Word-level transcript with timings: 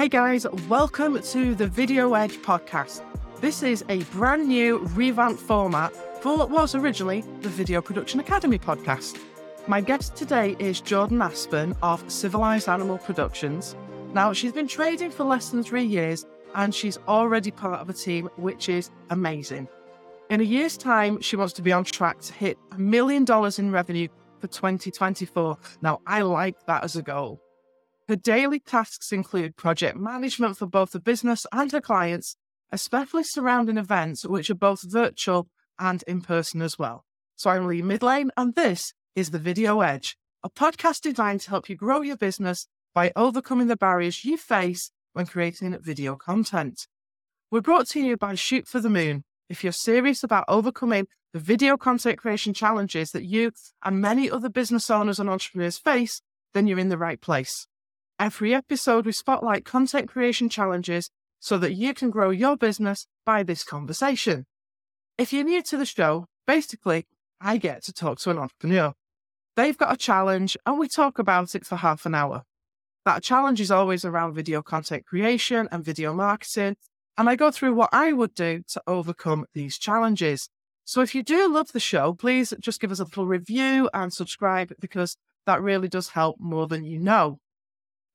Hey 0.00 0.08
guys, 0.08 0.46
welcome 0.66 1.20
to 1.20 1.54
the 1.54 1.66
Video 1.66 2.14
Edge 2.14 2.38
podcast. 2.38 3.02
This 3.42 3.62
is 3.62 3.84
a 3.90 4.02
brand 4.04 4.48
new 4.48 4.78
revamped 4.94 5.42
format 5.42 5.94
for 6.22 6.38
what 6.38 6.48
was 6.48 6.74
originally 6.74 7.20
the 7.42 7.50
Video 7.50 7.82
Production 7.82 8.18
Academy 8.18 8.58
podcast. 8.58 9.20
My 9.68 9.82
guest 9.82 10.16
today 10.16 10.56
is 10.58 10.80
Jordan 10.80 11.20
Aspen 11.20 11.76
of 11.82 12.02
Civilized 12.10 12.66
Animal 12.66 12.96
Productions. 12.96 13.76
Now, 14.14 14.32
she's 14.32 14.52
been 14.52 14.66
trading 14.66 15.10
for 15.10 15.24
less 15.24 15.50
than 15.50 15.62
three 15.62 15.84
years 15.84 16.24
and 16.54 16.74
she's 16.74 16.96
already 17.06 17.50
part 17.50 17.80
of 17.80 17.90
a 17.90 17.92
team, 17.92 18.30
which 18.36 18.70
is 18.70 18.90
amazing. 19.10 19.68
In 20.30 20.40
a 20.40 20.44
year's 20.44 20.78
time, 20.78 21.20
she 21.20 21.36
wants 21.36 21.52
to 21.52 21.62
be 21.62 21.72
on 21.72 21.84
track 21.84 22.20
to 22.20 22.32
hit 22.32 22.56
a 22.72 22.78
million 22.78 23.26
dollars 23.26 23.58
in 23.58 23.70
revenue 23.70 24.08
for 24.38 24.46
2024. 24.46 25.58
Now, 25.82 26.00
I 26.06 26.22
like 26.22 26.56
that 26.64 26.84
as 26.84 26.96
a 26.96 27.02
goal. 27.02 27.42
Her 28.10 28.16
daily 28.16 28.58
tasks 28.58 29.12
include 29.12 29.54
project 29.54 29.96
management 29.96 30.56
for 30.56 30.66
both 30.66 30.90
the 30.90 30.98
business 30.98 31.46
and 31.52 31.70
her 31.70 31.80
clients, 31.80 32.34
especially 32.72 33.22
surrounding 33.22 33.76
events 33.78 34.26
which 34.26 34.50
are 34.50 34.56
both 34.56 34.80
virtual 34.82 35.46
and 35.78 36.02
in 36.08 36.20
person 36.20 36.60
as 36.60 36.76
well. 36.76 37.04
So 37.36 37.50
I'm 37.50 37.68
Lee 37.68 37.82
Midlane, 37.82 38.30
and 38.36 38.56
this 38.56 38.94
is 39.14 39.30
The 39.30 39.38
Video 39.38 39.80
Edge, 39.80 40.16
a 40.42 40.50
podcast 40.50 41.02
designed 41.02 41.42
to 41.42 41.50
help 41.50 41.68
you 41.68 41.76
grow 41.76 42.00
your 42.00 42.16
business 42.16 42.66
by 42.92 43.12
overcoming 43.14 43.68
the 43.68 43.76
barriers 43.76 44.24
you 44.24 44.36
face 44.36 44.90
when 45.12 45.26
creating 45.26 45.78
video 45.80 46.16
content. 46.16 46.88
We're 47.48 47.60
brought 47.60 47.86
to 47.90 48.00
you 48.00 48.16
by 48.16 48.34
Shoot 48.34 48.66
for 48.66 48.80
the 48.80 48.90
Moon. 48.90 49.22
If 49.48 49.62
you're 49.62 49.72
serious 49.72 50.24
about 50.24 50.46
overcoming 50.48 51.06
the 51.32 51.38
video 51.38 51.76
content 51.76 52.18
creation 52.18 52.54
challenges 52.54 53.12
that 53.12 53.24
you 53.26 53.52
and 53.84 54.00
many 54.00 54.28
other 54.28 54.48
business 54.48 54.90
owners 54.90 55.20
and 55.20 55.30
entrepreneurs 55.30 55.78
face, 55.78 56.22
then 56.54 56.66
you're 56.66 56.80
in 56.80 56.88
the 56.88 56.98
right 56.98 57.20
place. 57.20 57.68
Every 58.20 58.54
episode, 58.54 59.06
we 59.06 59.12
spotlight 59.12 59.64
content 59.64 60.10
creation 60.10 60.50
challenges 60.50 61.08
so 61.38 61.56
that 61.56 61.72
you 61.72 61.94
can 61.94 62.10
grow 62.10 62.28
your 62.28 62.54
business 62.54 63.06
by 63.24 63.42
this 63.42 63.64
conversation. 63.64 64.44
If 65.16 65.32
you're 65.32 65.42
new 65.42 65.62
to 65.62 65.78
the 65.78 65.86
show, 65.86 66.26
basically, 66.46 67.06
I 67.40 67.56
get 67.56 67.82
to 67.84 67.94
talk 67.94 68.18
to 68.18 68.30
an 68.30 68.36
entrepreneur. 68.36 68.92
They've 69.56 69.78
got 69.78 69.94
a 69.94 69.96
challenge 69.96 70.54
and 70.66 70.78
we 70.78 70.86
talk 70.86 71.18
about 71.18 71.54
it 71.54 71.64
for 71.64 71.76
half 71.76 72.04
an 72.04 72.14
hour. 72.14 72.42
That 73.06 73.22
challenge 73.22 73.58
is 73.58 73.70
always 73.70 74.04
around 74.04 74.34
video 74.34 74.60
content 74.60 75.06
creation 75.06 75.66
and 75.72 75.82
video 75.82 76.12
marketing. 76.12 76.76
And 77.16 77.26
I 77.26 77.36
go 77.36 77.50
through 77.50 77.72
what 77.72 77.88
I 77.90 78.12
would 78.12 78.34
do 78.34 78.60
to 78.68 78.82
overcome 78.86 79.46
these 79.54 79.78
challenges. 79.78 80.50
So 80.84 81.00
if 81.00 81.14
you 81.14 81.22
do 81.22 81.50
love 81.50 81.72
the 81.72 81.80
show, 81.80 82.12
please 82.12 82.52
just 82.60 82.82
give 82.82 82.92
us 82.92 83.00
a 83.00 83.04
little 83.04 83.26
review 83.26 83.88
and 83.94 84.12
subscribe 84.12 84.74
because 84.78 85.16
that 85.46 85.62
really 85.62 85.88
does 85.88 86.10
help 86.10 86.36
more 86.38 86.66
than 86.66 86.84
you 86.84 86.98
know. 86.98 87.38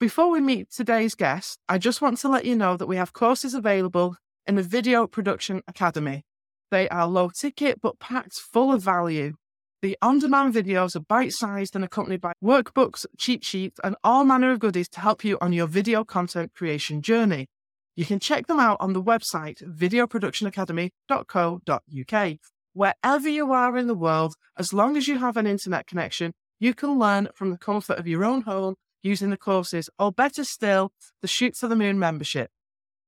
Before 0.05 0.29
we 0.29 0.37
meet 0.39 0.69
today's 0.69 1.15
guest, 1.15 1.57
I 1.67 1.79
just 1.79 1.99
want 1.99 2.19
to 2.19 2.29
let 2.29 2.45
you 2.45 2.55
know 2.55 2.77
that 2.77 2.85
we 2.85 2.95
have 2.95 3.11
courses 3.11 3.55
available 3.55 4.17
in 4.45 4.53
the 4.53 4.61
Video 4.61 5.07
Production 5.07 5.63
Academy. 5.67 6.21
They 6.69 6.87
are 6.89 7.07
low 7.07 7.31
ticket 7.31 7.81
but 7.81 7.97
packed 7.97 8.35
full 8.35 8.71
of 8.71 8.83
value. 8.83 9.33
The 9.81 9.97
on 10.03 10.19
demand 10.19 10.53
videos 10.53 10.95
are 10.95 10.99
bite 10.99 11.33
sized 11.33 11.75
and 11.75 11.83
accompanied 11.83 12.21
by 12.21 12.33
workbooks, 12.43 13.07
cheat 13.17 13.43
sheets, 13.43 13.79
and 13.83 13.95
all 14.03 14.23
manner 14.23 14.51
of 14.51 14.59
goodies 14.59 14.89
to 14.89 14.99
help 14.99 15.23
you 15.23 15.39
on 15.41 15.53
your 15.53 15.65
video 15.65 16.03
content 16.03 16.53
creation 16.53 17.01
journey. 17.01 17.47
You 17.95 18.05
can 18.05 18.19
check 18.19 18.45
them 18.45 18.59
out 18.59 18.77
on 18.79 18.93
the 18.93 19.01
website 19.01 19.63
videoproductionacademy.co.uk. 19.63 22.37
Wherever 22.73 23.27
you 23.27 23.51
are 23.51 23.75
in 23.75 23.87
the 23.87 23.95
world, 23.95 24.35
as 24.55 24.71
long 24.71 24.97
as 24.97 25.07
you 25.07 25.17
have 25.17 25.35
an 25.35 25.47
internet 25.47 25.87
connection, 25.87 26.33
you 26.59 26.75
can 26.75 26.99
learn 26.99 27.29
from 27.33 27.49
the 27.49 27.57
comfort 27.57 27.97
of 27.97 28.07
your 28.07 28.23
own 28.23 28.41
home 28.41 28.75
using 29.05 29.29
the 29.29 29.37
courses, 29.37 29.89
or 29.99 30.11
better 30.11 30.43
still, 30.43 30.91
the 31.21 31.27
Shoot 31.27 31.55
for 31.55 31.67
the 31.67 31.75
Moon 31.75 31.99
membership. 31.99 32.49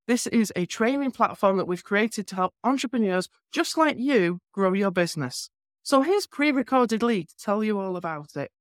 This 0.08 0.28
is 0.28 0.54
a 0.56 0.66
training 0.66 1.12
platform 1.12 1.58
that 1.58 1.68
we've 1.68 1.84
created 1.84 2.28
to 2.28 2.36
help 2.36 2.54
entrepreneurs 2.64 3.28
just 3.52 3.78
like 3.78 3.98
you 3.98 4.40
grow 4.54 4.72
your 4.74 4.92
business. 4.92 5.50
So 5.84 6.02
here's 6.02 6.28
pre 6.28 6.52
recorded 6.52 7.02
Lee 7.04 7.26
to 7.26 7.36
tell 7.38 7.64
you 7.64 7.80
all 7.80 7.98
about 7.98 8.36
it. 8.36 8.52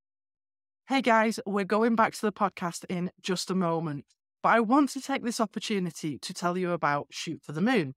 Hey 0.87 1.01
guys, 1.01 1.39
we're 1.45 1.63
going 1.63 1.95
back 1.95 2.13
to 2.15 2.21
the 2.21 2.31
podcast 2.31 2.85
in 2.89 3.11
just 3.21 3.51
a 3.51 3.55
moment, 3.55 4.05
but 4.41 4.49
I 4.49 4.59
want 4.59 4.89
to 4.91 5.01
take 5.01 5.23
this 5.23 5.39
opportunity 5.39 6.17
to 6.19 6.33
tell 6.33 6.57
you 6.57 6.71
about 6.71 7.07
Shoot 7.11 7.41
for 7.43 7.51
the 7.51 7.61
Moon. 7.61 7.93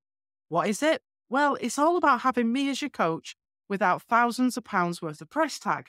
What 0.49 0.69
is 0.69 0.83
it? 0.83 1.01
Well, 1.28 1.57
it's 1.61 1.78
all 1.78 1.97
about 1.97 2.21
having 2.21 2.53
me 2.53 2.69
as 2.71 2.83
your 2.83 2.91
coach 2.91 3.37
without 3.69 4.03
thousands 4.03 4.57
of 4.57 4.65
pounds 4.65 5.01
worth 5.01 5.21
of 5.21 5.31
price 5.31 5.59
tag. 5.59 5.87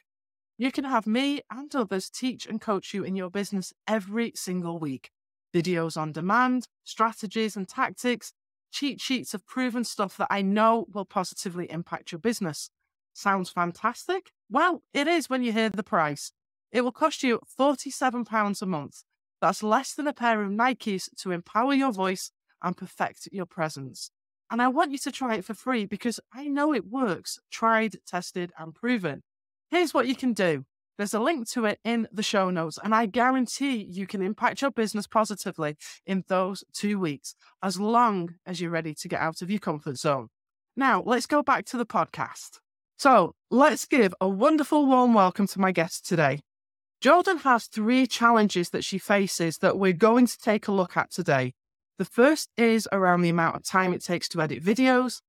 You 0.62 0.72
can 0.72 0.84
have 0.84 1.08
me 1.08 1.42
and 1.50 1.76
others 1.76 2.08
teach 2.08 2.46
and 2.46 2.62
coach 2.62 2.94
you 2.94 3.04
in 3.04 3.16
your 3.16 3.32
business 3.32 3.74
every 3.88 4.32
single 4.36 4.78
week. 4.78 5.10
Videos 5.52 5.98
on 5.98 6.12
demand, 6.12 6.68
strategies 6.84 7.58
and 7.58 7.68
tactics, 7.68 8.32
cheat 8.72 9.02
sheets 9.02 9.34
of 9.34 9.48
proven 9.48 9.84
stuff 9.84 10.16
that 10.18 10.28
I 10.30 10.44
know 10.44 10.86
will 10.94 11.04
positively 11.04 11.66
impact 11.72 12.12
your 12.12 12.20
business. 12.20 12.70
Sounds 13.12 13.50
fantastic? 13.50 14.34
Well, 14.52 14.84
it 14.94 15.08
is 15.08 15.32
when 15.32 15.42
you 15.42 15.52
hear 15.52 15.72
the 15.72 15.82
price. 15.82 16.32
It 16.72 16.82
will 16.82 16.92
cost 16.92 17.24
you 17.24 17.40
£47 17.60 18.62
a 18.62 18.66
month. 18.68 19.02
That's 19.42 19.64
less 19.64 19.96
than 19.96 20.06
a 20.06 20.14
pair 20.14 20.44
of 20.44 20.52
Nikes 20.52 21.10
to 21.22 21.32
empower 21.32 21.74
your 21.74 21.92
voice 21.92 22.30
and 22.62 22.78
perfect 22.78 23.28
your 23.32 23.48
presence. 23.48 24.12
And 24.52 24.62
I 24.62 24.68
want 24.68 24.92
you 24.92 25.00
to 25.00 25.12
try 25.12 25.38
it 25.38 25.46
for 25.46 25.56
free 25.56 25.88
because 25.88 26.20
I 26.32 26.48
know 26.48 26.72
it 26.72 26.86
works, 26.86 27.40
tried, 27.50 27.96
tested, 28.06 28.52
and 28.60 28.76
proven. 28.76 29.24
Here's 29.72 29.94
what 29.94 30.06
you 30.06 30.16
can 30.18 30.34
do. 30.34 30.66
There's 30.98 31.14
a 31.14 31.20
link 31.22 31.50
to 31.52 31.64
it 31.64 31.80
in 31.86 32.06
the 32.12 32.24
show 32.24 32.50
notes, 32.50 32.78
and 32.84 32.94
I 32.94 33.06
guarantee 33.06 33.78
you 33.90 34.06
can 34.06 34.22
impact 34.22 34.62
your 34.62 34.70
business 34.70 35.08
positively 35.08 35.78
in 36.06 36.26
those 36.28 36.66
two 36.74 37.00
weeks, 37.00 37.36
as 37.64 37.80
long 37.80 38.36
as 38.46 38.60
you're 38.60 38.70
ready 38.70 38.94
to 38.96 39.08
get 39.08 39.22
out 39.22 39.42
of 39.42 39.50
your 39.50 39.62
comfort 39.62 39.98
zone. 39.98 40.28
Now, 40.76 41.02
let's 41.06 41.26
go 41.26 41.42
back 41.42 41.64
to 41.68 41.78
the 41.78 41.86
podcast. 41.86 42.60
So, 42.98 43.34
let's 43.50 43.86
give 43.86 44.14
a 44.20 44.28
wonderful 44.28 44.86
warm 44.86 45.14
welcome 45.14 45.48
to 45.48 45.60
my 45.62 45.72
guest 45.72 46.06
today. 46.06 46.42
Jordan 47.00 47.38
has 47.38 47.68
three 47.68 48.08
challenges 48.08 48.72
that 48.72 48.84
she 48.84 48.98
faces 48.98 49.60
that 49.60 49.80
we're 49.80 49.94
going 49.94 50.28
to 50.28 50.38
take 50.38 50.68
a 50.68 50.74
look 50.74 50.98
at 50.98 51.12
today. 51.12 51.54
The 51.98 52.04
first 52.04 52.50
is 52.58 52.90
around 52.92 53.22
the 53.22 53.30
amount 53.30 53.56
of 53.56 53.64
time 53.64 53.94
it 53.94 54.04
takes 54.04 54.28
to 54.30 54.42
edit 54.42 54.62
videos. 54.62 55.22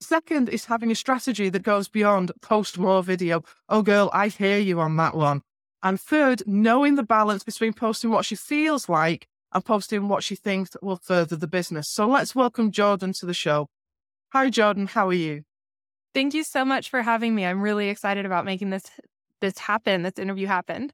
Second 0.00 0.50
is 0.50 0.66
having 0.66 0.90
a 0.90 0.94
strategy 0.94 1.48
that 1.48 1.62
goes 1.62 1.88
beyond 1.88 2.30
post 2.42 2.78
more 2.78 3.02
video. 3.02 3.42
Oh, 3.68 3.82
girl, 3.82 4.10
I 4.12 4.28
hear 4.28 4.58
you 4.58 4.78
on 4.78 4.96
that 4.96 5.14
one. 5.14 5.42
And 5.82 5.98
third, 5.98 6.42
knowing 6.46 6.96
the 6.96 7.02
balance 7.02 7.42
between 7.44 7.72
posting 7.72 8.10
what 8.10 8.26
she 8.26 8.36
feels 8.36 8.88
like 8.88 9.26
and 9.52 9.64
posting 9.64 10.08
what 10.08 10.22
she 10.22 10.36
thinks 10.36 10.76
will 10.82 10.96
further 10.96 11.36
the 11.36 11.46
business. 11.46 11.88
So 11.88 12.06
let's 12.08 12.34
welcome 12.34 12.72
Jordan 12.72 13.14
to 13.14 13.26
the 13.26 13.32
show. 13.32 13.68
Hi, 14.32 14.50
Jordan. 14.50 14.86
How 14.86 15.08
are 15.08 15.14
you? 15.14 15.44
Thank 16.14 16.34
you 16.34 16.44
so 16.44 16.64
much 16.64 16.90
for 16.90 17.02
having 17.02 17.34
me. 17.34 17.46
I'm 17.46 17.62
really 17.62 17.88
excited 17.88 18.26
about 18.26 18.44
making 18.44 18.70
this 18.70 18.84
this 19.40 19.58
happen. 19.58 20.02
This 20.02 20.18
interview 20.18 20.46
happen. 20.46 20.92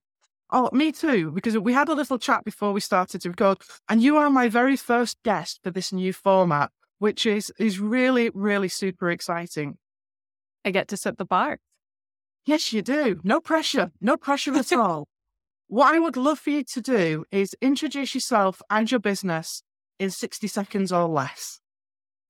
Oh, 0.51 0.69
me 0.73 0.93
too, 0.93 1.33
because 1.33 1.57
we 1.59 1.73
had 1.73 1.89
a 1.89 1.95
little 1.95 2.19
chat 2.19 2.45
before 2.45 2.73
we 2.73 2.81
started 2.81 3.23
to 3.23 3.31
record, 3.31 3.59
and 3.89 4.03
you 4.03 4.17
are 4.17 4.29
my 4.29 4.49
very 4.49 4.77
first 4.77 5.17
guest 5.23 5.61
for 5.63 5.71
this 5.71 5.93
new 5.93 6.13
format 6.13 6.71
which 7.03 7.27
is 7.27 7.53
is 7.59 7.81
really 7.81 8.31
really 8.33 8.69
super 8.69 9.11
exciting. 9.11 9.77
I 10.65 10.71
get 10.71 10.87
to 10.89 10.97
set 10.97 11.19
the 11.19 11.25
bar. 11.25 11.59
Yes, 12.47 12.73
you 12.73 12.81
do. 12.81 13.19
No 13.25 13.41
pressure. 13.41 13.91
No 14.01 14.17
pressure 14.17 14.55
at 14.55 14.73
all. 14.73 15.09
What 15.67 15.95
I 15.95 15.99
would 15.99 16.19
love 16.19 16.39
for 16.39 16.51
you 16.51 16.65
to 16.65 16.81
do 16.83 17.25
is 17.31 17.57
introduce 17.63 18.15
yourself 18.15 18.61
and 18.69 18.91
your 18.91 19.01
business 19.01 19.63
in 19.99 20.11
60 20.11 20.47
seconds 20.47 20.93
or 20.93 21.09
less. 21.09 21.61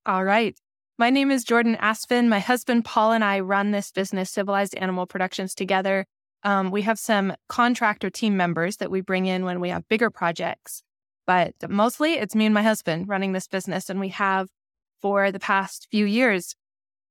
All 0.07 0.25
right. 0.25 0.57
My 0.97 1.11
name 1.11 1.33
is 1.33 1.43
Jordan 1.43 1.77
Aspen. 1.81 2.29
My 2.29 2.39
husband 2.39 2.85
Paul 2.85 3.11
and 3.11 3.25
I 3.25 3.41
run 3.41 3.73
this 3.73 3.91
business, 3.91 4.31
Civilized 4.31 4.77
Animal 4.77 5.07
Productions, 5.07 5.57
together. 5.57 6.07
Um, 6.45 6.71
we 6.71 6.83
have 6.83 7.01
some 7.01 7.35
contractor 7.49 8.11
team 8.11 8.37
members 8.37 8.77
that 8.77 8.93
we 8.93 9.01
bring 9.01 9.27
in 9.27 9.45
when 9.45 9.59
we 9.61 9.71
have 9.71 9.89
bigger 9.89 10.09
projects, 10.09 10.83
but 11.27 11.53
mostly 11.69 12.15
it's 12.15 12.37
me 12.37 12.47
and 12.47 12.55
my 12.55 12.63
husband 12.63 13.09
running 13.09 13.33
this 13.33 13.49
business. 13.49 13.91
And 13.91 13.99
we 13.99 14.11
have 14.11 14.47
for 15.03 15.31
the 15.31 15.41
past 15.41 15.89
few 15.91 16.07
years, 16.07 16.55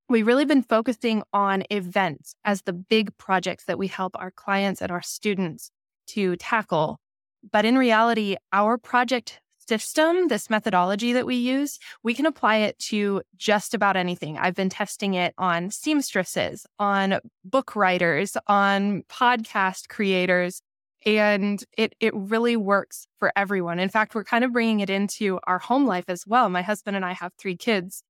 we've 0.09 0.25
really 0.25 0.45
been 0.45 0.63
focusing 0.63 1.21
on 1.33 1.63
events 1.69 2.33
as 2.43 2.63
the 2.63 2.73
big 2.73 3.15
projects 3.17 3.65
that 3.65 3.77
we 3.77 3.87
help 3.87 4.15
our 4.17 4.31
clients 4.31 4.81
and 4.81 4.91
our 4.91 5.01
students 5.01 5.69
to 6.07 6.35
tackle. 6.37 6.99
But 7.51 7.65
in 7.65 7.77
reality, 7.77 8.37
our 8.51 8.77
project 8.77 9.39
system, 9.67 10.27
this 10.27 10.49
methodology 10.49 11.13
that 11.13 11.25
we 11.25 11.35
use, 11.35 11.79
we 12.03 12.13
can 12.13 12.25
apply 12.25 12.57
it 12.57 12.77
to 12.79 13.21
just 13.37 13.73
about 13.73 13.95
anything. 13.95 14.37
I've 14.37 14.55
been 14.55 14.69
testing 14.69 15.13
it 15.13 15.33
on 15.37 15.69
seamstresses, 15.69 16.65
on 16.79 17.19
book 17.45 17.75
writers, 17.75 18.35
on 18.47 19.03
podcast 19.03 19.87
creators, 19.87 20.61
and 21.05 21.63
it 21.77 21.95
it 21.99 22.13
really 22.15 22.55
works 22.55 23.07
for 23.19 23.31
everyone. 23.35 23.79
In 23.79 23.89
fact, 23.89 24.15
we're 24.15 24.23
kind 24.23 24.43
of 24.43 24.53
bringing 24.53 24.79
it 24.79 24.89
into 24.89 25.39
our 25.45 25.59
home 25.59 25.85
life 25.85 26.05
as 26.07 26.25
well. 26.27 26.49
My 26.49 26.61
husband 26.61 26.95
and 26.95 27.05
I 27.05 27.13
have 27.13 27.33
three 27.37 27.57
kids, 27.57 28.03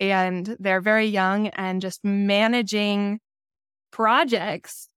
and 0.00 0.56
they're 0.58 0.80
very 0.80 1.06
young, 1.06 1.48
and 1.48 1.80
just 1.80 2.04
managing 2.04 3.20
projects 3.90 4.88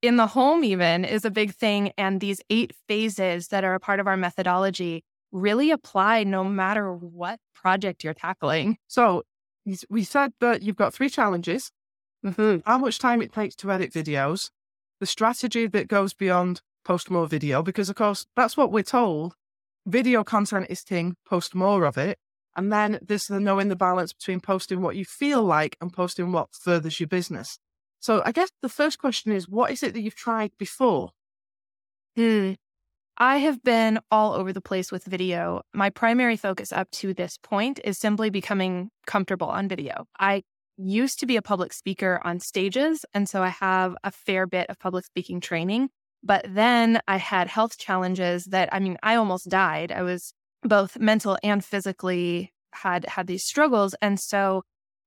in 0.00 0.16
the 0.16 0.26
home 0.26 0.64
even 0.64 1.04
is 1.04 1.24
a 1.24 1.30
big 1.30 1.54
thing. 1.54 1.92
And 1.96 2.20
these 2.20 2.40
eight 2.50 2.74
phases 2.88 3.48
that 3.48 3.64
are 3.64 3.74
a 3.74 3.80
part 3.80 4.00
of 4.00 4.06
our 4.06 4.16
methodology 4.16 5.04
really 5.30 5.70
apply 5.70 6.24
no 6.24 6.44
matter 6.44 6.92
what 6.92 7.38
project 7.54 8.04
you're 8.04 8.14
tackling. 8.14 8.76
So 8.88 9.22
we 9.88 10.04
said 10.04 10.32
that 10.40 10.62
you've 10.62 10.76
got 10.76 10.92
three 10.92 11.08
challenges 11.08 11.70
mm-hmm. 12.24 12.58
how 12.64 12.78
much 12.78 12.98
time 12.98 13.22
it 13.22 13.32
takes 13.32 13.54
to 13.56 13.70
edit 13.70 13.92
videos, 13.92 14.50
the 15.00 15.06
strategy 15.06 15.66
that 15.66 15.88
goes 15.88 16.14
beyond 16.14 16.62
post 16.84 17.10
more 17.10 17.26
video, 17.26 17.62
because 17.62 17.88
of 17.88 17.96
course, 17.96 18.26
that's 18.36 18.56
what 18.56 18.72
we're 18.72 18.82
told. 18.82 19.34
Video 19.86 20.22
content 20.22 20.66
is 20.70 20.82
king, 20.82 21.16
post 21.26 21.54
more 21.54 21.84
of 21.84 21.98
it. 21.98 22.18
And 22.56 22.72
then 22.72 22.98
there's 23.00 23.26
the 23.26 23.40
knowing 23.40 23.68
the 23.68 23.76
balance 23.76 24.12
between 24.12 24.40
posting 24.40 24.82
what 24.82 24.96
you 24.96 25.04
feel 25.04 25.42
like 25.42 25.76
and 25.80 25.92
posting 25.92 26.32
what 26.32 26.54
furthers 26.54 27.00
your 27.00 27.06
business. 27.06 27.58
So 28.00 28.22
I 28.24 28.32
guess 28.32 28.50
the 28.60 28.68
first 28.68 28.98
question 28.98 29.32
is 29.32 29.48
what 29.48 29.70
is 29.70 29.82
it 29.82 29.94
that 29.94 30.02
you've 30.02 30.14
tried 30.14 30.52
before? 30.58 31.10
Hmm. 32.16 32.52
I 33.16 33.38
have 33.38 33.62
been 33.62 34.00
all 34.10 34.32
over 34.32 34.52
the 34.52 34.60
place 34.60 34.90
with 34.90 35.04
video. 35.04 35.62
My 35.72 35.90
primary 35.90 36.36
focus 36.36 36.72
up 36.72 36.90
to 36.92 37.14
this 37.14 37.38
point 37.42 37.78
is 37.84 37.98
simply 37.98 38.30
becoming 38.30 38.90
comfortable 39.06 39.48
on 39.48 39.68
video. 39.68 40.06
I 40.18 40.42
used 40.76 41.20
to 41.20 41.26
be 41.26 41.36
a 41.36 41.42
public 41.42 41.72
speaker 41.72 42.20
on 42.24 42.40
stages, 42.40 43.04
and 43.14 43.28
so 43.28 43.42
I 43.42 43.48
have 43.48 43.94
a 44.02 44.10
fair 44.10 44.46
bit 44.46 44.68
of 44.70 44.78
public 44.78 45.04
speaking 45.04 45.40
training. 45.40 45.90
But 46.22 46.46
then 46.48 47.00
I 47.08 47.16
had 47.16 47.48
health 47.48 47.78
challenges 47.78 48.44
that, 48.46 48.68
I 48.72 48.78
mean, 48.78 48.96
I 49.02 49.16
almost 49.16 49.48
died. 49.48 49.90
I 49.90 50.02
was 50.02 50.32
both 50.62 50.98
mental 50.98 51.38
and 51.42 51.64
physically 51.64 52.52
had 52.72 53.04
had 53.06 53.26
these 53.26 53.44
struggles. 53.44 53.94
And 54.00 54.18
so 54.18 54.62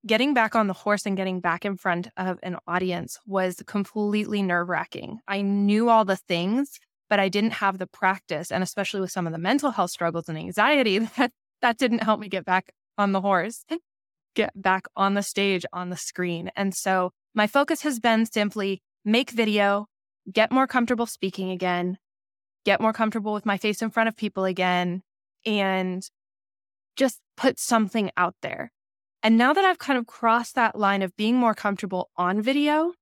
getting 0.05 0.33
back 0.33 0.55
on 0.55 0.67
the 0.67 0.73
horse 0.73 1.05
and 1.05 1.17
getting 1.17 1.39
back 1.39 1.65
in 1.65 1.77
front 1.77 2.09
of 2.17 2.37
an 2.43 2.57
audience 2.67 3.17
was 3.25 3.61
completely 3.65 4.41
nerve 4.41 4.69
wracking. 4.69 5.19
I 5.27 5.41
knew 5.41 5.89
all 5.89 6.05
the 6.05 6.17
things, 6.17 6.79
but 7.09 7.19
I 7.19 7.29
didn't 7.29 7.53
have 7.53 7.77
the 7.77 7.87
practice. 7.87 8.51
And 8.51 8.61
especially 8.63 9.01
with 9.01 9.11
some 9.11 9.25
of 9.25 9.33
the 9.33 9.39
mental 9.39 9.71
health 9.71 9.91
struggles 9.91 10.29
and 10.29 10.37
anxiety, 10.37 10.99
that, 11.17 11.31
that 11.61 11.77
didn't 11.77 12.03
help 12.03 12.19
me 12.19 12.29
get 12.29 12.45
back 12.45 12.71
on 12.97 13.13
the 13.13 13.21
horse, 13.21 13.65
get 14.35 14.51
back 14.61 14.85
on 14.95 15.13
the 15.13 15.23
stage, 15.23 15.65
on 15.73 15.89
the 15.89 15.97
screen. 15.97 16.51
And 16.55 16.75
so 16.75 17.11
my 17.33 17.47
focus 17.47 17.81
has 17.81 17.99
been 17.99 18.25
simply 18.25 18.81
make 19.03 19.31
video, 19.31 19.87
get 20.31 20.51
more 20.51 20.67
comfortable 20.67 21.05
speaking 21.05 21.51
again, 21.51 21.97
get 22.65 22.81
more 22.81 22.93
comfortable 22.93 23.33
with 23.33 23.45
my 23.45 23.57
face 23.57 23.81
in 23.81 23.89
front 23.89 24.09
of 24.09 24.17
people 24.17 24.45
again, 24.45 25.03
and 25.45 26.09
just 26.95 27.19
put 27.37 27.59
something 27.59 28.11
out 28.17 28.35
there. 28.41 28.71
And 29.21 29.37
now 29.37 29.53
that 29.53 29.65
I've 29.65 29.79
kind 29.79 29.97
of 29.97 30.05
crossed 30.05 30.55
that 30.55 30.77
line 30.77 31.01
of 31.01 31.15
being 31.15 31.35
more 31.35 31.53
comfortable 31.53 32.09
on 32.15 32.41
video, 32.41 32.93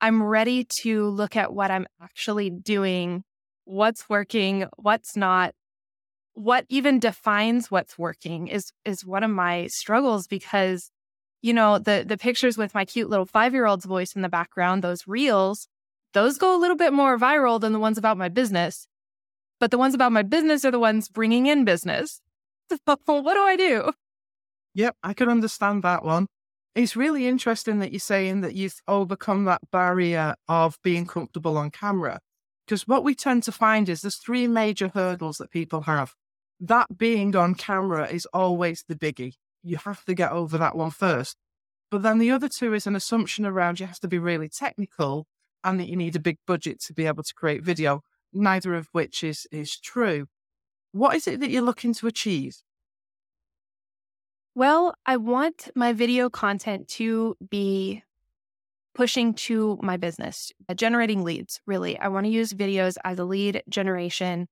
I'm 0.00 0.22
ready 0.22 0.64
to 0.82 1.08
look 1.08 1.36
at 1.36 1.52
what 1.52 1.70
I'm 1.70 1.86
actually 2.02 2.50
doing, 2.50 3.22
what's 3.64 4.08
working, 4.08 4.66
what's 4.76 5.16
not. 5.16 5.54
What 6.34 6.64
even 6.68 6.98
defines 6.98 7.70
what's 7.70 7.98
working 7.98 8.48
is 8.48 8.72
is 8.84 9.04
one 9.04 9.22
of 9.22 9.30
my 9.30 9.66
struggles 9.66 10.26
because 10.26 10.90
you 11.42 11.52
know 11.52 11.78
the 11.78 12.04
the 12.06 12.16
pictures 12.16 12.56
with 12.56 12.74
my 12.74 12.86
cute 12.86 13.10
little 13.10 13.26
5-year-old's 13.26 13.84
voice 13.84 14.16
in 14.16 14.22
the 14.22 14.30
background, 14.30 14.82
those 14.82 15.06
reels, 15.06 15.68
those 16.12 16.38
go 16.38 16.56
a 16.56 16.60
little 16.60 16.76
bit 16.76 16.92
more 16.92 17.18
viral 17.18 17.60
than 17.60 17.72
the 17.72 17.78
ones 17.78 17.98
about 17.98 18.18
my 18.18 18.28
business. 18.28 18.86
But 19.60 19.70
the 19.70 19.78
ones 19.78 19.94
about 19.94 20.12
my 20.12 20.22
business 20.22 20.64
are 20.64 20.70
the 20.70 20.78
ones 20.78 21.08
bringing 21.08 21.46
in 21.46 21.64
business. 21.64 22.20
What 22.84 23.06
do 23.06 23.40
I 23.40 23.56
do? 23.56 23.92
Yep, 24.74 24.96
I 25.02 25.12
can 25.12 25.28
understand 25.28 25.82
that 25.82 26.04
one. 26.04 26.26
It's 26.74 26.96
really 26.96 27.26
interesting 27.26 27.80
that 27.80 27.92
you're 27.92 28.00
saying 28.00 28.40
that 28.40 28.54
you've 28.54 28.80
overcome 28.88 29.44
that 29.44 29.60
barrier 29.70 30.34
of 30.48 30.78
being 30.82 31.06
comfortable 31.06 31.58
on 31.58 31.70
camera. 31.70 32.18
Because 32.66 32.88
what 32.88 33.04
we 33.04 33.14
tend 33.14 33.42
to 33.42 33.52
find 33.52 33.88
is 33.88 34.00
there's 34.00 34.16
three 34.16 34.48
major 34.48 34.88
hurdles 34.88 35.36
that 35.36 35.50
people 35.50 35.82
have. 35.82 36.14
That 36.58 36.96
being 36.96 37.36
on 37.36 37.54
camera 37.54 38.06
is 38.08 38.26
always 38.32 38.84
the 38.88 38.94
biggie. 38.94 39.34
You 39.62 39.76
have 39.76 40.04
to 40.06 40.14
get 40.14 40.32
over 40.32 40.56
that 40.56 40.76
one 40.76 40.90
first. 40.90 41.36
But 41.90 42.02
then 42.02 42.18
the 42.18 42.30
other 42.30 42.48
two 42.48 42.72
is 42.72 42.86
an 42.86 42.96
assumption 42.96 43.44
around 43.44 43.78
you 43.78 43.86
have 43.86 44.00
to 44.00 44.08
be 44.08 44.18
really 44.18 44.48
technical 44.48 45.26
and 45.64 45.78
that 45.80 45.88
you 45.88 45.96
need 45.96 46.16
a 46.16 46.20
big 46.20 46.38
budget 46.46 46.80
to 46.82 46.92
be 46.92 47.06
able 47.06 47.22
to 47.22 47.34
create 47.34 47.62
video, 47.62 48.02
neither 48.32 48.74
of 48.74 48.88
which 48.92 49.22
is, 49.22 49.46
is 49.50 49.78
true. 49.78 50.26
What 50.92 51.16
is 51.16 51.26
it 51.26 51.40
that 51.40 51.50
you're 51.50 51.62
looking 51.62 51.94
to 51.94 52.06
achieve? 52.06 52.56
Well, 54.54 54.94
I 55.06 55.16
want 55.16 55.70
my 55.74 55.94
video 55.94 56.28
content 56.28 56.88
to 56.88 57.36
be 57.48 58.02
pushing 58.94 59.32
to 59.32 59.78
my 59.82 59.96
business, 59.96 60.52
uh, 60.68 60.74
generating 60.74 61.24
leads, 61.24 61.60
really. 61.66 61.98
I 61.98 62.08
want 62.08 62.26
to 62.26 62.32
use 62.32 62.52
videos 62.52 62.96
as 63.04 63.18
a 63.18 63.24
lead 63.24 63.62
generation 63.68 64.48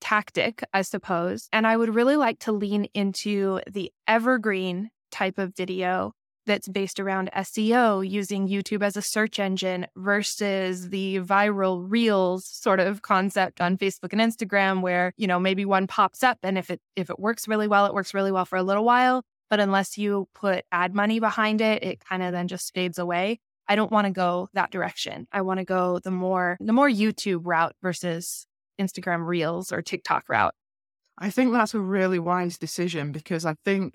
tactic, 0.00 0.64
I 0.72 0.82
suppose. 0.82 1.48
And 1.52 1.66
I 1.66 1.76
would 1.76 1.94
really 1.94 2.16
like 2.16 2.40
to 2.40 2.52
lean 2.52 2.86
into 2.94 3.60
the 3.70 3.92
evergreen 4.08 4.90
type 5.12 5.38
of 5.38 5.54
video 5.56 6.12
that's 6.48 6.66
based 6.66 6.98
around 6.98 7.30
SEO, 7.36 8.08
using 8.08 8.48
YouTube 8.48 8.82
as 8.82 8.96
a 8.96 9.02
search 9.02 9.38
engine 9.38 9.86
versus 9.94 10.88
the 10.88 11.20
viral 11.20 11.84
reels 11.86 12.44
sort 12.44 12.80
of 12.80 13.02
concept 13.02 13.60
on 13.60 13.78
Facebook 13.78 14.12
and 14.12 14.20
Instagram 14.20 14.80
where, 14.80 15.12
you 15.16 15.28
know, 15.28 15.38
maybe 15.38 15.64
one 15.64 15.86
pops 15.86 16.24
up 16.24 16.38
and 16.42 16.58
if 16.58 16.70
it 16.70 16.80
if 16.96 17.10
it 17.10 17.20
works 17.20 17.46
really 17.46 17.68
well, 17.68 17.86
it 17.86 17.94
works 17.94 18.14
really 18.14 18.32
well 18.32 18.44
for 18.44 18.56
a 18.56 18.62
little 18.64 18.84
while, 18.84 19.22
but 19.48 19.60
unless 19.60 19.96
you 19.96 20.28
put 20.34 20.64
ad 20.72 20.94
money 20.94 21.20
behind 21.20 21.60
it, 21.60 21.84
it 21.84 22.00
kind 22.00 22.22
of 22.22 22.32
then 22.32 22.48
just 22.48 22.74
fades 22.74 22.98
away. 22.98 23.38
I 23.68 23.76
don't 23.76 23.92
want 23.92 24.06
to 24.06 24.12
go 24.12 24.48
that 24.54 24.70
direction. 24.70 25.28
I 25.30 25.42
want 25.42 25.58
to 25.58 25.64
go 25.64 26.00
the 26.00 26.10
more 26.10 26.56
the 26.60 26.72
more 26.72 26.88
YouTube 26.88 27.42
route 27.44 27.76
versus 27.82 28.46
Instagram 28.80 29.26
Reels 29.26 29.70
or 29.72 29.82
TikTok 29.82 30.24
route. 30.28 30.54
I 31.18 31.30
think 31.30 31.52
that's 31.52 31.74
a 31.74 31.80
really 31.80 32.18
wise 32.18 32.58
decision 32.58 33.12
because 33.12 33.44
I 33.44 33.56
think 33.64 33.94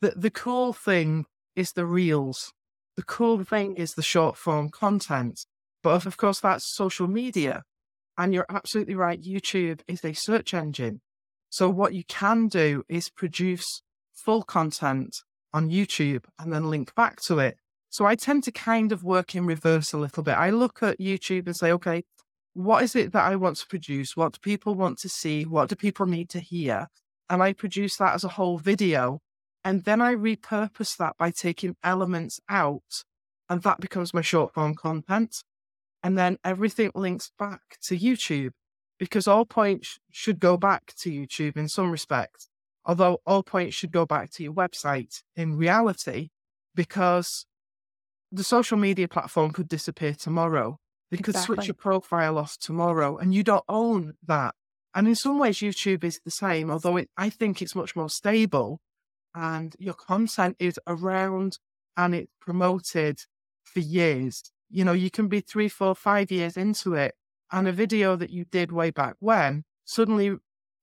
that 0.00 0.20
the 0.20 0.30
cool 0.30 0.72
thing 0.72 1.26
is 1.60 1.72
the 1.72 1.86
reels. 1.86 2.52
The 2.96 3.02
cool 3.04 3.44
thing 3.44 3.76
is 3.76 3.92
the 3.92 4.02
short 4.02 4.36
form 4.36 4.70
content. 4.70 5.46
But 5.82 6.06
of 6.06 6.16
course, 6.16 6.40
that's 6.40 6.74
social 6.74 7.06
media. 7.06 7.62
And 8.18 8.34
you're 8.34 8.46
absolutely 8.50 8.94
right. 8.94 9.22
YouTube 9.22 9.80
is 9.86 10.04
a 10.04 10.12
search 10.12 10.52
engine. 10.52 11.00
So 11.50 11.68
what 11.70 11.94
you 11.94 12.04
can 12.04 12.48
do 12.48 12.82
is 12.88 13.08
produce 13.08 13.82
full 14.12 14.42
content 14.42 15.16
on 15.52 15.70
YouTube 15.70 16.24
and 16.38 16.52
then 16.52 16.70
link 16.70 16.94
back 16.94 17.20
to 17.22 17.38
it. 17.38 17.56
So 17.88 18.06
I 18.06 18.14
tend 18.14 18.44
to 18.44 18.52
kind 18.52 18.92
of 18.92 19.02
work 19.02 19.34
in 19.34 19.46
reverse 19.46 19.92
a 19.92 19.98
little 19.98 20.22
bit. 20.22 20.36
I 20.36 20.50
look 20.50 20.82
at 20.82 21.00
YouTube 21.00 21.46
and 21.46 21.56
say, 21.56 21.72
okay, 21.72 22.04
what 22.54 22.82
is 22.82 22.94
it 22.94 23.12
that 23.12 23.24
I 23.24 23.36
want 23.36 23.56
to 23.58 23.66
produce? 23.66 24.16
What 24.16 24.34
do 24.34 24.38
people 24.40 24.74
want 24.74 24.98
to 24.98 25.08
see? 25.08 25.44
What 25.44 25.68
do 25.68 25.76
people 25.76 26.06
need 26.06 26.28
to 26.30 26.40
hear? 26.40 26.88
And 27.28 27.42
I 27.42 27.52
produce 27.52 27.96
that 27.96 28.14
as 28.14 28.24
a 28.24 28.28
whole 28.28 28.58
video 28.58 29.20
and 29.64 29.84
then 29.84 30.00
I 30.00 30.14
repurpose 30.14 30.96
that 30.96 31.16
by 31.18 31.30
taking 31.30 31.76
elements 31.82 32.40
out, 32.48 33.04
and 33.48 33.62
that 33.62 33.80
becomes 33.80 34.14
my 34.14 34.22
short 34.22 34.54
form 34.54 34.74
content. 34.74 35.42
And 36.02 36.16
then 36.16 36.38
everything 36.42 36.92
links 36.94 37.30
back 37.38 37.76
to 37.82 37.98
YouTube 37.98 38.52
because 38.98 39.26
all 39.26 39.44
points 39.44 39.98
should 40.10 40.40
go 40.40 40.56
back 40.56 40.94
to 41.00 41.10
YouTube 41.10 41.56
in 41.56 41.68
some 41.68 41.90
respects, 41.90 42.48
although 42.86 43.18
all 43.26 43.42
points 43.42 43.74
should 43.74 43.92
go 43.92 44.06
back 44.06 44.30
to 44.32 44.42
your 44.42 44.54
website 44.54 45.22
in 45.36 45.56
reality 45.56 46.30
because 46.74 47.44
the 48.32 48.44
social 48.44 48.78
media 48.78 49.08
platform 49.08 49.50
could 49.50 49.68
disappear 49.68 50.14
tomorrow. 50.14 50.78
They 51.10 51.18
exactly. 51.18 51.32
could 51.32 51.44
switch 51.44 51.66
your 51.66 51.74
profile 51.74 52.38
off 52.38 52.56
tomorrow 52.58 53.18
and 53.18 53.34
you 53.34 53.42
don't 53.42 53.64
own 53.68 54.14
that. 54.26 54.54
And 54.94 55.06
in 55.06 55.14
some 55.14 55.38
ways, 55.38 55.58
YouTube 55.58 56.04
is 56.04 56.20
the 56.24 56.30
same, 56.30 56.70
although 56.70 56.96
it, 56.96 57.10
I 57.16 57.30
think 57.30 57.60
it's 57.60 57.74
much 57.74 57.94
more 57.94 58.08
stable 58.08 58.80
and 59.34 59.74
your 59.78 59.94
content 59.94 60.56
is 60.58 60.78
around 60.86 61.58
and 61.96 62.14
it's 62.14 62.32
promoted 62.40 63.20
for 63.64 63.80
years. 63.80 64.42
You 64.70 64.84
know, 64.84 64.92
you 64.92 65.10
can 65.10 65.28
be 65.28 65.40
three, 65.40 65.68
four, 65.68 65.94
five 65.94 66.30
years 66.30 66.56
into 66.56 66.94
it, 66.94 67.14
and 67.52 67.66
a 67.66 67.72
video 67.72 68.16
that 68.16 68.30
you 68.30 68.44
did 68.44 68.72
way 68.72 68.90
back 68.90 69.16
when 69.18 69.64
suddenly 69.84 70.36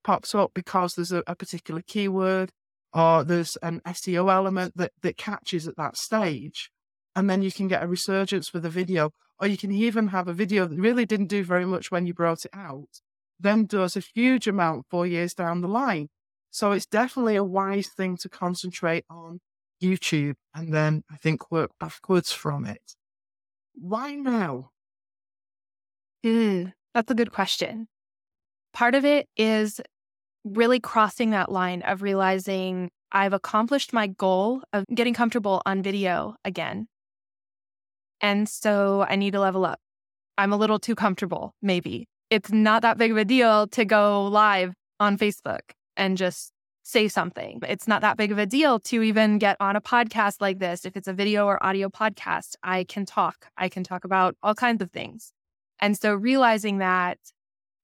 pops 0.04 0.36
up 0.36 0.52
because 0.54 0.96
there's 0.96 1.12
a, 1.12 1.24
a 1.28 1.36
particular 1.36 1.82
keyword 1.82 2.52
or 2.94 3.24
there's 3.24 3.58
an 3.58 3.82
SEO 3.86 4.32
element 4.32 4.76
that, 4.78 4.92
that 5.02 5.18
catches 5.18 5.68
at 5.68 5.78
that 5.78 5.98
stage. 5.98 6.72
And 7.16 7.30
then 7.30 7.42
you 7.42 7.52
can 7.52 7.68
get 7.68 7.84
a 7.84 7.88
resurgence 7.88 8.54
with 8.54 8.66
a 8.66 8.70
video, 8.70 9.12
or 9.40 9.48
you 9.48 9.58
can 9.58 9.72
even 9.72 10.08
have 10.10 10.28
a 10.28 10.34
video 10.34 10.66
that 10.66 10.80
really 10.80 11.06
didn't 11.06 11.28
do 11.28 11.44
very 11.44 11.66
much 11.66 11.92
when 11.92 12.06
you 12.06 12.14
brought 12.14 12.46
it 12.46 12.52
out, 12.54 13.02
then 13.40 13.66
does 13.66 13.96
a 13.96 14.02
huge 14.02 14.48
amount 14.48 14.86
four 14.90 15.06
years 15.06 15.34
down 15.34 15.62
the 15.62 15.68
line. 15.68 16.10
So 16.52 16.72
it's 16.72 16.86
definitely 16.86 17.36
a 17.36 17.44
wise 17.44 17.88
thing 17.88 18.18
to 18.18 18.30
concentrate 18.30 19.06
on 19.10 19.40
YouTube 19.82 20.36
and 20.56 20.74
then 20.74 21.04
I 21.12 21.18
think 21.18 21.52
work 21.52 21.72
backwards 21.80 22.32
from 22.32 22.66
it. 22.66 22.96
Why 23.76 24.16
now? 24.16 24.72
Mm, 26.26 26.74
that's 26.94 27.12
a 27.12 27.16
good 27.16 27.32
question. 27.32 27.88
Part 28.74 28.96
of 28.96 29.06
it 29.06 29.28
is 29.38 29.80
really 30.44 30.80
crossing 30.80 31.32
that 31.32 31.52
line 31.52 31.82
of 31.84 32.02
realizing 32.02 32.90
I've 33.12 33.34
accomplished 33.34 33.94
my 33.94 34.08
goal 34.08 34.64
of 34.74 34.86
getting 34.94 35.14
comfortable 35.14 35.62
on 35.66 35.82
video 35.82 36.36
again. 36.44 36.88
And 38.20 38.50
so 38.50 39.06
I 39.08 39.16
need 39.16 39.32
to 39.32 39.40
level 39.40 39.66
up. 39.66 39.80
I'm 40.38 40.54
a 40.54 40.58
little 40.58 40.80
too 40.80 40.96
comfortable, 40.96 41.54
maybe. 41.62 42.08
It's 42.30 42.52
not 42.52 42.82
that 42.82 42.98
big 42.98 43.12
of 43.12 43.18
a 43.18 43.26
deal 43.26 43.68
to 43.68 43.86
go 43.86 44.26
live 44.26 44.74
on 45.00 45.18
Facebook 45.18 45.62
and 45.98 46.18
just 46.18 46.54
say 46.84 47.10
something. 47.10 47.60
It's 47.68 47.88
not 47.88 48.02
that 48.02 48.16
big 48.16 48.32
of 48.32 48.38
a 48.38 48.46
deal 48.46 48.80
to 48.80 49.02
even 49.02 49.40
get 49.40 49.58
on 49.60 49.76
a 49.76 49.82
podcast 49.82 50.40
like 50.40 50.60
this. 50.60 50.86
If 50.86 50.96
it's 50.96 51.08
a 51.08 51.14
video 51.14 51.46
or 51.46 51.62
audio 51.62 51.90
podcast, 51.90 52.56
I 52.64 52.86
can 52.86 53.06
talk. 53.06 53.48
I 53.58 53.68
can 53.68 53.84
talk 53.84 54.06
about 54.06 54.38
all 54.42 54.56
kinds 54.56 54.82
of 54.82 54.92
things. 54.92 55.34
And 55.82 55.98
so 55.98 56.16
realizing 56.16 56.78
that 56.78 57.18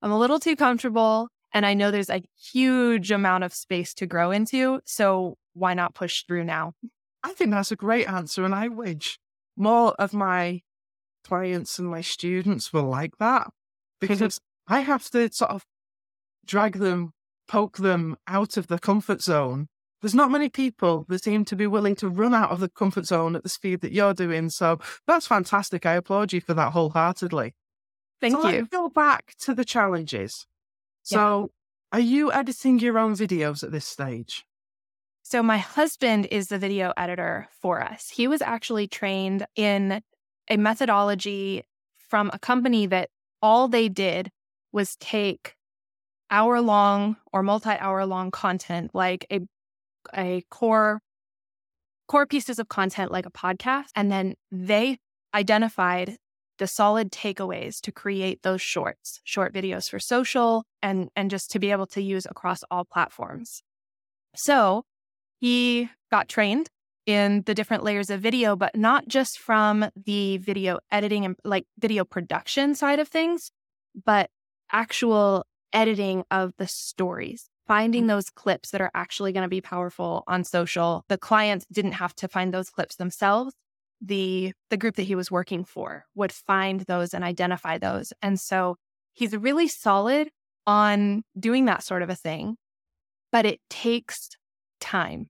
I'm 0.02 0.12
a 0.12 0.18
little 0.18 0.40
too 0.40 0.56
comfortable 0.56 1.28
and 1.54 1.66
I 1.66 1.74
know 1.74 1.92
there's 1.92 2.10
a 2.10 2.24
huge 2.42 3.12
amount 3.12 3.44
of 3.44 3.54
space 3.54 3.94
to 3.96 4.08
grow 4.08 4.32
into. 4.32 4.80
So 4.86 5.38
why 5.54 5.74
not 5.74 5.94
push 5.94 6.24
through 6.24 6.46
now? 6.46 6.74
I 7.24 7.34
think 7.34 7.52
that's 7.52 7.72
a 7.72 7.76
great 7.76 8.08
answer. 8.08 8.44
And 8.44 8.56
I 8.56 8.70
wish 8.70 9.20
more 9.56 9.94
of 10.00 10.14
my 10.14 10.62
clients 11.24 11.80
and 11.80 11.88
my 11.88 12.02
students 12.02 12.74
were 12.74 12.82
like 12.82 13.18
that 13.20 13.50
because 14.02 14.40
I 14.68 14.82
have 14.82 15.10
to 15.12 15.32
sort 15.32 15.52
of 15.52 15.66
drag 16.46 16.78
them, 16.78 17.12
poke 17.48 17.78
them 17.78 18.18
out 18.28 18.58
of 18.58 18.68
the 18.68 18.80
comfort 18.80 19.22
zone. 19.22 19.68
There's 20.02 20.16
not 20.16 20.32
many 20.32 20.50
people 20.50 21.06
that 21.08 21.24
seem 21.24 21.46
to 21.46 21.56
be 21.56 21.68
willing 21.68 21.96
to 21.98 22.10
run 22.10 22.34
out 22.34 22.52
of 22.52 22.60
the 22.60 22.70
comfort 22.70 23.06
zone 23.06 23.36
at 23.36 23.44
the 23.44 23.50
speed 23.50 23.82
that 23.82 23.94
you're 23.94 24.14
doing. 24.14 24.50
So 24.50 24.80
that's 25.08 25.28
fantastic. 25.28 25.86
I 25.86 25.94
applaud 25.94 26.34
you 26.34 26.42
for 26.42 26.54
that 26.54 26.74
wholeheartedly. 26.74 27.54
Thank 28.20 28.36
so 28.36 28.48
you. 28.48 28.66
go 28.66 28.90
back 28.90 29.34
to 29.40 29.54
the 29.54 29.66
challenges. 29.66 30.46
So, 31.04 31.52
yeah. 31.94 31.98
are 31.98 32.02
you 32.02 32.32
editing 32.32 32.80
your 32.80 32.98
own 32.98 33.16
videos 33.16 33.64
at 33.64 33.72
this 33.74 33.86
stage? 33.86 34.46
So, 35.24 35.44
my 35.44 35.58
husband 35.58 36.28
is 36.32 36.48
the 36.48 36.58
video 36.58 36.94
editor 36.96 37.50
for 37.62 37.82
us. 37.82 38.10
He 38.10 38.28
was 38.28 38.42
actually 38.42 38.88
trained 38.88 39.46
in 39.58 40.02
a 40.50 40.56
methodology 40.56 41.64
from 41.98 42.30
a 42.34 42.40
company 42.40 42.86
that 42.88 43.10
all 43.42 43.68
they 43.68 43.90
did 43.90 44.32
was 44.72 44.96
take 44.98 45.56
hour 46.34 46.60
long 46.60 47.16
or 47.32 47.44
multi 47.44 47.70
hour 47.70 48.06
long 48.06 48.32
content, 48.32 48.92
like 48.94 49.26
a, 49.32 49.40
a 50.14 50.44
core 50.50 51.00
core 52.08 52.26
pieces 52.26 52.60
of 52.60 52.68
content 52.68 53.12
like 53.12 53.26
a 53.26 53.32
podcast 53.32 53.86
and 53.96 54.12
then 54.12 54.34
they 54.52 54.98
identified 55.34 56.18
the 56.60 56.68
solid 56.68 57.12
takeaways 57.12 57.80
to 57.82 57.92
create 57.92 58.42
those 58.44 58.62
shorts, 58.62 59.22
short 59.24 59.54
videos 59.54 59.90
for 59.90 60.00
social 60.00 60.66
and 60.82 61.10
and 61.16 61.30
just 61.30 61.52
to 61.52 61.60
be 61.60 61.72
able 61.72 61.88
to 61.88 62.02
use 62.02 62.26
across 62.26 62.62
all 62.70 62.84
platforms. 62.84 63.62
So, 64.36 64.84
he 65.40 65.90
got 66.12 66.28
trained 66.28 66.70
in 67.06 67.44
the 67.46 67.54
different 67.54 67.84
layers 67.84 68.10
of 68.10 68.22
video, 68.22 68.56
but 68.56 68.76
not 68.76 69.08
just 69.08 69.38
from 69.38 69.86
the 70.06 70.38
video 70.38 70.80
editing 70.92 71.26
and 71.26 71.36
like 71.44 71.66
video 71.78 72.06
production 72.06 72.76
side 72.76 73.00
of 73.00 73.08
things, 73.08 73.52
but 74.06 74.30
actual 74.72 75.46
editing 75.74 76.24
of 76.32 76.54
the 76.58 76.68
stories, 76.68 77.50
finding 77.68 78.06
mm. 78.06 78.10
those 78.10 78.30
clips 78.30 78.72
that 78.72 78.82
are 78.82 78.92
actually 78.94 79.34
going 79.34 79.44
to 79.44 79.50
be 79.50 79.62
powerful 79.62 80.24
on 80.28 80.44
social. 80.44 81.04
The 81.10 81.18
clients 81.18 81.66
didn't 81.72 81.94
have 81.94 82.16
to 82.16 82.28
find 82.28 82.54
those 82.54 82.70
clips 82.70 82.96
themselves 82.96 83.54
the 84.04 84.52
the 84.70 84.78
group 84.78 84.96
that 84.98 85.04
he 85.04 85.16
was 85.16 85.32
working 85.32 85.64
for 85.64 86.06
would 86.14 86.32
find 86.32 86.82
those 86.82 87.14
and 87.14 87.24
identify 87.24 87.78
those. 87.78 88.12
And 88.22 88.40
so 88.40 88.76
he's 89.14 89.36
really 89.36 89.68
solid 89.68 90.30
on 90.68 91.24
doing 91.40 91.66
that 91.66 91.84
sort 91.84 92.02
of 92.02 92.10
a 92.10 92.16
thing, 92.16 92.58
but 93.32 93.46
it 93.46 93.60
takes 93.70 94.30
time. 94.80 95.28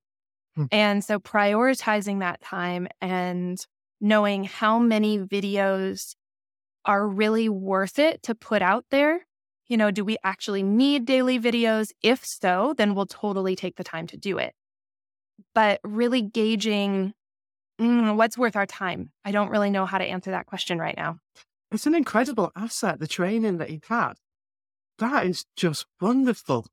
Hmm. 0.55 0.65
And 0.71 1.03
so 1.03 1.19
prioritizing 1.19 2.19
that 2.19 2.41
time 2.41 2.87
and 2.99 3.57
knowing 4.01 4.43
how 4.43 4.79
many 4.79 5.19
videos 5.19 6.15
are 6.85 7.07
really 7.07 7.49
worth 7.49 7.99
it 7.99 8.23
to 8.23 8.35
put 8.35 8.61
out 8.61 8.85
there. 8.91 9.25
You 9.73 9.77
know, 9.77 9.89
do 9.89 10.05
we 10.05 10.17
actually 10.23 10.61
need 10.61 11.05
daily 11.05 11.39
videos? 11.39 11.87
If 12.03 12.23
so, 12.23 12.75
then 12.77 12.93
we'll 12.93 13.07
totally 13.07 13.55
take 13.55 13.75
the 13.75 13.83
time 13.83 14.05
to 14.05 14.17
do 14.17 14.37
it. 14.37 14.53
But 15.55 15.79
really 15.83 16.21
gauging 16.21 17.15
Mm, 17.81 18.15
what's 18.17 18.37
worth 18.37 18.55
our 18.55 18.67
time? 18.67 19.09
I 19.25 19.31
don't 19.31 19.49
really 19.49 19.71
know 19.71 19.87
how 19.87 19.97
to 19.97 20.05
answer 20.05 20.29
that 20.29 20.45
question 20.45 20.77
right 20.77 20.95
now. 20.95 21.17
It's 21.71 21.87
an 21.87 21.95
incredible 21.95 22.51
asset, 22.55 22.99
the 22.99 23.07
training 23.07 23.57
that 23.57 23.71
you've 23.71 23.87
had. 23.89 24.13
That 24.99 25.25
is 25.25 25.43
just 25.55 25.87
wonderful. 25.99 26.67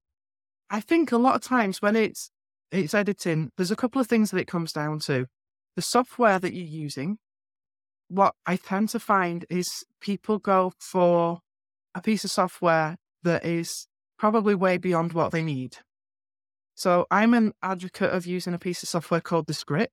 I 0.69 0.83
think 0.83 1.11
a 1.11 1.16
lot 1.16 1.37
of 1.37 1.40
times 1.40 1.80
when 1.80 1.97
it's 1.97 2.30
it's 2.71 2.92
editing, 2.92 3.50
there's 3.57 3.71
a 3.71 3.76
couple 3.76 3.99
of 4.02 4.09
things 4.09 4.30
that 4.30 4.40
it 4.40 4.47
comes 4.47 4.75
down 4.75 4.99
to. 5.07 5.25
The 5.75 5.80
software 5.80 6.38
that 6.38 6.52
you're 6.52 6.66
using, 6.66 7.16
what 8.09 8.35
I 8.45 8.57
tend 8.57 8.90
to 8.90 9.00
find 9.00 9.47
is 9.49 9.87
people 10.02 10.38
go 10.38 10.75
for 10.78 11.40
a 11.94 12.00
piece 12.00 12.25
of 12.25 12.30
software 12.30 12.97
that 13.23 13.44
is 13.44 13.87
probably 14.18 14.54
way 14.54 14.76
beyond 14.78 15.12
what 15.12 15.32
they 15.32 15.42
need. 15.42 15.78
So 16.75 17.06
I'm 17.11 17.35
an 17.35 17.52
advocate 17.62 18.11
of 18.11 18.26
using 18.26 18.54
a 18.54 18.59
piece 18.59 18.82
of 18.82 18.88
software 18.88 19.20
called 19.20 19.47
Descript. 19.47 19.92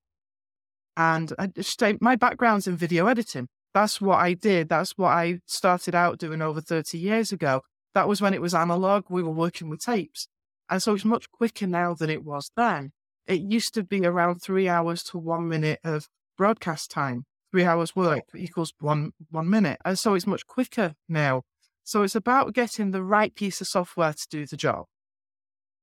And 0.96 1.34
I 1.38 1.48
just, 1.48 1.82
my 2.02 2.16
background's 2.16 2.68
in 2.68 2.76
video 2.76 3.08
editing. 3.08 3.48
That's 3.74 4.02
what 4.02 4.20
I 4.20 4.34
did. 4.34 4.70
That's 4.70 4.98
what 4.98 5.10
I 5.10 5.40
started 5.46 5.94
out 5.94 6.18
doing 6.18 6.42
over 6.42 6.62
30 6.62 6.98
years 6.98 7.32
ago. 7.32 7.62
That 7.94 8.08
was 8.08 8.22
when 8.22 8.34
it 8.34 8.42
was 8.42 8.56
analog. 8.56 9.06
We 9.10 9.22
were 9.22 9.32
working 9.32 9.70
with 9.70 9.82
tapes. 9.82 10.28
And 10.70 10.82
so 10.82 10.94
it's 10.94 11.06
much 11.06 11.30
quicker 11.30 11.68
now 11.68 11.94
than 11.94 12.10
it 12.10 12.24
was 12.24 12.52
then. 12.56 12.92
It 13.28 13.42
used 13.42 13.74
to 13.76 13.84
be 13.84 14.06
around 14.06 14.42
three 14.42 14.68
hours 14.68 15.04
to 15.06 15.18
one 15.18 15.48
minute 15.48 15.80
of 15.84 16.08
broadcast 16.38 16.90
time. 16.90 17.26
Three 17.52 17.66
hours 17.66 17.96
work 17.96 18.24
oh. 18.34 18.38
equals 18.38 18.74
one, 18.80 19.12
one 19.30 19.50
minute. 19.50 19.80
And 19.86 19.98
so 19.98 20.14
it's 20.14 20.28
much 20.28 20.48
quicker 20.48 20.96
now. 21.08 21.44
So 21.88 22.04
it's 22.04 22.16
about 22.16 22.54
getting 22.54 22.92
the 22.92 23.02
right 23.02 23.34
piece 23.34 23.62
of 23.62 23.68
software 23.70 24.12
to 24.12 24.28
do 24.30 24.46
the 24.46 24.58
job. 24.58 24.88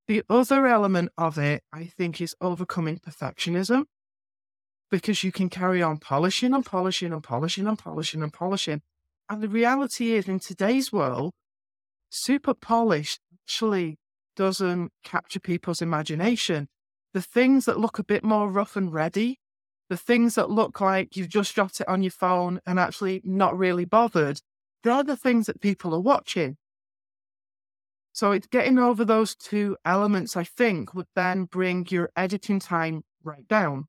The 0.07 0.21
other 0.29 0.67
element 0.67 1.09
of 1.17 1.39
it, 1.39 1.63
I 1.73 1.85
think, 1.85 2.21
is 2.21 2.35
overcoming 2.39 2.99
perfectionism 2.99 3.85
because 4.91 5.23
you 5.23 5.31
can 5.31 5.49
carry 5.49 5.81
on 5.81 5.97
polishing 5.97 6.53
and 6.53 6.63
polishing 6.63 7.11
and 7.11 7.23
polishing 7.23 7.65
and 7.65 7.79
polishing 7.79 8.21
and 8.21 8.31
polishing. 8.31 8.83
And 9.31 9.41
the 9.41 9.49
reality 9.49 10.11
is, 10.11 10.27
in 10.27 10.39
today's 10.39 10.93
world, 10.93 11.33
super 12.11 12.53
polished 12.53 13.19
actually 13.41 13.97
doesn't 14.35 14.91
capture 15.03 15.39
people's 15.39 15.81
imagination. 15.81 16.67
The 17.15 17.21
things 17.23 17.65
that 17.65 17.79
look 17.79 17.97
a 17.97 18.03
bit 18.03 18.23
more 18.23 18.47
rough 18.47 18.75
and 18.75 18.93
ready, 18.93 19.39
the 19.89 19.97
things 19.97 20.35
that 20.35 20.51
look 20.51 20.79
like 20.79 21.17
you've 21.17 21.29
just 21.29 21.55
dropped 21.55 21.81
it 21.81 21.87
on 21.87 22.03
your 22.03 22.11
phone 22.11 22.61
and 22.63 22.79
actually 22.79 23.23
not 23.23 23.57
really 23.57 23.85
bothered, 23.85 24.41
they're 24.85 25.03
the 25.03 25.17
things 25.17 25.47
that 25.47 25.59
people 25.59 25.93
are 25.95 25.99
watching. 25.99 26.57
So 28.13 28.31
it's 28.31 28.47
getting 28.47 28.77
over 28.77 29.03
those 29.03 29.35
two 29.35 29.75
elements, 29.83 30.37
I 30.37 30.43
think, 30.43 30.93
would 30.93 31.07
then 31.15 31.45
bring 31.45 31.87
your 31.89 32.11
editing 32.15 32.59
time 32.59 33.03
right 33.23 33.45
down. 33.47 33.87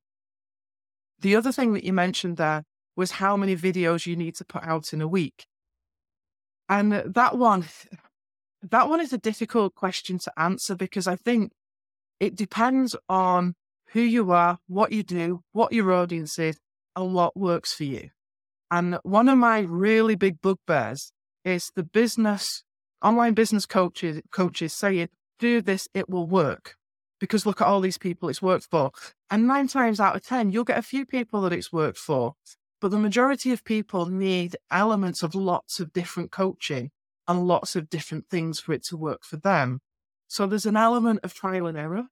The 1.20 1.36
other 1.36 1.52
thing 1.52 1.74
that 1.74 1.84
you 1.84 1.92
mentioned 1.92 2.38
there 2.38 2.64
was 2.96 3.12
how 3.12 3.36
many 3.36 3.54
videos 3.54 4.06
you 4.06 4.16
need 4.16 4.34
to 4.36 4.44
put 4.44 4.64
out 4.64 4.94
in 4.94 5.02
a 5.02 5.06
week. 5.06 5.46
And 6.68 6.92
that 6.92 7.36
one, 7.36 7.66
that 8.62 8.88
one 8.88 9.00
is 9.00 9.12
a 9.12 9.18
difficult 9.18 9.74
question 9.74 10.18
to 10.20 10.32
answer 10.38 10.74
because 10.74 11.06
I 11.06 11.16
think 11.16 11.52
it 12.18 12.34
depends 12.34 12.96
on 13.08 13.54
who 13.90 14.00
you 14.00 14.32
are, 14.32 14.58
what 14.66 14.92
you 14.92 15.02
do, 15.02 15.42
what 15.52 15.72
your 15.72 15.92
audience 15.92 16.38
is, 16.38 16.58
and 16.96 17.12
what 17.12 17.36
works 17.36 17.74
for 17.74 17.84
you. 17.84 18.10
And 18.70 18.98
one 19.02 19.28
of 19.28 19.38
my 19.38 19.60
really 19.60 20.16
big 20.16 20.40
bugbears 20.42 21.12
is 21.44 21.70
the 21.74 21.84
business, 21.84 22.64
online 23.02 23.34
business 23.34 23.66
coaches, 23.66 24.20
coaches 24.32 24.72
saying, 24.72 25.08
do 25.38 25.60
this, 25.60 25.88
it 25.94 26.08
will 26.08 26.26
work 26.26 26.76
because 27.18 27.46
look 27.46 27.60
at 27.60 27.66
all 27.66 27.80
these 27.80 27.98
people 27.98 28.28
it's 28.28 28.42
worked 28.42 28.66
for. 28.70 28.90
And 29.30 29.46
nine 29.46 29.68
times 29.68 30.00
out 30.00 30.16
of 30.16 30.22
10, 30.22 30.50
you'll 30.50 30.64
get 30.64 30.78
a 30.78 30.82
few 30.82 31.06
people 31.06 31.40
that 31.42 31.52
it's 31.52 31.72
worked 31.72 31.98
for. 31.98 32.34
But 32.80 32.90
the 32.90 32.98
majority 32.98 33.52
of 33.52 33.64
people 33.64 34.06
need 34.06 34.56
elements 34.70 35.22
of 35.22 35.34
lots 35.34 35.80
of 35.80 35.92
different 35.92 36.30
coaching 36.30 36.90
and 37.26 37.46
lots 37.46 37.74
of 37.74 37.88
different 37.88 38.28
things 38.28 38.60
for 38.60 38.72
it 38.72 38.84
to 38.84 38.96
work 38.96 39.24
for 39.24 39.36
them. 39.36 39.80
So 40.28 40.46
there's 40.46 40.66
an 40.66 40.76
element 40.76 41.20
of 41.22 41.34
trial 41.34 41.66
and 41.66 41.78
error, 41.78 42.04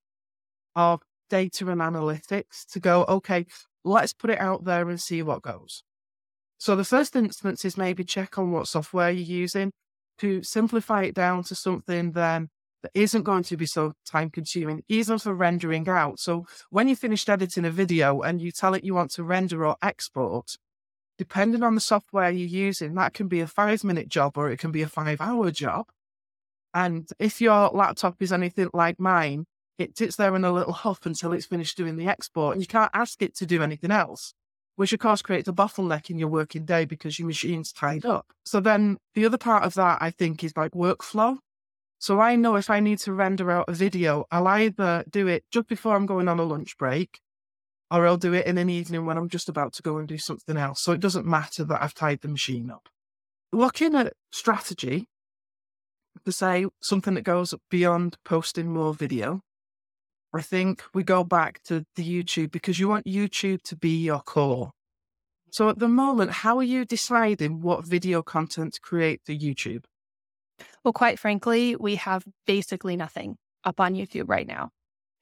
of 0.75 1.03
data 1.29 1.69
and 1.69 1.81
analytics 1.81 2.65
to 2.73 2.81
go, 2.81 3.05
okay, 3.09 3.47
let's 3.85 4.13
put 4.13 4.31
it 4.31 4.41
out 4.41 4.65
there 4.65 4.89
and 4.89 5.01
see 5.01 5.23
what 5.23 5.43
goes. 5.43 5.83
So 6.65 6.75
the 6.75 6.83
first 6.83 7.15
instance 7.15 7.63
is 7.67 7.77
maybe 7.77 8.05
check 8.05 8.39
on 8.39 8.51
what 8.51 8.69
software 8.69 9.11
you're 9.11 9.23
using 9.23 9.71
to 10.17 10.43
simplify 10.43 11.03
it 11.03 11.15
down 11.15 11.45
to 11.45 11.55
something 11.55 12.13
then 12.13 12.49
that 12.83 12.91
isn't 12.95 13.25
going 13.25 13.43
to 13.43 13.59
be 13.59 13.67
so 13.67 13.93
time 14.07 14.31
consuming, 14.31 14.83
even 14.89 15.19
for 15.19 15.35
rendering 15.35 15.87
out. 15.87 16.21
So 16.21 16.47
when 16.71 16.89
you 16.89 16.97
finished 16.97 17.29
editing 17.29 17.67
a 17.67 17.71
video 17.71 18.23
and 18.23 18.41
you 18.41 18.51
tell 18.51 18.73
it 18.73 18.83
you 18.83 18.95
want 18.95 19.11
to 19.11 19.25
render 19.25 19.67
or 19.67 19.77
export, 19.83 20.57
depending 21.19 21.63
on 21.63 21.75
the 21.75 21.83
software 21.83 22.31
you're 22.31 22.49
using, 22.49 22.95
that 22.95 23.13
can 23.13 23.29
be 23.29 23.41
a 23.41 23.47
five 23.47 23.85
minute 23.85 24.09
job 24.09 24.39
or 24.39 24.51
it 24.51 24.59
can 24.59 24.73
be 24.73 24.81
a 24.81 24.89
five 24.89 25.21
hour 25.21 25.51
job. 25.51 25.89
And 26.73 27.07
if 27.19 27.43
your 27.43 27.69
laptop 27.75 28.23
is 28.23 28.33
anything 28.33 28.71
like 28.73 28.99
mine, 28.99 29.45
it 29.77 29.99
sits 29.99 30.17
there 30.17 30.35
in 30.35 30.47
a 30.47 30.51
little 30.51 30.73
huff 30.73 31.05
until 31.05 31.35
it's 31.35 31.45
finished 31.45 31.77
doing 31.77 31.97
the 31.97 32.09
export 32.09 32.55
and 32.55 32.63
you 32.63 32.67
can't 32.67 32.91
ask 32.95 33.21
it 33.21 33.37
to 33.37 33.45
do 33.45 33.63
anything 33.63 33.91
else, 33.91 34.33
which 34.77 34.93
of 34.93 34.99
course 34.99 35.23
creates 35.23 35.49
a 35.49 35.53
bottleneck 35.53 36.11
in 36.11 36.19
your 36.19 36.29
working 36.29 36.65
day 36.65 36.85
because 36.85 37.19
your 37.19 37.27
machine's 37.27 37.73
tied 37.73 38.05
up. 38.05 38.27
So 38.45 38.61
then 38.61 38.99
the 39.15 39.25
other 39.27 39.39
part 39.39 39.65
of 39.65 39.75
that, 39.75 39.99
I 40.01 40.11
think, 40.11 40.43
is 40.43 40.57
like 40.57 40.73
workflow. 40.73 41.39
So 41.99 42.21
I 42.21 42.37
know 42.37 42.57
if 42.57 42.71
I 42.71 42.81
need 42.81 42.99
to 43.01 43.13
render 43.13 43.51
out 43.51 43.69
a 43.69 43.73
video, 43.73 44.27
I'll 44.31 44.49
either 44.49 45.05
do 45.09 45.27
it 45.27 45.45
just 45.51 45.69
before 45.69 45.97
I'm 45.97 46.07
going 46.07 46.29
on 46.29 46.39
a 46.39 46.45
lunch 46.45 46.77
break, 46.77 47.21
or 47.91 48.07
I'll 48.07 48.17
do 48.17 48.35
it 48.35 48.47
in 48.47 48.59
an 48.59 48.69
evening 48.69 49.07
when 49.07 49.17
I'm 49.17 49.29
just 49.29 49.49
about 49.49 49.73
to 49.75 49.83
go 49.83 49.97
and 49.99 50.09
do 50.09 50.19
something 50.19 50.57
else. 50.57 50.83
So 50.83 50.93
it 50.93 51.01
doesn't 51.01 51.27
matter 51.27 51.65
that 51.65 51.83
I've 51.83 51.95
tied 51.95 52.21
the 52.21 52.29
machine 52.29 52.71
up. 52.71 52.89
Looking 53.53 53.95
at 53.95 54.13
strategy, 54.33 55.07
to 56.25 56.33
say 56.33 56.67
something 56.81 57.15
that 57.15 57.23
goes 57.23 57.55
beyond 57.71 58.17
posting 58.25 58.73
more 58.73 58.95
video, 58.95 59.41
I 60.35 60.43
think 60.43 60.83
we 60.93 61.05
go 61.05 61.23
back 61.23 61.63
to 61.65 61.85
the 61.95 62.05
YouTube 62.05 62.51
because 62.51 62.79
you 62.81 62.89
want 62.89 63.07
YouTube 63.07 63.63
to 63.65 63.77
be 63.77 64.03
your 64.03 64.21
core. 64.21 64.73
So 65.51 65.69
at 65.69 65.79
the 65.79 65.89
moment, 65.89 66.33
how 66.33 66.59
are 66.59 66.65
you 66.65 66.85
deciding 66.85 67.61
what 67.61 67.87
video 67.87 68.23
content 68.23 68.75
to 68.75 68.81
create 68.81 69.21
for 69.25 69.33
YouTube? 69.33 69.85
Well, 70.83 70.93
quite 70.93 71.19
frankly, 71.19 71.77
we 71.77 71.95
have 71.97 72.25
basically 72.47 72.97
nothing 72.97 73.37
up 73.63 73.79
on 73.79 73.95
YouTube 73.95 74.29
right 74.29 74.47
now. 74.47 74.71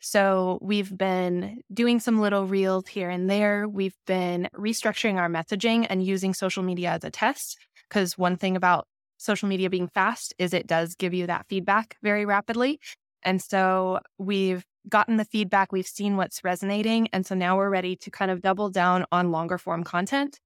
So 0.00 0.58
we've 0.62 0.96
been 0.96 1.60
doing 1.72 2.00
some 2.00 2.18
little 2.18 2.46
reels 2.46 2.88
here 2.88 3.10
and 3.10 3.28
there. 3.28 3.68
We've 3.68 3.96
been 4.06 4.48
restructuring 4.56 5.16
our 5.16 5.28
messaging 5.28 5.86
and 5.88 6.02
using 6.02 6.34
social 6.34 6.62
media 6.62 6.90
as 6.92 7.04
a 7.04 7.10
test. 7.10 7.58
Because 7.88 8.16
one 8.16 8.36
thing 8.36 8.56
about 8.56 8.86
social 9.18 9.48
media 9.48 9.68
being 9.68 9.88
fast 9.88 10.34
is 10.38 10.54
it 10.54 10.66
does 10.66 10.94
give 10.94 11.12
you 11.12 11.26
that 11.26 11.46
feedback 11.48 11.96
very 12.02 12.24
rapidly. 12.24 12.80
And 13.22 13.40
so 13.40 14.00
we've 14.18 14.64
gotten 14.88 15.16
the 15.16 15.24
feedback, 15.24 15.72
we've 15.72 15.86
seen 15.86 16.16
what's 16.16 16.42
resonating. 16.44 17.08
And 17.12 17.24
so 17.24 17.34
now 17.34 17.56
we're 17.56 17.70
ready 17.70 17.96
to 17.96 18.10
kind 18.10 18.30
of 18.30 18.42
double 18.42 18.70
down 18.70 19.04
on 19.12 19.30
longer 19.30 19.58
form 19.58 19.84
content 19.84 20.40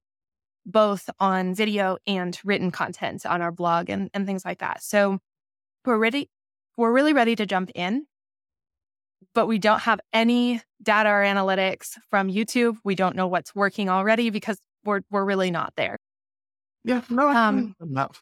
both 0.67 1.09
on 1.19 1.55
video 1.55 1.97
and 2.05 2.37
written 2.43 2.69
content 2.69 3.25
on 3.25 3.41
our 3.41 3.51
blog 3.51 3.89
and, 3.89 4.09
and 4.13 4.27
things 4.27 4.43
like 4.43 4.59
that. 4.59 4.83
So 4.83 5.19
we're 5.85 5.97
ready, 5.97 6.29
we're 6.75 6.91
really 6.91 7.13
ready 7.13 7.35
to 7.37 7.45
jump 7.45 7.71
in, 7.73 8.05
but 9.33 9.47
we 9.47 9.57
don't 9.57 9.79
have 9.79 10.01
any 10.11 10.61
data 10.83 11.09
or 11.09 11.23
analytics 11.23 11.97
from 12.09 12.27
YouTube. 12.27 12.77
We 12.83 12.95
don't 12.95 13.15
know 13.15 13.27
what's 13.27 13.55
working 13.55 13.89
already 13.89 14.29
because 14.29 14.59
we're 14.83 15.01
we're 15.09 15.23
really 15.23 15.51
not 15.51 15.73
there. 15.77 15.97
Yeah, 16.83 17.01
no, 17.09 17.29
um, 17.29 17.75
enough. 17.81 18.21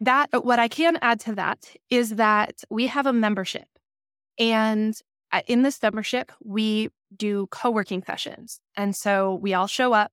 That 0.00 0.28
what 0.44 0.58
I 0.58 0.68
can 0.68 0.98
add 1.00 1.20
to 1.20 1.34
that 1.36 1.74
is 1.90 2.16
that 2.16 2.62
we 2.70 2.88
have 2.88 3.06
a 3.06 3.12
membership, 3.12 3.68
and 4.38 4.94
in 5.46 5.62
this 5.62 5.82
membership 5.82 6.32
we 6.42 6.90
do 7.16 7.46
co-working 7.50 8.02
sessions, 8.04 8.60
and 8.76 8.94
so 8.94 9.34
we 9.34 9.54
all 9.54 9.66
show 9.66 9.92
up. 9.92 10.12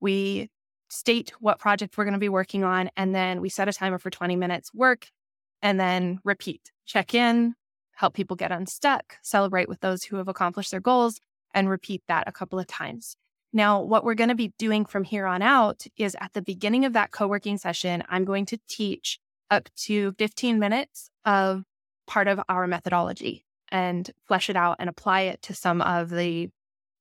We 0.00 0.50
state 0.88 1.32
what 1.40 1.58
project 1.58 1.96
we're 1.96 2.04
going 2.04 2.14
to 2.14 2.20
be 2.20 2.28
working 2.28 2.64
on, 2.64 2.90
and 2.96 3.14
then 3.14 3.40
we 3.40 3.48
set 3.48 3.68
a 3.68 3.72
timer 3.72 3.98
for 3.98 4.10
20 4.10 4.36
minutes, 4.36 4.72
work, 4.74 5.06
and 5.62 5.78
then 5.78 6.18
repeat. 6.24 6.72
Check 6.86 7.14
in, 7.14 7.54
help 7.94 8.14
people 8.14 8.36
get 8.36 8.52
unstuck, 8.52 9.16
celebrate 9.22 9.68
with 9.68 9.80
those 9.80 10.02
who 10.04 10.16
have 10.16 10.28
accomplished 10.28 10.70
their 10.70 10.80
goals, 10.80 11.20
and 11.54 11.68
repeat 11.68 12.02
that 12.08 12.28
a 12.28 12.32
couple 12.32 12.58
of 12.58 12.66
times. 12.66 13.16
Now, 13.52 13.82
what 13.82 14.04
we're 14.04 14.14
going 14.14 14.28
to 14.28 14.36
be 14.36 14.52
doing 14.58 14.84
from 14.84 15.04
here 15.04 15.26
on 15.26 15.42
out 15.42 15.84
is 15.96 16.16
at 16.20 16.32
the 16.32 16.42
beginning 16.42 16.84
of 16.84 16.92
that 16.92 17.10
co 17.10 17.26
working 17.26 17.58
session, 17.58 18.02
I'm 18.08 18.24
going 18.24 18.46
to 18.46 18.58
teach 18.68 19.18
up 19.50 19.68
to 19.84 20.12
15 20.18 20.58
minutes 20.58 21.10
of 21.24 21.64
part 22.06 22.28
of 22.28 22.40
our 22.48 22.66
methodology 22.66 23.44
and 23.70 24.10
flesh 24.26 24.50
it 24.50 24.56
out 24.56 24.76
and 24.78 24.88
apply 24.88 25.22
it 25.22 25.42
to 25.42 25.54
some 25.54 25.80
of 25.82 26.10
the, 26.10 26.48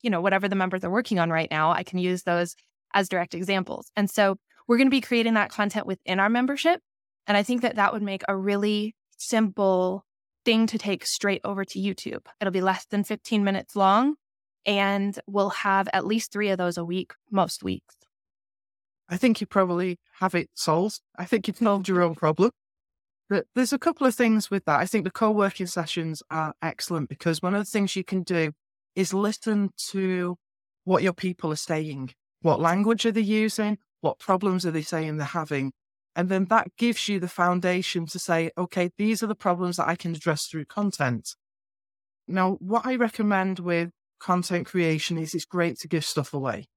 you 0.02 0.10
know, 0.10 0.22
whatever 0.22 0.48
the 0.48 0.56
members 0.56 0.84
are 0.84 0.90
working 0.90 1.20
on 1.20 1.30
right 1.30 1.50
now. 1.50 1.72
I 1.72 1.84
can 1.84 2.00
use 2.00 2.24
those 2.24 2.56
as 2.94 3.10
direct 3.10 3.36
examples. 3.36 3.92
And 3.96 4.10
so 4.10 4.38
we're 4.68 4.78
going 4.78 4.88
to 4.88 4.92
be 4.92 5.02
creating 5.02 5.34
that 5.36 5.52
content 5.52 5.86
within 5.86 6.20
our 6.20 6.30
membership. 6.30 6.82
And 7.28 7.38
I 7.38 7.44
think 7.44 7.62
that 7.62 7.76
that 7.76 7.94
would 7.94 8.02
make 8.02 8.24
a 8.28 8.36
really 8.36 8.96
simple 9.18 10.06
thing 10.46 10.68
to 10.68 10.78
take 10.78 11.06
straight 11.06 11.42
over 11.44 11.66
to 11.66 11.80
YouTube. 11.80 12.26
It'll 12.40 12.52
be 12.52 12.62
less 12.62 12.86
than 12.86 13.04
15 13.04 13.44
minutes 13.44 13.76
long 13.76 14.16
and 14.66 15.20
we'll 15.28 15.50
have 15.50 15.88
at 15.94 16.06
least 16.06 16.32
three 16.32 16.50
of 16.50 16.58
those 16.58 16.78
a 16.78 16.86
week, 16.86 17.14
most 17.32 17.64
weeks. 17.64 17.96
I 19.10 19.18
think 19.18 19.42
you 19.42 19.48
probably 19.48 19.98
have 20.20 20.36
it 20.36 20.50
solved. 20.54 21.02
I 21.18 21.26
think 21.26 21.48
you've 21.48 21.58
solved 21.58 21.88
your 21.88 22.02
own 22.02 22.16
problem. 22.16 22.52
But 23.30 23.46
there's 23.54 23.74
a 23.74 23.80
couple 23.80 24.08
of 24.08 24.16
things 24.16 24.50
with 24.50 24.66
that. 24.66 24.80
I 24.80 24.86
think 24.86 25.04
the 25.04 25.12
co 25.12 25.30
working 25.30 25.68
sessions 25.68 26.24
are 26.32 26.54
excellent 26.62 27.10
because 27.10 27.42
one 27.42 27.54
of 27.54 27.64
the 27.64 27.70
things 27.70 27.96
you 27.96 28.04
can 28.04 28.24
do 28.24 28.54
is 28.96 29.14
listen 29.14 29.70
to 29.92 30.38
what 30.84 31.04
your 31.04 31.14
people 31.14 31.52
are 31.52 31.58
saying. 31.58 32.12
What 32.42 32.60
language 32.60 33.06
are 33.06 33.12
they 33.12 33.22
using? 33.22 33.78
What 34.02 34.18
problems 34.18 34.66
are 34.66 34.72
they 34.72 34.82
saying 34.82 35.18
they're 35.18 35.28
having? 35.28 35.74
And 36.16 36.30
then 36.30 36.46
that 36.46 36.76
gives 36.78 37.08
you 37.08 37.20
the 37.20 37.28
foundation 37.28 38.08
to 38.08 38.20
say, 38.20 38.50
okay, 38.58 38.90
these 38.98 39.22
are 39.22 39.28
the 39.28 39.36
problems 39.36 39.78
that 39.78 39.88
I 39.88 39.96
can 39.96 40.16
address 40.16 40.48
through 40.48 40.66
content. 40.66 41.36
Now, 42.28 42.54
what 42.60 42.86
I 42.86 42.96
recommend 42.96 43.60
with 43.60 43.92
content 44.20 44.68
creation 44.68 45.18
is 45.18 45.34
it's 45.34 45.46
great 45.46 45.80
to 45.80 45.88
give 45.88 46.04
stuff 46.04 46.34
away. 46.34 46.68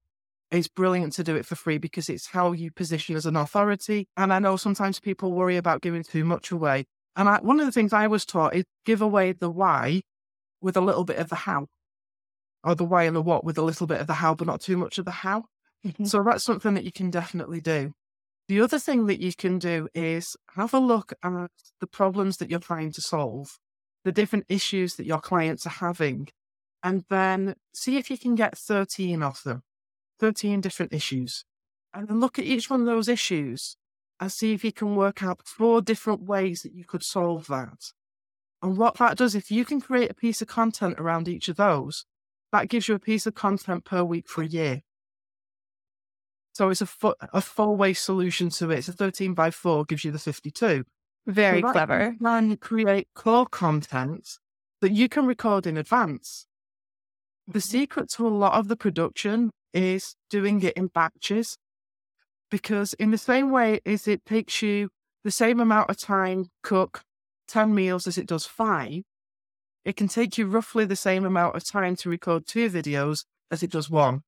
It's 0.53 0.67
brilliant 0.67 1.13
to 1.13 1.23
do 1.23 1.35
it 1.35 1.47
for 1.47 1.55
free 1.55 1.79
because 1.79 2.09
it's 2.09 2.27
how 2.27 2.51
you 2.51 2.71
position 2.71 3.15
as 3.15 3.25
an 3.25 3.35
authority. 3.35 4.07
And 4.15 4.31
I 4.31 4.37
know 4.37 4.55
sometimes 4.55 4.99
people 4.99 5.31
worry 5.31 5.57
about 5.57 5.81
giving 5.81 6.03
too 6.03 6.23
much 6.23 6.51
away. 6.51 6.85
And 7.15 7.27
I, 7.27 7.39
one 7.41 7.59
of 7.59 7.65
the 7.65 7.71
things 7.71 7.91
I 7.91 8.05
was 8.05 8.23
taught 8.23 8.55
is 8.55 8.63
give 8.85 9.01
away 9.01 9.31
the 9.31 9.49
why 9.49 10.03
with 10.61 10.77
a 10.77 10.81
little 10.81 11.05
bit 11.05 11.17
of 11.17 11.29
the 11.29 11.35
how, 11.35 11.69
or 12.63 12.75
the 12.75 12.85
why 12.85 13.05
and 13.05 13.15
the 13.15 13.21
what 13.21 13.43
with 13.43 13.57
a 13.57 13.63
little 13.63 13.87
bit 13.87 13.99
of 13.99 14.05
the 14.05 14.13
how, 14.13 14.35
but 14.35 14.45
not 14.45 14.61
too 14.61 14.77
much 14.77 14.99
of 14.99 15.05
the 15.05 15.11
how. 15.11 15.45
Mm-hmm. 15.85 16.05
So 16.05 16.23
that's 16.23 16.43
something 16.43 16.75
that 16.75 16.85
you 16.85 16.91
can 16.91 17.09
definitely 17.09 17.59
do. 17.59 17.93
The 18.47 18.61
other 18.61 18.77
thing 18.77 19.07
that 19.07 19.21
you 19.21 19.33
can 19.33 19.57
do 19.57 19.87
is 19.95 20.35
have 20.55 20.73
a 20.75 20.79
look 20.79 21.13
at 21.23 21.51
the 21.81 21.87
problems 21.87 22.37
that 22.37 22.51
you're 22.51 22.59
trying 22.59 22.91
to 22.91 23.01
solve, 23.01 23.57
the 24.03 24.11
different 24.11 24.45
issues 24.49 24.95
that 24.95 25.07
your 25.07 25.19
clients 25.19 25.65
are 25.65 25.71
having, 25.71 26.27
and 26.83 27.05
then 27.09 27.55
see 27.73 27.97
if 27.97 28.11
you 28.11 28.19
can 28.19 28.35
get 28.35 28.57
13 28.57 29.23
of 29.23 29.41
them, 29.43 29.63
13 30.23 30.61
different 30.61 30.93
issues. 30.93 31.43
And 31.93 32.07
then 32.07 32.21
look 32.21 32.39
at 32.39 32.45
each 32.45 32.69
one 32.69 32.79
of 32.79 32.85
those 32.85 33.09
issues 33.09 33.75
and 34.21 34.31
see 34.31 34.53
if 34.53 34.63
you 34.63 34.71
can 34.71 34.95
work 34.95 35.21
out 35.21 35.45
four 35.45 35.81
different 35.81 36.21
ways 36.21 36.61
that 36.61 36.73
you 36.73 36.85
could 36.85 37.03
solve 37.03 37.47
that. 37.47 37.91
And 38.61 38.77
what 38.77 38.95
that 38.99 39.17
does, 39.17 39.35
if 39.35 39.51
you 39.51 39.65
can 39.65 39.81
create 39.81 40.09
a 40.09 40.13
piece 40.13 40.41
of 40.41 40.47
content 40.47 40.97
around 40.97 41.27
each 41.27 41.49
of 41.49 41.57
those, 41.57 42.05
that 42.53 42.69
gives 42.69 42.87
you 42.87 42.95
a 42.95 42.99
piece 42.99 43.27
of 43.27 43.35
content 43.35 43.83
per 43.83 44.01
week 44.01 44.29
for 44.29 44.43
a 44.43 44.47
year. 44.47 44.83
So 46.53 46.69
it's 46.69 46.79
a, 46.79 46.85
fo- 46.85 47.15
a 47.19 47.41
four 47.41 47.75
way 47.75 47.93
solution 47.93 48.49
to 48.51 48.71
it. 48.71 48.85
So 48.85 48.93
13 48.93 49.33
by 49.33 49.51
4 49.51 49.83
gives 49.83 50.05
you 50.05 50.11
the 50.11 50.19
52. 50.19 50.85
Very 51.27 51.61
so 51.61 51.71
clever. 51.73 52.15
And 52.23 52.61
create 52.61 53.09
core 53.13 53.47
content 53.47 54.37
that 54.79 54.93
you 54.93 55.09
can 55.09 55.25
record 55.25 55.67
in 55.67 55.75
advance. 55.75 56.47
The 57.45 57.59
mm-hmm. 57.59 57.59
secret 57.59 58.09
to 58.11 58.25
a 58.25 58.29
lot 58.29 58.53
of 58.53 58.69
the 58.69 58.77
production 58.77 59.51
is 59.73 60.15
doing 60.29 60.61
it 60.61 60.73
in 60.75 60.87
batches 60.87 61.57
because 62.51 62.93
in 62.93 63.11
the 63.11 63.17
same 63.17 63.51
way 63.51 63.79
as 63.85 64.07
it 64.07 64.25
takes 64.25 64.61
you 64.61 64.89
the 65.23 65.31
same 65.31 65.59
amount 65.59 65.89
of 65.89 65.97
time 65.97 66.45
cook 66.61 67.03
10 67.47 67.73
meals 67.73 68.07
as 68.07 68.17
it 68.17 68.27
does 68.27 68.45
five, 68.45 69.03
it 69.85 69.95
can 69.95 70.07
take 70.07 70.37
you 70.37 70.45
roughly 70.45 70.85
the 70.85 70.95
same 70.95 71.25
amount 71.25 71.55
of 71.55 71.63
time 71.63 71.95
to 71.95 72.09
record 72.09 72.45
two 72.45 72.69
videos 72.69 73.25
as 73.51 73.63
it 73.63 73.71
does 73.71 73.89
one 73.89 74.23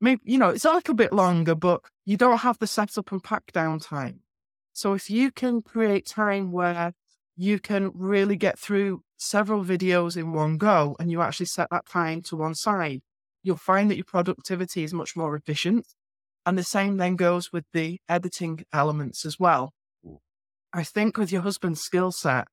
maybe 0.00 0.20
you 0.24 0.38
know 0.38 0.50
it's 0.50 0.64
a 0.64 0.72
little 0.72 0.94
bit 0.94 1.12
longer, 1.12 1.54
but 1.54 1.80
you 2.04 2.16
don't 2.16 2.38
have 2.38 2.58
the 2.58 2.66
setup 2.66 3.12
and 3.12 3.22
pack 3.22 3.52
down 3.52 3.78
time. 3.78 4.20
So 4.72 4.94
if 4.94 5.10
you 5.10 5.30
can 5.30 5.62
create 5.62 6.06
time 6.06 6.52
where 6.52 6.92
you 7.36 7.58
can 7.58 7.92
really 7.94 8.36
get 8.36 8.58
through 8.58 9.02
several 9.16 9.64
videos 9.64 10.16
in 10.16 10.32
one 10.32 10.58
go 10.58 10.96
and 10.98 11.10
you 11.10 11.22
actually 11.22 11.46
set 11.46 11.68
that 11.70 11.86
time 11.86 12.22
to 12.22 12.36
one 12.36 12.54
side, 12.54 13.00
you'll 13.46 13.56
find 13.56 13.90
that 13.90 13.96
your 13.96 14.04
productivity 14.04 14.82
is 14.82 14.92
much 14.92 15.16
more 15.16 15.34
efficient. 15.36 15.86
And 16.44 16.58
the 16.58 16.64
same 16.64 16.96
then 16.96 17.16
goes 17.16 17.52
with 17.52 17.64
the 17.72 18.00
editing 18.08 18.64
elements 18.72 19.24
as 19.24 19.38
well. 19.38 19.72
I 20.72 20.82
think 20.84 21.16
with 21.16 21.32
your 21.32 21.42
husband's 21.42 21.80
skill 21.80 22.12
set, 22.12 22.48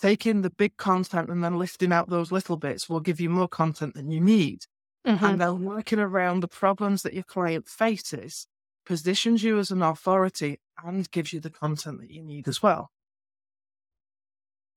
taking 0.00 0.42
the 0.42 0.50
big 0.50 0.76
content 0.76 1.30
and 1.30 1.42
then 1.44 1.58
lifting 1.58 1.92
out 1.92 2.10
those 2.10 2.32
little 2.32 2.56
bits 2.56 2.88
will 2.88 3.00
give 3.00 3.20
you 3.20 3.30
more 3.30 3.48
content 3.48 3.94
than 3.94 4.10
you 4.10 4.20
need. 4.20 4.62
Mm-hmm. 5.06 5.24
And 5.24 5.40
then 5.40 5.64
working 5.64 5.98
around 5.98 6.40
the 6.40 6.48
problems 6.48 7.02
that 7.02 7.14
your 7.14 7.24
client 7.24 7.68
faces 7.68 8.46
positions 8.84 9.42
you 9.42 9.58
as 9.58 9.70
an 9.70 9.82
authority 9.82 10.60
and 10.82 11.10
gives 11.10 11.32
you 11.32 11.40
the 11.40 11.50
content 11.50 12.00
that 12.00 12.10
you 12.10 12.22
need 12.22 12.48
as 12.48 12.62
well. 12.62 12.90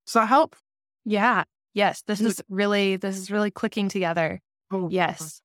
Does 0.06 0.14
that 0.14 0.26
help? 0.26 0.56
Yeah. 1.04 1.44
Yes. 1.74 2.02
This 2.02 2.20
is 2.20 2.42
really 2.48 2.96
this 2.96 3.16
is 3.16 3.30
really 3.30 3.50
clicking 3.50 3.88
together. 3.88 4.40
Oh, 4.70 4.88
yes. 4.90 5.40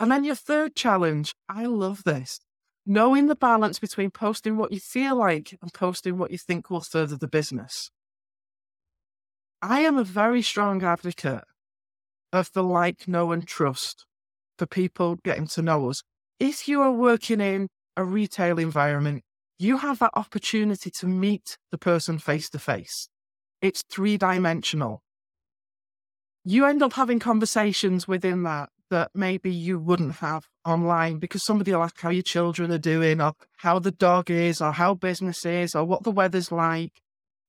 And 0.00 0.12
then 0.12 0.24
your 0.24 0.36
third 0.36 0.76
challenge, 0.76 1.34
I 1.48 1.66
love 1.66 2.04
this. 2.04 2.40
Knowing 2.86 3.26
the 3.26 3.34
balance 3.34 3.78
between 3.78 4.10
posting 4.10 4.56
what 4.56 4.72
you 4.72 4.80
feel 4.80 5.16
like 5.16 5.58
and 5.60 5.72
posting 5.74 6.16
what 6.16 6.30
you 6.30 6.38
think 6.38 6.70
will 6.70 6.80
further 6.80 7.16
the 7.16 7.28
business. 7.28 7.90
I 9.60 9.80
am 9.80 9.98
a 9.98 10.04
very 10.04 10.40
strong 10.40 10.82
advocate 10.84 11.44
of 12.32 12.52
the 12.52 12.62
like, 12.62 13.08
know, 13.08 13.32
and 13.32 13.46
trust 13.46 14.06
for 14.56 14.66
people 14.66 15.16
getting 15.24 15.48
to 15.48 15.62
know 15.62 15.90
us. 15.90 16.02
If 16.38 16.68
you 16.68 16.80
are 16.80 16.92
working 16.92 17.40
in 17.40 17.68
a 17.96 18.04
retail 18.04 18.58
environment, 18.58 19.24
you 19.58 19.78
have 19.78 19.98
that 19.98 20.12
opportunity 20.14 20.90
to 20.90 21.06
meet 21.06 21.58
the 21.72 21.78
person 21.78 22.18
face 22.18 22.48
to 22.50 22.58
face. 22.60 23.08
it's 23.60 23.82
three 23.90 24.16
dimensional. 24.16 25.02
You 26.50 26.64
end 26.64 26.82
up 26.82 26.94
having 26.94 27.18
conversations 27.18 28.08
within 28.08 28.44
that 28.44 28.70
that 28.88 29.10
maybe 29.14 29.50
you 29.50 29.78
wouldn't 29.78 30.14
have 30.14 30.48
online 30.64 31.18
because 31.18 31.44
somebody 31.44 31.74
will 31.74 31.82
ask 31.82 32.00
how 32.00 32.08
your 32.08 32.22
children 32.22 32.72
are 32.72 32.78
doing 32.78 33.20
or 33.20 33.34
how 33.58 33.78
the 33.78 33.90
dog 33.90 34.30
is 34.30 34.62
or 34.62 34.72
how 34.72 34.94
business 34.94 35.44
is 35.44 35.74
or 35.74 35.84
what 35.84 36.04
the 36.04 36.10
weather's 36.10 36.50
like. 36.50 37.02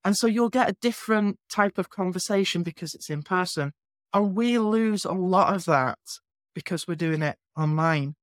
And 0.04 0.18
so 0.18 0.28
you'll 0.28 0.50
get 0.50 0.70
a 0.70 0.76
different 0.82 1.40
type 1.50 1.78
of 1.78 1.90
conversation 1.90 2.62
because 2.62 2.94
it's 2.94 3.10
in 3.10 3.24
person. 3.24 3.72
And 4.14 4.36
we 4.36 4.60
lose 4.60 5.06
a 5.06 5.14
lot 5.14 5.56
of 5.56 5.64
that 5.64 6.00
because 6.54 6.86
we're 6.86 6.96
doing 6.96 7.22
it 7.22 7.38
online. 7.58 8.16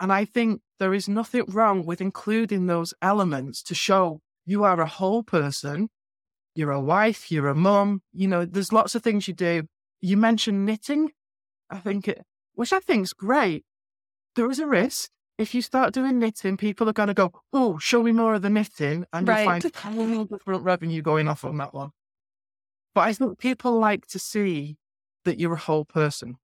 And 0.00 0.10
I 0.10 0.24
think 0.24 0.62
there 0.78 0.94
is 0.94 1.06
nothing 1.06 1.44
wrong 1.48 1.84
with 1.84 2.00
including 2.00 2.66
those 2.66 2.94
elements 3.02 3.62
to 3.64 3.74
show 3.74 4.22
you 4.46 4.64
are 4.64 4.80
a 4.80 4.86
whole 4.86 5.22
person. 5.22 5.90
You're 6.54 6.70
a 6.70 6.80
wife, 6.80 7.30
you're 7.30 7.48
a 7.48 7.54
mum, 7.54 8.00
you 8.14 8.26
know, 8.26 8.46
there's 8.46 8.72
lots 8.72 8.94
of 8.94 9.02
things 9.02 9.28
you 9.28 9.34
do. 9.34 9.64
You 10.04 10.18
mentioned 10.18 10.66
knitting. 10.66 11.12
I 11.70 11.78
think 11.78 12.08
it, 12.08 12.26
which 12.52 12.74
I 12.74 12.80
think 12.80 13.04
is 13.04 13.14
great. 13.14 13.64
There 14.36 14.50
is 14.50 14.58
a 14.58 14.66
risk. 14.66 15.08
If 15.38 15.54
you 15.54 15.62
start 15.62 15.94
doing 15.94 16.18
knitting, 16.18 16.58
people 16.58 16.90
are 16.90 16.92
going 16.92 17.08
to 17.08 17.14
go, 17.14 17.32
oh, 17.54 17.78
show 17.78 18.02
me 18.02 18.12
more 18.12 18.34
of 18.34 18.42
the 18.42 18.50
knitting. 18.50 19.06
And 19.14 19.26
right. 19.26 19.62
you'll 19.62 19.70
find 19.70 19.96
a 19.96 20.02
little 20.02 20.24
different 20.26 20.62
revenue 20.62 21.00
going 21.00 21.26
off 21.26 21.42
on 21.42 21.56
that 21.56 21.72
one. 21.72 21.92
But 22.94 23.00
I 23.08 23.14
think 23.14 23.38
people 23.38 23.78
like 23.78 24.06
to 24.08 24.18
see 24.18 24.76
that 25.24 25.40
you're 25.40 25.54
a 25.54 25.58
whole 25.58 25.86
person. 25.86 26.36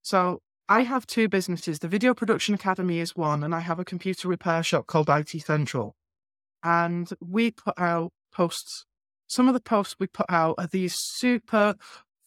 So 0.00 0.38
I 0.68 0.82
have 0.82 1.08
two 1.08 1.28
businesses. 1.28 1.80
The 1.80 1.88
Video 1.88 2.14
Production 2.14 2.54
Academy 2.54 3.00
is 3.00 3.16
one, 3.16 3.42
and 3.42 3.52
I 3.52 3.60
have 3.60 3.80
a 3.80 3.84
computer 3.84 4.28
repair 4.28 4.62
shop 4.62 4.86
called 4.86 5.08
IT 5.08 5.30
Central. 5.40 5.96
And 6.62 7.10
we 7.20 7.50
put 7.50 7.74
out 7.80 8.12
posts. 8.32 8.86
Some 9.26 9.48
of 9.48 9.54
the 9.54 9.60
posts 9.60 9.96
we 9.98 10.06
put 10.06 10.26
out 10.28 10.54
are 10.58 10.68
these 10.68 10.94
super 10.94 11.74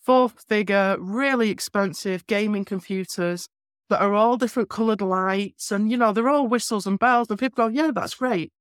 four 0.04 0.30
figure, 0.30 0.98
really 1.00 1.50
expensive 1.50 2.28
gaming 2.28 2.66
computers 2.66 3.48
that 3.89 4.02
are 4.02 4.13
all 4.13 4.38
different 4.38 4.70
coloured 4.70 5.02
lights. 5.02 5.72
And, 5.72 5.89
you 5.92 5.98
know, 5.98 6.12
they're 6.12 6.30
all 6.30 6.48
whistles 6.48 6.86
and 6.86 7.00
bells. 7.00 7.30
And 7.30 7.39
people 7.39 7.68
go, 7.68 7.74
yeah, 7.74 7.92
that's 7.94 8.16
great. 8.16 8.52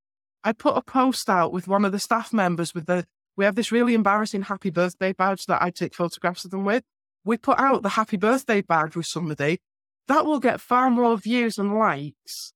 I 0.44 0.52
put 0.52 0.76
a 0.76 0.82
post 0.82 1.28
out 1.28 1.52
with 1.52 1.68
one 1.68 1.84
of 1.84 1.92
the 1.92 1.98
staff 1.98 2.32
members 2.32 2.74
with 2.74 2.86
the, 2.86 3.06
we 3.36 3.44
have 3.44 3.54
this 3.54 3.72
really 3.72 3.94
embarrassing 3.94 4.42
happy 4.42 4.70
birthday 4.70 5.12
badge 5.12 5.46
that 5.46 5.62
I 5.62 5.70
take 5.70 5.94
photographs 5.94 6.44
of 6.44 6.50
them 6.50 6.64
with. 6.64 6.84
We 7.24 7.36
put 7.36 7.58
out 7.58 7.82
the 7.82 7.90
happy 7.90 8.16
birthday 8.16 8.60
badge 8.60 8.96
with 8.96 9.06
somebody. 9.06 9.60
That 10.08 10.26
will 10.26 10.40
get 10.40 10.60
far 10.60 10.90
more 10.90 11.16
views 11.16 11.58
and 11.58 11.78
likes 11.78 12.52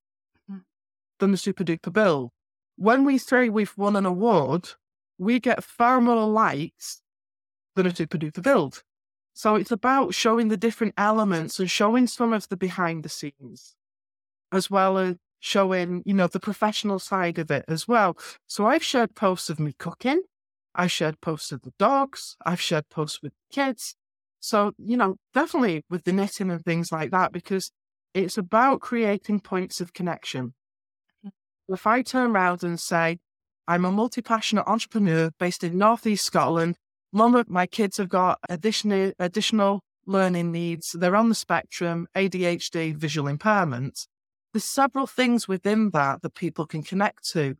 mm. 0.50 0.62
than 1.20 1.30
the 1.30 1.36
super 1.36 1.62
duper 1.62 1.92
bill. 1.92 2.32
When 2.76 3.04
we 3.04 3.18
say 3.18 3.48
we've 3.48 3.76
won 3.76 3.96
an 3.96 4.04
award, 4.04 4.70
we 5.16 5.38
get 5.38 5.62
far 5.62 6.00
more 6.00 6.26
likes 6.26 7.00
than 7.76 7.86
a 7.86 7.94
super 7.94 8.18
duper 8.18 8.42
build. 8.42 8.82
So 9.34 9.54
it's 9.54 9.70
about 9.70 10.14
showing 10.14 10.48
the 10.48 10.56
different 10.56 10.94
elements 10.96 11.60
and 11.60 11.70
showing 11.70 12.06
some 12.06 12.32
of 12.32 12.48
the 12.48 12.56
behind 12.56 13.04
the 13.04 13.08
scenes, 13.08 13.76
as 14.50 14.70
well 14.70 14.98
as 14.98 15.16
showing, 15.38 16.02
you 16.06 16.14
know, 16.14 16.26
the 16.26 16.40
professional 16.40 16.98
side 16.98 17.38
of 17.38 17.50
it 17.50 17.64
as 17.68 17.86
well. 17.86 18.16
So 18.46 18.66
I've 18.66 18.82
shared 18.82 19.14
posts 19.14 19.50
of 19.50 19.60
me 19.60 19.74
cooking. 19.78 20.22
I've 20.74 20.90
shared 20.90 21.20
posts 21.20 21.52
of 21.52 21.62
the 21.62 21.72
dogs. 21.78 22.36
I've 22.44 22.60
shared 22.60 22.88
posts 22.88 23.22
with 23.22 23.34
kids. 23.52 23.94
So, 24.40 24.72
you 24.78 24.96
know, 24.96 25.16
definitely 25.34 25.84
with 25.90 26.04
the 26.04 26.12
knitting 26.12 26.50
and 26.50 26.64
things 26.64 26.90
like 26.90 27.10
that, 27.10 27.32
because 27.32 27.70
it's 28.14 28.38
about 28.38 28.80
creating 28.80 29.40
points 29.40 29.80
of 29.80 29.92
connection. 29.92 30.54
Mm-hmm. 31.26 31.74
If 31.74 31.86
I 31.86 32.00
turn 32.02 32.30
around 32.30 32.64
and 32.64 32.80
say, 32.80 33.18
I'm 33.68 33.84
a 33.84 33.92
multi 33.92 34.22
passionate 34.22 34.66
entrepreneur 34.66 35.30
based 35.38 35.62
in 35.62 35.76
Northeast 35.76 36.24
Scotland 36.24 36.76
Mum, 37.16 37.42
my 37.48 37.66
kids 37.66 37.96
have 37.96 38.10
got 38.10 38.38
additional 38.50 39.10
additional 39.18 39.80
learning 40.04 40.52
needs. 40.52 40.92
They're 40.92 41.16
on 41.16 41.30
the 41.30 41.34
spectrum, 41.34 42.08
ADHD, 42.14 42.94
visual 42.94 43.26
impairment. 43.26 44.06
There's 44.52 44.66
several 44.66 45.06
things 45.06 45.48
within 45.48 45.88
that 45.94 46.20
that 46.20 46.34
people 46.34 46.66
can 46.66 46.82
connect 46.82 47.26
to. 47.30 47.56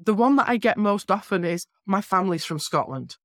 The 0.00 0.14
one 0.14 0.34
that 0.34 0.48
I 0.48 0.56
get 0.56 0.76
most 0.78 1.12
often 1.12 1.44
is 1.44 1.64
my 1.86 2.00
family's 2.00 2.44
from 2.44 2.58
Scotland. 2.58 3.18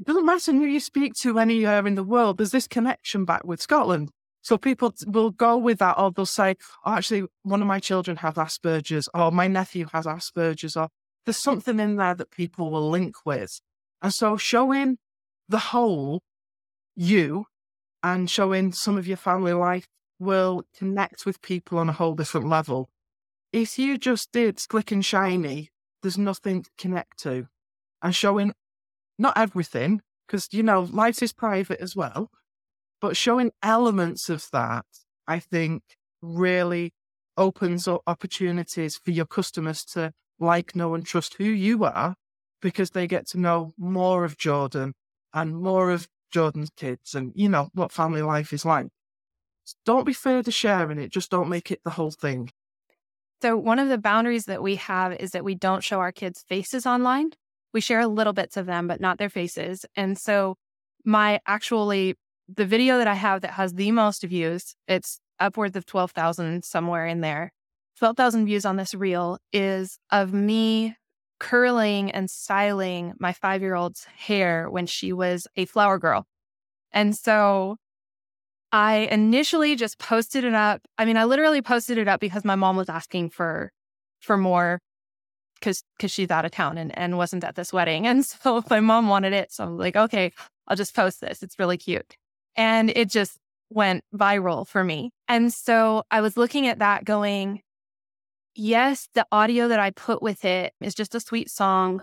It 0.00 0.08
doesn't 0.08 0.26
matter 0.26 0.50
who 0.50 0.64
you 0.64 0.80
speak 0.80 1.14
to 1.20 1.38
anywhere 1.38 1.86
in 1.86 1.94
the 1.94 2.02
world, 2.02 2.38
there's 2.38 2.50
this 2.50 2.66
connection 2.66 3.24
back 3.24 3.44
with 3.44 3.62
Scotland. 3.62 4.10
So 4.42 4.58
people 4.58 4.92
will 5.06 5.30
go 5.30 5.56
with 5.56 5.78
that, 5.78 5.96
or 5.96 6.10
they'll 6.10 6.26
say, 6.26 6.56
oh, 6.84 6.94
actually, 6.94 7.26
one 7.44 7.62
of 7.62 7.68
my 7.68 7.78
children 7.78 8.16
has 8.16 8.34
Asperger's, 8.34 9.08
or 9.14 9.30
my 9.30 9.46
nephew 9.46 9.86
has 9.92 10.04
Asperger's, 10.04 10.76
or 10.76 10.88
there's 11.24 11.36
something 11.36 11.78
in 11.78 11.94
there 11.94 12.16
that 12.16 12.32
people 12.32 12.72
will 12.72 12.90
link 12.90 13.14
with. 13.24 13.60
And 14.04 14.12
so 14.12 14.36
showing 14.36 14.98
the 15.48 15.58
whole 15.58 16.20
you 16.94 17.46
and 18.02 18.28
showing 18.28 18.70
some 18.72 18.98
of 18.98 19.06
your 19.06 19.16
family 19.16 19.54
life 19.54 19.86
will 20.18 20.64
connect 20.76 21.24
with 21.24 21.40
people 21.40 21.78
on 21.78 21.88
a 21.88 21.94
whole 21.94 22.14
different 22.14 22.46
level. 22.46 22.90
If 23.50 23.78
you 23.78 23.96
just 23.96 24.30
did 24.30 24.60
slick 24.60 24.92
and 24.92 25.02
shiny, 25.02 25.70
there's 26.02 26.18
nothing 26.18 26.64
to 26.64 26.70
connect 26.76 27.18
to. 27.20 27.46
And 28.02 28.14
showing 28.14 28.52
not 29.18 29.38
everything, 29.38 30.02
because, 30.26 30.48
you 30.52 30.62
know, 30.62 30.82
life 30.82 31.22
is 31.22 31.32
private 31.32 31.80
as 31.80 31.96
well, 31.96 32.30
but 33.00 33.16
showing 33.16 33.52
elements 33.62 34.28
of 34.28 34.48
that, 34.52 34.84
I 35.26 35.38
think 35.38 35.82
really 36.20 36.92
opens 37.38 37.88
up 37.88 38.02
opportunities 38.06 39.00
for 39.02 39.12
your 39.12 39.24
customers 39.24 39.82
to 39.94 40.12
like, 40.38 40.76
know, 40.76 40.94
and 40.94 41.06
trust 41.06 41.36
who 41.38 41.44
you 41.44 41.84
are 41.84 42.16
because 42.64 42.90
they 42.90 43.06
get 43.06 43.28
to 43.28 43.38
know 43.38 43.74
more 43.76 44.24
of 44.24 44.38
Jordan 44.38 44.94
and 45.34 45.54
more 45.54 45.90
of 45.90 46.08
Jordan's 46.32 46.70
kids 46.74 47.14
and, 47.14 47.30
you 47.34 47.46
know, 47.46 47.68
what 47.74 47.92
family 47.92 48.22
life 48.22 48.54
is 48.54 48.64
like. 48.64 48.86
Don't 49.84 50.06
be 50.06 50.12
afraid 50.12 50.48
of 50.48 50.54
sharing 50.54 50.98
it, 50.98 51.12
just 51.12 51.30
don't 51.30 51.50
make 51.50 51.70
it 51.70 51.80
the 51.84 51.90
whole 51.90 52.10
thing. 52.10 52.50
So, 53.42 53.54
one 53.58 53.78
of 53.78 53.90
the 53.90 53.98
boundaries 53.98 54.46
that 54.46 54.62
we 54.62 54.76
have 54.76 55.12
is 55.12 55.32
that 55.32 55.44
we 55.44 55.54
don't 55.54 55.84
show 55.84 56.00
our 56.00 56.10
kids' 56.10 56.42
faces 56.48 56.86
online. 56.86 57.32
We 57.74 57.82
share 57.82 58.06
little 58.06 58.32
bits 58.32 58.56
of 58.56 58.64
them, 58.64 58.88
but 58.88 59.00
not 59.00 59.18
their 59.18 59.28
faces. 59.28 59.84
And 59.94 60.16
so, 60.16 60.56
my 61.04 61.40
actually, 61.46 62.14
the 62.48 62.64
video 62.64 62.96
that 62.96 63.08
I 63.08 63.14
have 63.14 63.42
that 63.42 63.52
has 63.52 63.74
the 63.74 63.90
most 63.90 64.22
views, 64.22 64.74
it's 64.88 65.20
upwards 65.38 65.76
of 65.76 65.84
12,000 65.84 66.64
somewhere 66.64 67.06
in 67.06 67.20
there. 67.20 67.52
12,000 67.98 68.46
views 68.46 68.64
on 68.64 68.76
this 68.76 68.94
reel 68.94 69.38
is 69.52 69.98
of 70.10 70.32
me 70.32 70.96
curling 71.44 72.10
and 72.10 72.30
styling 72.30 73.12
my 73.18 73.34
five 73.34 73.60
year 73.60 73.74
old's 73.74 74.06
hair 74.16 74.70
when 74.70 74.86
she 74.86 75.12
was 75.12 75.46
a 75.56 75.66
flower 75.66 75.98
girl. 75.98 76.24
And 76.90 77.14
so 77.14 77.76
I 78.72 79.08
initially 79.10 79.76
just 79.76 79.98
posted 79.98 80.44
it 80.44 80.54
up. 80.54 80.80
I 80.96 81.04
mean, 81.04 81.18
I 81.18 81.24
literally 81.24 81.60
posted 81.60 81.98
it 81.98 82.08
up 82.08 82.18
because 82.18 82.46
my 82.46 82.54
mom 82.54 82.76
was 82.76 82.88
asking 82.88 83.28
for 83.28 83.70
for 84.20 84.38
more 84.38 84.80
because 85.60 85.82
because 85.98 86.10
she's 86.10 86.30
out 86.30 86.46
of 86.46 86.50
town 86.50 86.78
and, 86.78 86.96
and 86.98 87.18
wasn't 87.18 87.44
at 87.44 87.56
this 87.56 87.74
wedding. 87.74 88.06
And 88.14 88.24
so 88.24 88.64
my 88.70 88.80
mom 88.80 89.08
wanted 89.08 89.34
it. 89.34 89.52
So 89.52 89.64
I'm 89.64 89.76
like, 89.76 89.96
okay, 89.96 90.32
I'll 90.66 90.76
just 90.76 90.96
post 90.96 91.20
this. 91.20 91.42
It's 91.42 91.58
really 91.58 91.76
cute. 91.76 92.16
And 92.56 92.88
it 92.88 93.10
just 93.10 93.36
went 93.68 94.02
viral 94.14 94.66
for 94.66 94.82
me. 94.82 95.10
And 95.28 95.52
so 95.52 96.04
I 96.10 96.22
was 96.22 96.38
looking 96.38 96.66
at 96.68 96.78
that 96.78 97.04
going, 97.04 97.60
yes, 98.54 99.08
the 99.14 99.26
audio 99.32 99.68
that 99.68 99.80
I 99.80 99.90
put 99.90 100.22
with 100.22 100.44
it 100.44 100.72
is 100.80 100.94
just 100.94 101.14
a 101.14 101.20
sweet 101.20 101.50
song, 101.50 102.02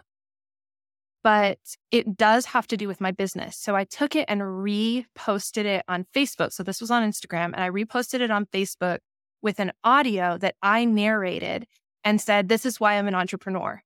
but 1.24 1.60
it 1.92 2.18
does 2.18 2.46
have 2.48 2.68
to 2.68 2.78
do 2.78 2.88
with 2.88 3.02
my 3.02 3.12
business. 3.12 3.58
So 3.58 3.76
I 3.76 3.84
took 3.84 4.16
it 4.16 4.26
and 4.28 4.42
reposted 4.42 5.66
it 5.66 5.84
on 5.88 6.06
Facebook. 6.16 6.52
So 6.52 6.64
this 6.64 6.82
was 6.82 6.92
on 6.92 7.10
Instagram, 7.10 7.54
and 7.54 7.62
I 7.62 7.70
reposted 7.70 8.22
it 8.22 8.32
on 8.32 8.46
Facebook 8.48 9.00
with 9.42 9.60
an 9.60 9.72
audio 9.84 10.38
that 10.38 10.56
I 10.62 10.86
narrated 10.86 11.66
and 12.04 12.20
said, 12.20 12.50
This 12.50 12.66
is 12.66 12.80
why 12.80 12.96
I'm 12.96 13.08
an 13.08 13.16
entrepreneur, 13.16 13.82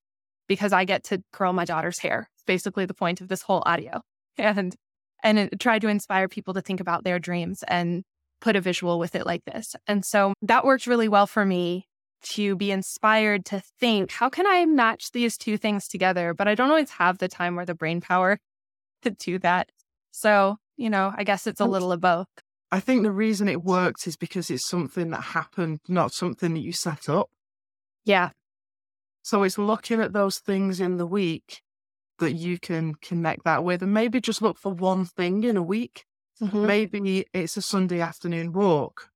because 0.48 0.74
I 0.74 0.86
get 0.86 1.04
to 1.06 1.24
curl 1.34 1.54
my 1.54 1.66
daughter's 1.66 2.00
hair. 2.00 2.30
It's 2.36 2.44
basically 2.44 2.86
the 2.86 2.94
point 2.94 3.22
of 3.22 3.28
this 3.28 3.42
whole 3.42 3.64
audio. 3.66 4.02
And 4.38 4.76
and 5.24 5.40
it 5.40 5.60
tried 5.62 5.82
to 5.82 5.88
inspire 5.88 6.28
people 6.28 6.54
to 6.54 6.62
think 6.62 6.82
about 6.82 7.04
their 7.04 7.20
dreams 7.20 7.64
and 7.68 8.04
put 8.42 8.58
a 8.58 8.62
visual 8.62 9.00
with 9.00 9.16
it 9.16 9.26
like 9.26 9.44
this. 9.46 9.76
And 9.88 10.06
so 10.06 10.34
that 10.42 10.66
worked 10.66 10.88
really 10.88 11.08
well 11.08 11.26
for 11.26 11.46
me 11.46 11.88
to 12.34 12.56
be 12.56 12.72
inspired 12.72 13.46
to 13.46 13.62
think, 13.80 14.12
how 14.12 14.30
can 14.30 14.48
I 14.48 14.66
match 14.66 15.12
these 15.12 15.38
two 15.38 15.58
things 15.58 15.88
together? 15.88 16.34
But 16.34 16.48
I 16.48 16.56
don't 16.56 16.70
always 16.70 16.92
have 16.92 17.18
the 17.18 17.28
time 17.28 17.60
or 17.60 17.66
the 17.66 17.76
brain 17.76 18.02
power 18.02 18.40
to 19.04 19.12
do 19.12 19.40
that. 19.40 19.72
So, 20.12 20.58
you 20.78 20.90
know, 20.90 21.14
I 21.16 21.24
guess 21.24 21.48
it's 21.48 21.62
a 21.62 21.66
little 21.66 21.92
of 21.92 22.02
both. 22.02 22.28
I 22.72 22.80
think 22.80 23.04
the 23.04 23.12
reason 23.12 23.48
it 23.48 23.64
worked 23.64 24.08
is 24.08 24.18
because 24.18 24.50
it's 24.50 24.68
something 24.68 25.12
that 25.12 25.22
happened, 25.22 25.80
not 25.88 26.14
something 26.14 26.54
that 26.54 26.60
you 26.60 26.74
set 26.74 27.08
up. 27.08 27.30
Yeah. 28.04 28.32
So 29.22 29.44
it's 29.44 29.58
looking 29.58 30.02
at 30.02 30.14
those 30.14 30.40
things 30.40 30.80
in 30.80 30.98
the 30.98 31.06
week 31.06 31.62
that 32.20 32.34
you 32.34 32.58
can 32.60 32.96
connect 32.96 33.44
that 33.44 33.64
with 33.64 33.82
and 33.82 33.94
maybe 33.94 34.22
just 34.22 34.42
look 34.42 34.58
for 34.58 34.72
one 34.72 35.06
thing 35.06 35.44
in 35.44 35.58
a 35.58 35.64
week. 35.64 36.06
Mm-hmm. 36.42 36.66
Maybe 36.66 37.26
it's 37.34 37.58
a 37.58 37.62
Sunday 37.62 38.02
afternoon 38.02 38.52
walk 38.52 39.10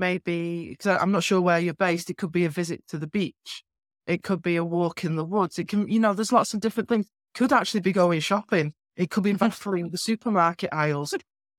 maybe 0.00 0.70
because 0.70 0.98
I'm 1.00 1.12
not 1.12 1.22
sure 1.22 1.40
where 1.40 1.60
you're 1.60 1.74
based. 1.74 2.10
It 2.10 2.16
could 2.16 2.32
be 2.32 2.44
a 2.44 2.50
visit 2.50 2.88
to 2.88 2.98
the 2.98 3.06
beach. 3.06 3.62
It 4.06 4.24
could 4.24 4.42
be 4.42 4.56
a 4.56 4.64
walk 4.64 5.04
in 5.04 5.14
the 5.14 5.24
woods. 5.24 5.58
It 5.58 5.68
can, 5.68 5.86
you 5.86 6.00
know, 6.00 6.12
there's 6.12 6.32
lots 6.32 6.52
of 6.54 6.60
different 6.60 6.88
things. 6.88 7.06
could 7.34 7.52
actually 7.52 7.82
be 7.82 7.92
going 7.92 8.18
shopping. 8.20 8.72
It 8.96 9.10
could 9.10 9.22
be 9.22 9.32
battling 9.44 9.90
the 9.90 9.98
supermarket 9.98 10.70
aisles. 10.72 11.14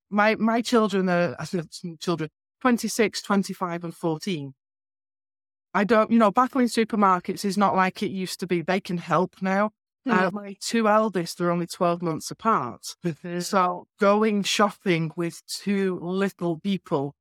My 0.09 0.35
my 0.35 0.61
children 0.61 1.07
are 1.07 1.35
I 1.39 1.45
said 1.45 1.67
children 2.01 2.29
26, 2.61 3.21
25 3.21 3.83
and 3.85 3.95
14. 3.95 4.53
I 5.73 5.85
don't, 5.85 6.11
you 6.11 6.19
know, 6.19 6.31
battling 6.31 6.67
supermarkets 6.67 7.45
is 7.45 7.57
not 7.57 7.75
like 7.75 8.03
it 8.03 8.11
used 8.11 8.41
to 8.41 8.47
be. 8.47 8.61
They 8.61 8.81
can 8.81 8.97
help 8.97 9.35
now. 9.41 9.71
Uh, 10.05 10.31
my 10.33 10.55
two 10.59 10.87
eldest 10.87 11.39
are 11.39 11.51
only 11.51 11.67
12 11.67 12.01
months 12.01 12.31
apart. 12.31 12.95
so 13.39 13.87
going 13.99 14.43
shopping 14.43 15.11
with 15.15 15.41
two 15.47 15.99
little 16.01 16.59
people 16.59 17.13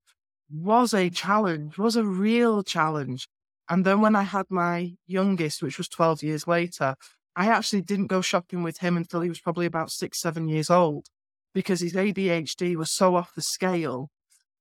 was 0.53 0.95
a 0.95 1.11
challenge, 1.11 1.79
was 1.79 1.97
a 1.97 2.05
real 2.05 2.63
challenge. 2.63 3.29
And 3.69 3.85
then 3.85 4.01
when 4.01 4.17
I 4.17 4.23
had 4.23 4.47
my 4.51 4.95
youngest, 5.07 5.63
which 5.63 5.79
was 5.79 5.89
12 5.89 6.23
years 6.23 6.47
later, 6.47 6.97
I 7.37 7.47
actually 7.47 7.83
didn't 7.83 8.09
go 8.09 8.21
shopping 8.21 8.63
with 8.63 8.79
him 8.79 8.97
until 8.97 9.21
he 9.21 9.29
was 9.29 9.41
probably 9.41 9.67
about 9.67 9.91
six, 9.91 10.21
seven 10.21 10.49
years 10.49 10.71
old 10.71 11.07
because 11.55 11.81
his 11.81 11.95
ADHD 11.95 12.77
was 12.77 12.91
so 12.91 13.15
off 13.15 13.35
the 13.35 13.43
scale. 13.43 14.11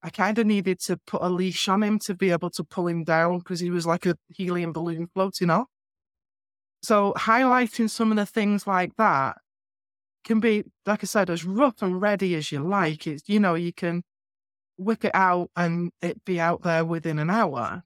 I 0.02 0.10
kind 0.10 0.38
of 0.38 0.46
needed 0.46 0.80
to 0.82 0.98
put 0.98 1.22
a 1.22 1.30
leash 1.30 1.68
on 1.68 1.84
him 1.84 2.00
to 2.00 2.14
be 2.14 2.32
able 2.32 2.52
to 2.52 2.64
pull 2.64 2.88
him 2.88 3.04
down 3.04 3.40
because 3.40 3.60
he 3.60 3.70
was 3.70 3.86
like 3.86 4.06
a 4.06 4.16
helium 4.30 4.72
balloon 4.72 5.08
floating 5.14 5.50
off. 5.50 5.68
So 6.82 7.14
highlighting 7.18 7.90
some 7.90 8.12
of 8.12 8.18
the 8.18 8.26
things 8.26 8.66
like 8.66 8.96
that 8.98 9.38
can 10.24 10.40
be, 10.40 10.64
like 10.86 11.04
I 11.04 11.08
said, 11.08 11.30
as 11.30 11.44
rough 11.44 11.82
and 11.82 12.02
ready 12.02 12.36
as 12.36 12.52
you 12.52 12.60
like. 12.60 13.08
It's, 13.08 13.28
you 13.28 13.40
know, 13.40 13.56
you 13.56 13.74
can 13.74 14.04
whip 14.80 15.06
it 15.06 15.14
out 15.14 15.50
and 15.56 15.92
it 16.02 16.24
be 16.26 16.40
out 16.40 16.64
there 16.64 16.86
within 16.86 17.20
an 17.20 17.30
hour, 17.30 17.84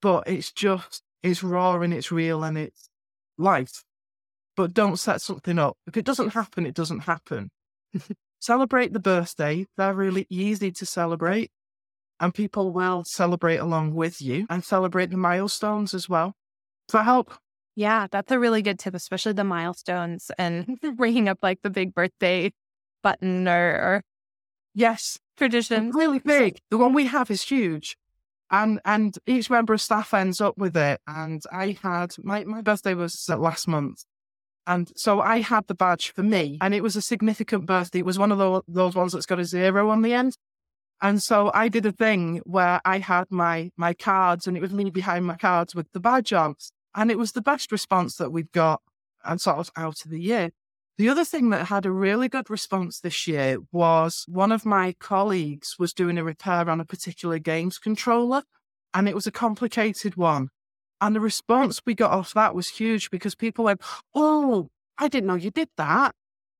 but 0.00 0.24
it's 0.26 0.50
just, 0.50 1.02
it's 1.22 1.42
raw 1.42 1.80
and 1.80 1.92
it's 1.92 2.10
real 2.10 2.42
and 2.42 2.56
it's 2.56 2.88
life. 3.38 3.84
But 4.56 4.72
don't 4.72 4.98
set 4.98 5.20
something 5.20 5.58
up. 5.58 5.76
If 5.86 5.96
it 5.96 6.04
doesn't 6.04 6.30
happen, 6.30 6.66
it 6.66 6.74
doesn't 6.74 7.00
happen. 7.00 7.50
celebrate 8.40 8.92
the 8.92 9.00
birthday. 9.00 9.66
They're 9.76 9.94
really 9.94 10.26
easy 10.30 10.72
to 10.72 10.86
celebrate. 10.86 11.50
And 12.18 12.32
people 12.32 12.72
will 12.72 13.04
celebrate 13.04 13.58
along 13.58 13.94
with 13.94 14.22
you 14.22 14.46
and 14.48 14.64
celebrate 14.64 15.10
the 15.10 15.18
milestones 15.18 15.92
as 15.92 16.08
well. 16.08 16.32
Does 16.88 16.92
that 16.94 17.04
help? 17.04 17.34
Yeah, 17.74 18.06
that's 18.10 18.32
a 18.32 18.38
really 18.38 18.62
good 18.62 18.78
tip, 18.78 18.94
especially 18.94 19.34
the 19.34 19.44
milestones 19.44 20.30
and 20.38 20.78
bringing 20.96 21.28
up 21.28 21.40
like 21.42 21.60
the 21.60 21.68
big 21.68 21.94
birthday 21.94 22.52
button 23.02 23.46
or, 23.46 23.52
or 23.52 24.02
yes, 24.74 25.18
tradition. 25.36 25.90
Really 25.90 26.18
big. 26.18 26.60
The 26.70 26.78
one 26.78 26.92
we 26.92 27.06
have 27.06 27.30
is 27.30 27.42
huge. 27.42 27.96
And 28.50 28.80
and 28.84 29.16
each 29.26 29.50
member 29.50 29.74
of 29.74 29.80
staff 29.80 30.14
ends 30.14 30.40
up 30.40 30.56
with 30.56 30.76
it. 30.76 31.00
And 31.06 31.42
I 31.52 31.76
had 31.82 32.14
my, 32.22 32.44
my 32.44 32.62
birthday 32.62 32.94
was 32.94 33.28
last 33.28 33.66
month. 33.66 34.04
And 34.66 34.90
so 34.96 35.20
I 35.20 35.40
had 35.40 35.68
the 35.68 35.74
badge 35.74 36.12
for 36.12 36.24
me, 36.24 36.58
and 36.60 36.74
it 36.74 36.82
was 36.82 36.96
a 36.96 37.02
significant 37.02 37.66
birthday. 37.66 38.00
It 38.00 38.04
was 38.04 38.18
one 38.18 38.32
of 38.32 38.38
those, 38.38 38.62
those 38.66 38.96
ones 38.96 39.12
that's 39.12 39.26
got 39.26 39.38
a 39.38 39.44
zero 39.44 39.90
on 39.90 40.02
the 40.02 40.12
end. 40.12 40.36
And 41.00 41.22
so 41.22 41.52
I 41.54 41.68
did 41.68 41.86
a 41.86 41.92
thing 41.92 42.40
where 42.44 42.80
I 42.84 42.98
had 42.98 43.26
my 43.30 43.70
my 43.76 43.94
cards, 43.94 44.46
and 44.46 44.56
it 44.56 44.60
was 44.60 44.72
me 44.72 44.90
behind 44.90 45.24
my 45.24 45.36
cards 45.36 45.74
with 45.74 45.86
the 45.92 46.00
badge 46.00 46.32
on, 46.32 46.56
and 46.94 47.10
it 47.10 47.18
was 47.18 47.32
the 47.32 47.42
best 47.42 47.70
response 47.70 48.16
that 48.16 48.32
we'd 48.32 48.50
got, 48.50 48.82
and 49.24 49.40
sort 49.40 49.58
of 49.58 49.70
out 49.76 50.04
of 50.04 50.10
the 50.10 50.20
year. 50.20 50.50
The 50.98 51.10
other 51.10 51.26
thing 51.26 51.50
that 51.50 51.66
had 51.66 51.84
a 51.84 51.90
really 51.90 52.26
good 52.26 52.48
response 52.48 53.00
this 53.00 53.26
year 53.26 53.58
was 53.70 54.24
one 54.28 54.50
of 54.50 54.64
my 54.64 54.94
colleagues 54.98 55.76
was 55.78 55.92
doing 55.92 56.16
a 56.16 56.24
repair 56.24 56.70
on 56.70 56.80
a 56.80 56.86
particular 56.86 57.38
games 57.38 57.76
controller, 57.76 58.44
and 58.94 59.06
it 59.06 59.14
was 59.14 59.26
a 59.26 59.32
complicated 59.32 60.16
one. 60.16 60.48
And 60.98 61.14
the 61.14 61.20
response 61.20 61.82
we 61.84 61.94
got 61.94 62.12
off 62.12 62.32
that 62.32 62.54
was 62.54 62.68
huge 62.68 63.10
because 63.10 63.34
people 63.34 63.66
went, 63.66 63.82
Oh, 64.14 64.68
I 64.96 65.08
didn't 65.08 65.26
know 65.26 65.34
you 65.34 65.50
did 65.50 65.68
that. 65.76 66.14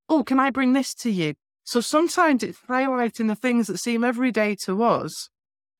Oh, 0.06 0.22
can 0.22 0.38
I 0.38 0.50
bring 0.50 0.74
this 0.74 0.94
to 0.96 1.10
you? 1.10 1.32
So 1.64 1.80
sometimes 1.80 2.42
it's 2.42 2.60
highlighting 2.68 3.28
the 3.28 3.36
things 3.36 3.68
that 3.68 3.78
seem 3.78 4.04
everyday 4.04 4.54
to 4.66 4.82
us 4.82 5.30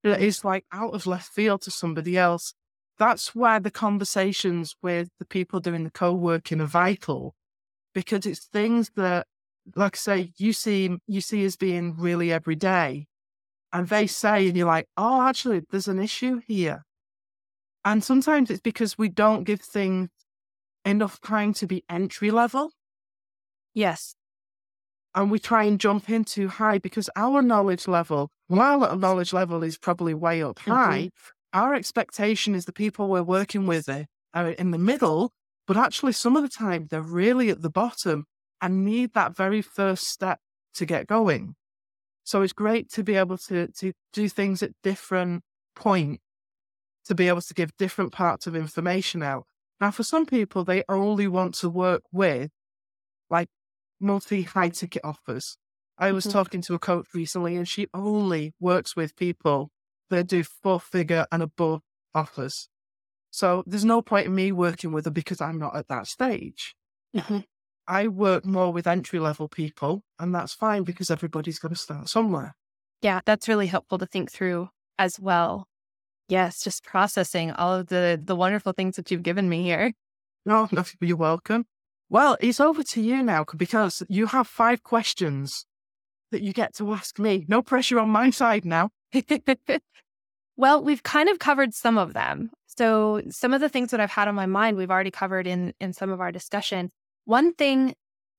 that 0.02 0.22
is 0.22 0.46
like 0.46 0.64
out 0.72 0.94
of 0.94 1.06
left 1.06 1.30
field 1.30 1.60
to 1.62 1.70
somebody 1.70 2.16
else. 2.16 2.54
That's 2.96 3.34
where 3.34 3.60
the 3.60 3.70
conversations 3.70 4.74
with 4.82 5.10
the 5.18 5.26
people 5.26 5.60
doing 5.60 5.84
the 5.84 5.90
co 5.90 6.14
working 6.14 6.62
are 6.62 6.66
vital 6.66 7.34
because 7.96 8.26
it's 8.26 8.44
things 8.44 8.90
that, 8.96 9.26
like 9.74 9.96
I 9.96 9.98
say, 9.98 10.32
you 10.36 10.52
see, 10.52 10.98
you 11.08 11.22
see 11.22 11.46
as 11.46 11.56
being 11.56 11.96
really 11.96 12.30
everyday. 12.30 13.06
And 13.72 13.88
they 13.88 14.06
say, 14.06 14.46
and 14.46 14.54
you're 14.54 14.66
like, 14.66 14.86
oh, 14.98 15.22
actually, 15.22 15.62
there's 15.70 15.88
an 15.88 15.98
issue 15.98 16.42
here. 16.46 16.84
And 17.86 18.04
sometimes 18.04 18.50
it's 18.50 18.60
because 18.60 18.98
we 18.98 19.08
don't 19.08 19.44
give 19.44 19.62
things 19.62 20.10
enough 20.84 21.22
time 21.22 21.54
to 21.54 21.66
be 21.66 21.84
entry 21.88 22.30
level. 22.30 22.70
Yes. 23.72 24.14
And 25.14 25.30
we 25.30 25.38
try 25.38 25.64
and 25.64 25.80
jump 25.80 26.10
in 26.10 26.24
too 26.24 26.48
high 26.48 26.76
because 26.76 27.08
our 27.16 27.40
knowledge 27.40 27.88
level, 27.88 28.28
while 28.48 28.84
our 28.84 28.96
knowledge 28.96 29.32
level 29.32 29.62
is 29.62 29.78
probably 29.78 30.12
way 30.12 30.42
up 30.42 30.58
mm-hmm. 30.58 30.70
high, 30.70 30.98
mm-hmm. 30.98 31.58
our 31.58 31.74
expectation 31.74 32.54
is 32.54 32.66
the 32.66 32.74
people 32.74 33.08
we're 33.08 33.22
working 33.22 33.66
with 33.66 33.88
are 33.88 34.48
in 34.50 34.70
the 34.70 34.78
middle, 34.78 35.32
but 35.66 35.76
actually 35.76 36.12
some 36.12 36.36
of 36.36 36.42
the 36.42 36.48
time 36.48 36.86
they're 36.90 37.02
really 37.02 37.50
at 37.50 37.62
the 37.62 37.70
bottom 37.70 38.24
and 38.60 38.84
need 38.84 39.12
that 39.14 39.36
very 39.36 39.62
first 39.62 40.04
step 40.04 40.38
to 40.74 40.86
get 40.86 41.06
going. 41.06 41.54
So 42.24 42.42
it's 42.42 42.52
great 42.52 42.90
to 42.92 43.04
be 43.04 43.14
able 43.16 43.38
to 43.48 43.68
to 43.68 43.92
do 44.12 44.28
things 44.28 44.62
at 44.62 44.72
different 44.82 45.42
points 45.74 46.22
to 47.06 47.14
be 47.14 47.28
able 47.28 47.40
to 47.40 47.54
give 47.54 47.76
different 47.76 48.12
parts 48.12 48.46
of 48.46 48.56
information 48.56 49.22
out. 49.22 49.44
Now, 49.80 49.90
for 49.90 50.02
some 50.02 50.26
people, 50.26 50.64
they 50.64 50.82
only 50.88 51.28
want 51.28 51.54
to 51.56 51.68
work 51.68 52.02
with 52.12 52.50
like 53.30 53.48
multi 54.00 54.42
high 54.42 54.70
ticket 54.70 55.02
offers. 55.04 55.56
I 55.98 56.12
was 56.12 56.24
mm-hmm. 56.24 56.32
talking 56.32 56.60
to 56.62 56.74
a 56.74 56.78
coach 56.78 57.06
recently 57.14 57.56
and 57.56 57.68
she 57.68 57.86
only 57.94 58.54
works 58.60 58.96
with 58.96 59.16
people 59.16 59.70
that 60.10 60.26
do 60.26 60.42
four 60.42 60.80
figure 60.80 61.26
and 61.30 61.42
above 61.42 61.82
offers. 62.14 62.68
So 63.36 63.62
there's 63.66 63.84
no 63.84 64.00
point 64.00 64.28
in 64.28 64.34
me 64.34 64.50
working 64.50 64.92
with 64.92 65.04
her 65.04 65.10
because 65.10 65.42
I'm 65.42 65.58
not 65.58 65.76
at 65.76 65.88
that 65.88 66.06
stage. 66.06 66.74
Mm-hmm. 67.14 67.40
I 67.86 68.08
work 68.08 68.46
more 68.46 68.72
with 68.72 68.86
entry 68.86 69.18
level 69.18 69.46
people, 69.46 70.04
and 70.18 70.34
that's 70.34 70.54
fine 70.54 70.84
because 70.84 71.10
everybody's 71.10 71.58
going 71.58 71.74
to 71.74 71.78
start 71.78 72.08
somewhere. 72.08 72.56
Yeah, 73.02 73.20
that's 73.26 73.46
really 73.46 73.66
helpful 73.66 73.98
to 73.98 74.06
think 74.06 74.32
through 74.32 74.70
as 74.98 75.20
well. 75.20 75.68
Yes, 76.30 76.64
just 76.64 76.82
processing 76.82 77.52
all 77.52 77.74
of 77.74 77.88
the 77.88 78.18
the 78.24 78.34
wonderful 78.34 78.72
things 78.72 78.96
that 78.96 79.10
you've 79.10 79.22
given 79.22 79.50
me 79.50 79.62
here. 79.62 79.92
No, 80.46 80.66
no, 80.72 80.82
you're 81.02 81.18
welcome. 81.18 81.66
Well, 82.08 82.38
it's 82.40 82.58
over 82.58 82.82
to 82.84 83.02
you 83.02 83.22
now 83.22 83.44
because 83.54 84.02
you 84.08 84.28
have 84.28 84.46
five 84.46 84.82
questions 84.82 85.66
that 86.30 86.40
you 86.40 86.54
get 86.54 86.74
to 86.76 86.90
ask 86.94 87.18
me. 87.18 87.44
No 87.48 87.60
pressure 87.60 88.00
on 88.00 88.08
my 88.08 88.30
side 88.30 88.64
now. 88.64 88.88
well, 90.56 90.82
we've 90.82 91.02
kind 91.02 91.28
of 91.28 91.38
covered 91.38 91.74
some 91.74 91.98
of 91.98 92.14
them. 92.14 92.50
So 92.66 93.22
some 93.30 93.54
of 93.54 93.60
the 93.60 93.68
things 93.68 93.90
that 93.90 94.00
I've 94.00 94.10
had 94.10 94.28
on 94.28 94.34
my 94.34 94.46
mind, 94.46 94.76
we've 94.76 94.90
already 94.90 95.10
covered 95.10 95.46
in 95.46 95.72
in 95.80 95.92
some 95.92 96.10
of 96.10 96.20
our 96.20 96.32
discussion. 96.32 96.90
One 97.24 97.54
thing 97.54 97.94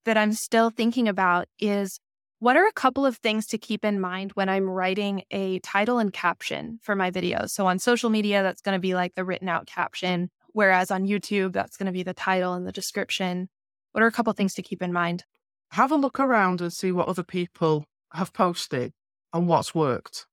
that 0.05 0.17
I'm 0.17 0.33
still 0.33 0.69
thinking 0.69 1.07
about 1.07 1.47
is 1.59 1.99
what 2.39 2.55
are 2.55 2.67
a 2.67 2.73
couple 2.73 3.05
of 3.05 3.17
things 3.17 3.47
to 3.47 3.57
keep 3.57 3.83
in 3.83 3.99
mind 3.99 4.31
when 4.33 4.47
I'm 4.47 4.69
writing 4.69 5.23
a 5.31 5.59
title 5.59 5.97
and 5.97 6.13
caption 6.13 6.79
for 6.83 6.95
my 6.95 7.09
videos? 7.09 7.49
So 7.49 7.65
on 7.65 7.79
social 7.79 8.09
media, 8.09 8.43
that's 8.43 8.61
going 8.61 8.75
to 8.75 8.79
be 8.79 8.93
like 8.93 9.15
the 9.15 9.25
written 9.25 9.49
out 9.49 9.65
caption, 9.65 10.29
whereas 10.53 10.91
on 10.91 11.07
YouTube, 11.07 11.53
that's 11.53 11.77
going 11.77 11.87
to 11.87 11.91
be 11.91 12.03
the 12.03 12.13
title 12.13 12.53
and 12.53 12.67
the 12.67 12.71
description. 12.71 13.49
What 13.91 14.03
are 14.03 14.07
a 14.07 14.11
couple 14.11 14.29
of 14.29 14.37
things 14.37 14.53
to 14.53 14.61
keep 14.61 14.83
in 14.83 14.93
mind? 14.93 15.23
Have 15.71 15.91
a 15.91 15.95
look 15.95 16.19
around 16.19 16.61
and 16.61 16.71
see 16.71 16.91
what 16.91 17.07
other 17.07 17.23
people 17.23 17.85
have 18.13 18.33
posted 18.33 18.93
and 19.33 19.47
what's 19.47 19.73
worked 19.73 20.27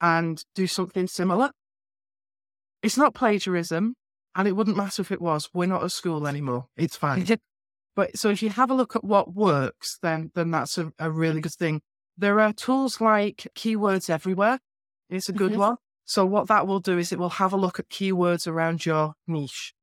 and 0.00 0.44
do 0.54 0.66
something 0.66 1.06
similar. 1.06 1.50
It's 2.82 2.96
not 2.96 3.14
plagiarism, 3.14 3.94
and 4.34 4.48
it 4.48 4.52
wouldn't 4.52 4.76
matter 4.76 5.02
if 5.02 5.10
it 5.10 5.20
was. 5.20 5.50
We're 5.52 5.66
not 5.66 5.82
at 5.82 5.92
school 5.92 6.26
anymore. 6.26 6.66
It's 6.76 6.96
fine. 6.96 7.26
But 7.96 8.16
so 8.16 8.28
if 8.28 8.42
you 8.42 8.50
have 8.50 8.70
a 8.70 8.74
look 8.74 8.94
at 8.94 9.02
what 9.02 9.34
works, 9.34 9.98
then 10.02 10.30
then 10.34 10.52
that's 10.52 10.78
a, 10.78 10.92
a 10.98 11.10
really 11.10 11.40
good 11.40 11.54
thing. 11.54 11.80
There 12.16 12.38
are 12.40 12.52
tools 12.52 13.00
like 13.00 13.48
Keywords 13.56 14.08
Everywhere. 14.08 14.60
It's 15.10 15.28
a 15.28 15.32
good 15.32 15.52
mm-hmm. 15.52 15.60
one. 15.60 15.76
So 16.04 16.24
what 16.24 16.48
that 16.48 16.66
will 16.66 16.80
do 16.80 16.96
is 16.96 17.12
it 17.12 17.18
will 17.18 17.28
have 17.28 17.52
a 17.52 17.56
look 17.56 17.78
at 17.78 17.90
keywords 17.90 18.46
around 18.46 18.86
your 18.86 19.14
niche. 19.26 19.74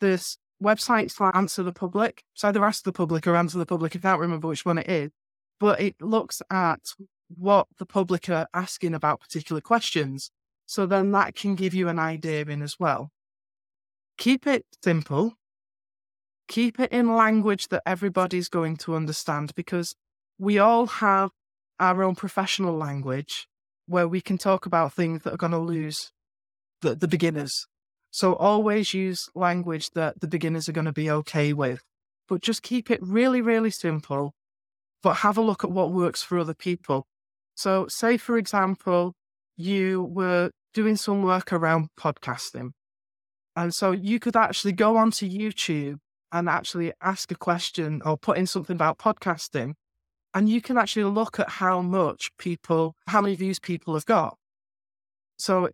There's 0.00 0.38
websites 0.62 1.18
like 1.18 1.34
Answer 1.34 1.62
the 1.62 1.72
Public. 1.72 2.22
It's 2.34 2.44
either 2.44 2.64
Ask 2.64 2.84
the 2.84 2.92
Public 2.92 3.26
or 3.26 3.34
Answer 3.34 3.58
the 3.58 3.66
Public. 3.66 3.96
I 3.96 3.98
can't 3.98 4.20
remember 4.20 4.48
which 4.48 4.64
one 4.64 4.78
it 4.78 4.88
is. 4.88 5.10
But 5.58 5.80
it 5.80 5.96
looks 6.00 6.42
at 6.50 6.80
what 7.28 7.66
the 7.78 7.86
public 7.86 8.28
are 8.28 8.46
asking 8.54 8.94
about 8.94 9.20
particular 9.20 9.60
questions. 9.60 10.30
So 10.66 10.86
then 10.86 11.12
that 11.12 11.34
can 11.34 11.54
give 11.54 11.74
you 11.74 11.88
an 11.88 11.98
idea 11.98 12.44
in 12.44 12.62
as 12.62 12.76
well. 12.78 13.10
Keep 14.16 14.46
it 14.46 14.64
simple 14.82 15.34
keep 16.48 16.78
it 16.78 16.92
in 16.92 17.14
language 17.14 17.68
that 17.68 17.82
everybody's 17.86 18.48
going 18.48 18.76
to 18.76 18.94
understand 18.94 19.54
because 19.54 19.94
we 20.38 20.58
all 20.58 20.86
have 20.86 21.30
our 21.80 22.02
own 22.02 22.14
professional 22.14 22.76
language 22.76 23.46
where 23.86 24.08
we 24.08 24.20
can 24.20 24.38
talk 24.38 24.66
about 24.66 24.92
things 24.92 25.22
that 25.22 25.34
are 25.34 25.38
going 25.38 25.52
to 25.52 25.58
lose 25.58 26.12
the, 26.82 26.94
the 26.94 27.08
beginners. 27.08 27.66
So 28.10 28.34
always 28.34 28.94
use 28.94 29.28
language 29.34 29.90
that 29.90 30.20
the 30.20 30.28
beginners 30.28 30.68
are 30.68 30.72
going 30.72 30.84
to 30.86 30.92
be 30.92 31.10
okay 31.10 31.52
with. 31.52 31.80
but 32.28 32.40
just 32.40 32.62
keep 32.62 32.90
it 32.90 33.00
really, 33.02 33.42
really 33.42 33.70
simple, 33.70 34.32
but 35.02 35.18
have 35.18 35.36
a 35.36 35.42
look 35.42 35.62
at 35.62 35.70
what 35.70 35.92
works 35.92 36.22
for 36.22 36.38
other 36.38 36.54
people. 36.54 37.06
So, 37.54 37.86
say, 37.88 38.16
for 38.16 38.38
example, 38.38 39.14
you 39.56 40.02
were 40.02 40.50
doing 40.72 40.96
some 40.96 41.22
work 41.22 41.52
around 41.52 41.88
podcasting. 41.98 42.70
And 43.56 43.74
so 43.74 43.92
you 43.92 44.18
could 44.18 44.36
actually 44.36 44.72
go 44.72 44.96
onto 44.96 45.28
YouTube 45.28 45.98
and 46.32 46.48
actually 46.48 46.92
ask 47.00 47.30
a 47.30 47.36
question 47.36 48.02
or 48.04 48.16
put 48.16 48.36
in 48.36 48.46
something 48.46 48.74
about 48.74 48.98
podcasting. 48.98 49.74
And 50.34 50.48
you 50.48 50.60
can 50.60 50.76
actually 50.76 51.04
look 51.04 51.38
at 51.38 51.48
how 51.48 51.80
much 51.80 52.30
people, 52.38 52.96
how 53.06 53.20
many 53.20 53.36
views 53.36 53.60
people 53.60 53.94
have 53.94 54.06
got. 54.06 54.36
So 55.38 55.68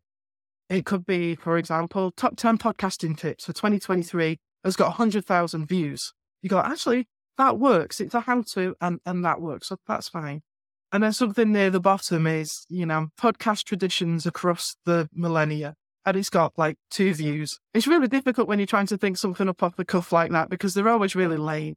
it 0.69 0.85
could 0.85 1.07
be, 1.07 1.35
for 1.35 1.57
example, 1.57 2.13
top 2.13 2.37
10 2.37 2.59
podcasting 2.59 3.17
tips 3.17 3.47
for 3.47 3.55
2023 3.55 4.39
has 4.63 4.77
got 4.77 4.89
100,000 4.89 5.67
views. 5.67 6.13
You 6.43 6.51
go, 6.51 6.59
actually, 6.59 7.09
that 7.39 7.59
works. 7.59 8.01
It's 8.01 8.15
a 8.15 8.21
how 8.21 8.43
to, 8.43 8.77
and, 8.83 9.01
and 9.07 9.25
that 9.25 9.41
works. 9.41 9.69
So 9.69 9.79
that's 9.89 10.11
fine. 10.11 10.43
And 10.93 11.03
then 11.03 11.13
something 11.13 11.53
near 11.53 11.71
the 11.71 11.81
bottom 11.81 12.27
is, 12.27 12.67
you 12.69 12.85
know, 12.85 13.09
podcast 13.19 13.65
traditions 13.65 14.27
across 14.27 14.77
the 14.85 15.09
millennia. 15.13 15.75
And 16.05 16.17
it's 16.17 16.31
got 16.31 16.53
like 16.57 16.77
two 16.91 17.15
views. 17.15 17.61
It's 17.75 17.87
really 17.87 18.09
difficult 18.09 18.49
when 18.49 18.59
you're 18.59 18.67
trying 18.67 18.87
to 18.87 18.99
think 18.99 19.17
something 19.17 19.49
up 19.49 19.63
off 19.63 19.77
the 19.77 19.85
cuff 19.85 20.13
like 20.13 20.33
that 20.33 20.49
because 20.49 20.75
they're 20.75 20.89
always 20.89 21.15
really 21.15 21.37
lame. 21.37 21.77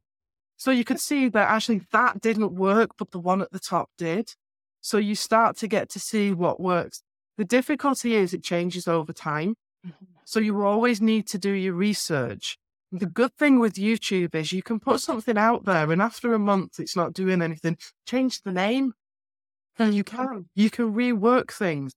So 0.56 0.70
you 0.70 0.84
could 0.84 1.00
see 1.00 1.28
that 1.28 1.48
actually 1.48 1.82
that 1.92 2.20
didn't 2.20 2.54
work, 2.54 2.90
but 2.98 3.10
the 3.10 3.20
one 3.20 3.42
at 3.42 3.52
the 3.52 3.60
top 3.60 3.90
did. 3.98 4.30
So 4.80 4.98
you 4.98 5.14
start 5.14 5.56
to 5.58 5.68
get 5.68 5.88
to 5.90 6.00
see 6.00 6.32
what 6.32 6.60
works. 6.60 7.02
The 7.36 7.44
difficulty 7.44 8.14
is 8.14 8.32
it 8.32 8.42
changes 8.42 8.88
over 8.88 9.12
time. 9.12 9.56
Mm-hmm. 9.86 10.04
So 10.24 10.40
you 10.40 10.64
always 10.64 11.00
need 11.00 11.26
to 11.28 11.38
do 11.38 11.50
your 11.50 11.74
research. 11.74 12.56
The 12.92 13.06
good 13.06 13.34
thing 13.36 13.58
with 13.58 13.74
YouTube 13.74 14.34
is 14.34 14.52
you 14.52 14.62
can 14.62 14.78
put 14.78 15.00
something 15.00 15.36
out 15.36 15.64
there 15.64 15.90
and 15.90 16.00
after 16.00 16.32
a 16.32 16.38
month 16.38 16.78
it's 16.78 16.96
not 16.96 17.12
doing 17.12 17.42
anything, 17.42 17.76
change 18.06 18.42
the 18.42 18.52
name, 18.52 18.92
and 19.78 19.94
you 19.94 20.04
can. 20.04 20.46
You 20.54 20.70
can 20.70 20.94
rework 20.94 21.50
things. 21.50 21.92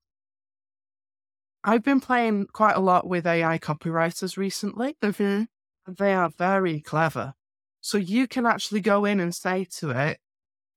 I've 1.63 1.83
been 1.83 1.99
playing 1.99 2.47
quite 2.53 2.75
a 2.75 2.79
lot 2.79 3.07
with 3.07 3.27
AI 3.27 3.57
copywriters 3.59 4.37
recently. 4.37 4.95
Mm-hmm. 5.01 5.43
They 5.91 6.13
are 6.13 6.29
very 6.29 6.81
clever. 6.81 7.33
So 7.81 7.97
you 7.97 8.27
can 8.27 8.45
actually 8.45 8.81
go 8.81 9.05
in 9.05 9.19
and 9.19 9.33
say 9.33 9.65
to 9.79 9.91
it, 9.91 10.19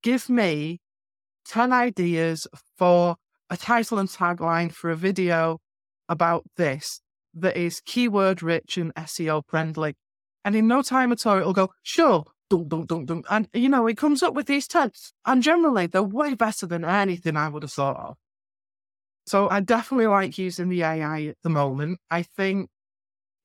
give 0.03 0.29
me 0.29 0.81
10 1.47 1.73
ideas 1.73 2.47
for 2.77 3.17
a 3.49 3.57
title 3.57 3.99
and 3.99 4.09
tagline 4.09 4.73
for 4.73 4.91
a 4.91 4.97
video 4.97 5.59
about 6.09 6.45
this 6.57 7.01
that 7.35 7.57
is 7.57 7.81
keyword 7.85 8.43
rich 8.43 8.77
and 8.77 8.95
SEO 8.95 9.43
friendly. 9.47 9.95
And 10.45 10.57
in 10.57 10.67
no 10.67 10.83
time 10.83 11.13
at 11.13 11.27
all, 11.27 11.39
it'll 11.39 11.53
go, 11.53 11.71
sure, 11.83 12.25
dunk, 12.51 12.69
dunk, 12.69 12.89
dunk, 12.89 13.07
dunk. 13.07 13.27
And, 13.31 13.49
you 13.55 13.69
know, 13.69 13.87
it 13.87 13.97
comes 13.97 14.23
up 14.23 14.35
with 14.35 14.47
these 14.47 14.69
10. 14.69 14.91
And 15.25 15.43
generally, 15.43 15.87
they're 15.87 16.03
way 16.03 16.35
better 16.35 16.67
than 16.67 16.85
anything 16.85 17.37
I 17.37 17.49
would 17.49 17.63
have 17.63 17.73
thought 17.73 17.97
of. 17.97 18.17
So 19.27 19.49
I 19.49 19.61
definitely 19.61 20.09
like 20.09 20.37
using 20.37 20.69
the 20.69 20.83
AI 20.83 21.23
at 21.27 21.37
the 21.43 21.49
moment. 21.49 22.01
I 22.11 22.23
think 22.23 22.69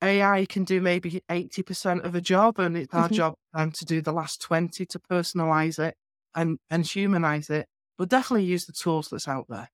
AI 0.02 0.44
can 0.46 0.64
do 0.64 0.80
maybe 0.80 1.22
80% 1.30 2.04
of 2.04 2.14
a 2.14 2.20
job, 2.20 2.58
and 2.58 2.76
it's 2.76 2.92
our 2.92 3.06
mm-hmm. 3.06 3.14
job 3.14 3.34
um, 3.54 3.70
to 3.72 3.84
do 3.84 4.02
the 4.02 4.12
last 4.12 4.42
20 4.42 4.84
to 4.84 4.98
personalize 4.98 5.78
it 5.78 5.94
and, 6.34 6.58
and 6.68 6.86
humanize 6.86 7.48
it. 7.48 7.66
But 7.96 8.08
definitely 8.08 8.44
use 8.44 8.66
the 8.66 8.72
tools 8.72 9.08
that's 9.08 9.28
out 9.28 9.46
there. 9.48 9.70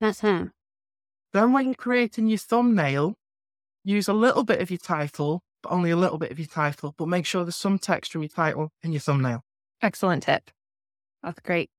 That's 0.00 0.20
him. 0.20 0.52
Then 1.32 1.52
when 1.52 1.66
you're 1.66 1.74
creating 1.74 2.26
your 2.26 2.38
thumbnail, 2.38 3.14
use 3.84 4.08
a 4.08 4.12
little 4.12 4.42
bit 4.42 4.60
of 4.60 4.70
your 4.70 4.78
title 4.78 5.42
but 5.66 5.74
only 5.74 5.90
a 5.90 5.96
little 5.96 6.18
bit 6.18 6.30
of 6.30 6.38
your 6.38 6.46
title, 6.46 6.94
but 6.96 7.08
make 7.08 7.26
sure 7.26 7.44
there's 7.44 7.56
some 7.56 7.78
text 7.78 8.12
from 8.12 8.22
your 8.22 8.28
title 8.28 8.70
in 8.82 8.92
your 8.92 9.00
thumbnail. 9.00 9.42
Excellent 9.82 10.22
tip. 10.22 10.50
That's 11.22 11.40
great. 11.40 11.70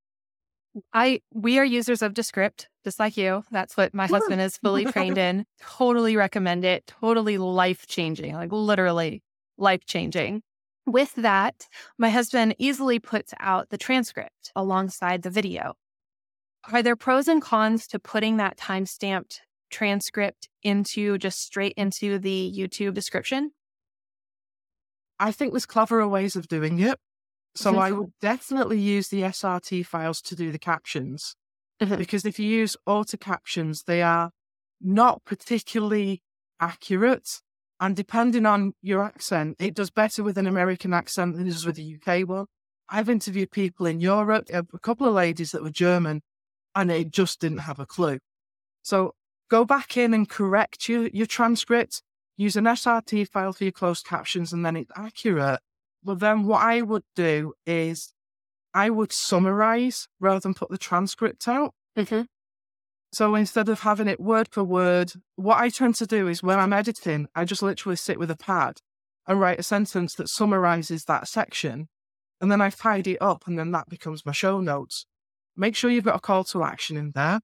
I 0.93 1.21
we 1.33 1.57
are 1.57 1.65
users 1.65 2.01
of 2.01 2.13
Descript, 2.13 2.67
just 2.83 2.99
like 2.99 3.17
you. 3.17 3.43
That's 3.49 3.77
what 3.77 3.93
my 3.93 4.05
husband 4.05 4.41
is 4.41 4.57
fully 4.57 4.85
trained 4.85 5.17
in. 5.17 5.45
Totally 5.61 6.15
recommend 6.15 6.65
it. 6.65 6.85
Totally 6.85 7.37
life 7.37 7.87
changing, 7.87 8.33
like 8.33 8.51
literally 8.51 9.23
life 9.57 9.85
changing. 9.85 10.43
With 10.85 11.15
that, 11.15 11.67
my 11.97 12.09
husband 12.09 12.55
easily 12.59 12.99
puts 12.99 13.33
out 13.39 13.69
the 13.69 13.77
transcript 13.77 14.51
alongside 14.55 15.21
the 15.21 15.29
video. 15.29 15.73
Are 16.71 16.83
there 16.83 16.95
pros 16.95 17.27
and 17.27 17.41
cons 17.41 17.87
to 17.87 17.99
putting 17.99 18.37
that 18.37 18.57
time 18.57 18.85
stamped 18.85 19.41
transcript 19.69 20.49
into 20.61 21.17
just 21.17 21.41
straight 21.41 21.73
into 21.77 22.19
the 22.19 22.53
YouTube 22.55 22.93
description? 22.93 23.51
I 25.19 25.31
think 25.31 25.53
there's 25.53 25.65
cleverer 25.65 26.07
ways 26.07 26.35
of 26.35 26.47
doing 26.47 26.79
it. 26.79 26.97
So 27.55 27.71
mm-hmm. 27.71 27.79
I 27.79 27.91
would 27.91 28.11
definitely 28.21 28.79
use 28.79 29.07
the 29.07 29.21
SRT 29.21 29.85
files 29.85 30.21
to 30.23 30.35
do 30.35 30.51
the 30.51 30.59
captions. 30.59 31.35
Mm-hmm. 31.81 31.95
Because 31.95 32.25
if 32.25 32.39
you 32.39 32.47
use 32.47 32.77
auto 32.85 33.17
captions, 33.17 33.83
they 33.83 34.01
are 34.01 34.31
not 34.81 35.23
particularly 35.25 36.21
accurate. 36.59 37.41
And 37.79 37.95
depending 37.95 38.45
on 38.45 38.73
your 38.81 39.03
accent, 39.03 39.57
it 39.59 39.75
does 39.75 39.91
better 39.91 40.23
with 40.23 40.37
an 40.37 40.47
American 40.47 40.93
accent 40.93 41.35
than 41.35 41.47
it 41.47 41.51
does 41.51 41.65
with 41.65 41.79
a 41.79 41.97
UK 41.97 42.27
one. 42.27 42.45
I've 42.89 43.09
interviewed 43.09 43.51
people 43.51 43.85
in 43.85 43.99
Europe, 43.99 44.47
a 44.51 44.63
couple 44.79 45.07
of 45.07 45.13
ladies 45.13 45.51
that 45.51 45.61
were 45.61 45.69
German, 45.69 46.21
and 46.73 46.89
they 46.89 47.03
just 47.03 47.39
didn't 47.39 47.59
have 47.59 47.79
a 47.79 47.85
clue. 47.85 48.19
So 48.81 49.13
go 49.49 49.65
back 49.65 49.97
in 49.97 50.13
and 50.13 50.29
correct 50.29 50.87
your, 50.87 51.07
your 51.07 51.25
transcript 51.25 52.01
use 52.37 52.55
an 52.55 52.65
SRT 52.65 53.27
file 53.29 53.51
for 53.51 53.63
your 53.65 53.71
closed 53.71 54.05
captions 54.05 54.53
and 54.53 54.65
then 54.65 54.77
it's 54.77 54.91
accurate. 54.95 55.59
But 56.03 56.19
then 56.19 56.45
what 56.45 56.61
I 56.61 56.81
would 56.81 57.03
do 57.15 57.53
is 57.65 58.13
I 58.73 58.89
would 58.91 59.11
summarize 59.11 60.07
rather 60.19 60.39
than 60.39 60.53
put 60.53 60.69
the 60.69 60.77
transcript 60.77 61.47
out. 61.47 61.73
Mm-hmm. 61.97 62.21
So 63.11 63.35
instead 63.35 63.69
of 63.69 63.79
having 63.81 64.07
it 64.07 64.19
word 64.19 64.49
for 64.51 64.63
word, 64.63 65.13
what 65.35 65.57
I 65.57 65.69
tend 65.69 65.95
to 65.95 66.05
do 66.05 66.27
is 66.27 66.43
when 66.43 66.59
I'm 66.59 66.73
editing, 66.73 67.27
I 67.35 67.45
just 67.45 67.63
literally 67.63 67.95
sit 67.95 68.19
with 68.19 68.29
a 68.29 68.37
pad 68.37 68.77
and 69.27 69.39
write 69.39 69.59
a 69.59 69.63
sentence 69.63 70.13
that 70.15 70.29
summarizes 70.29 71.05
that 71.05 71.27
section. 71.27 71.87
And 72.39 72.51
then 72.51 72.61
I 72.61 72.69
tidy 72.69 73.13
it 73.13 73.21
up 73.21 73.47
and 73.47 73.57
then 73.57 73.71
that 73.71 73.89
becomes 73.89 74.25
my 74.25 74.31
show 74.31 74.61
notes. 74.61 75.05
Make 75.55 75.75
sure 75.75 75.89
you've 75.89 76.03
got 76.03 76.17
a 76.17 76.21
call 76.21 76.43
to 76.45 76.63
action 76.63 76.97
in 76.97 77.11
there. 77.15 77.39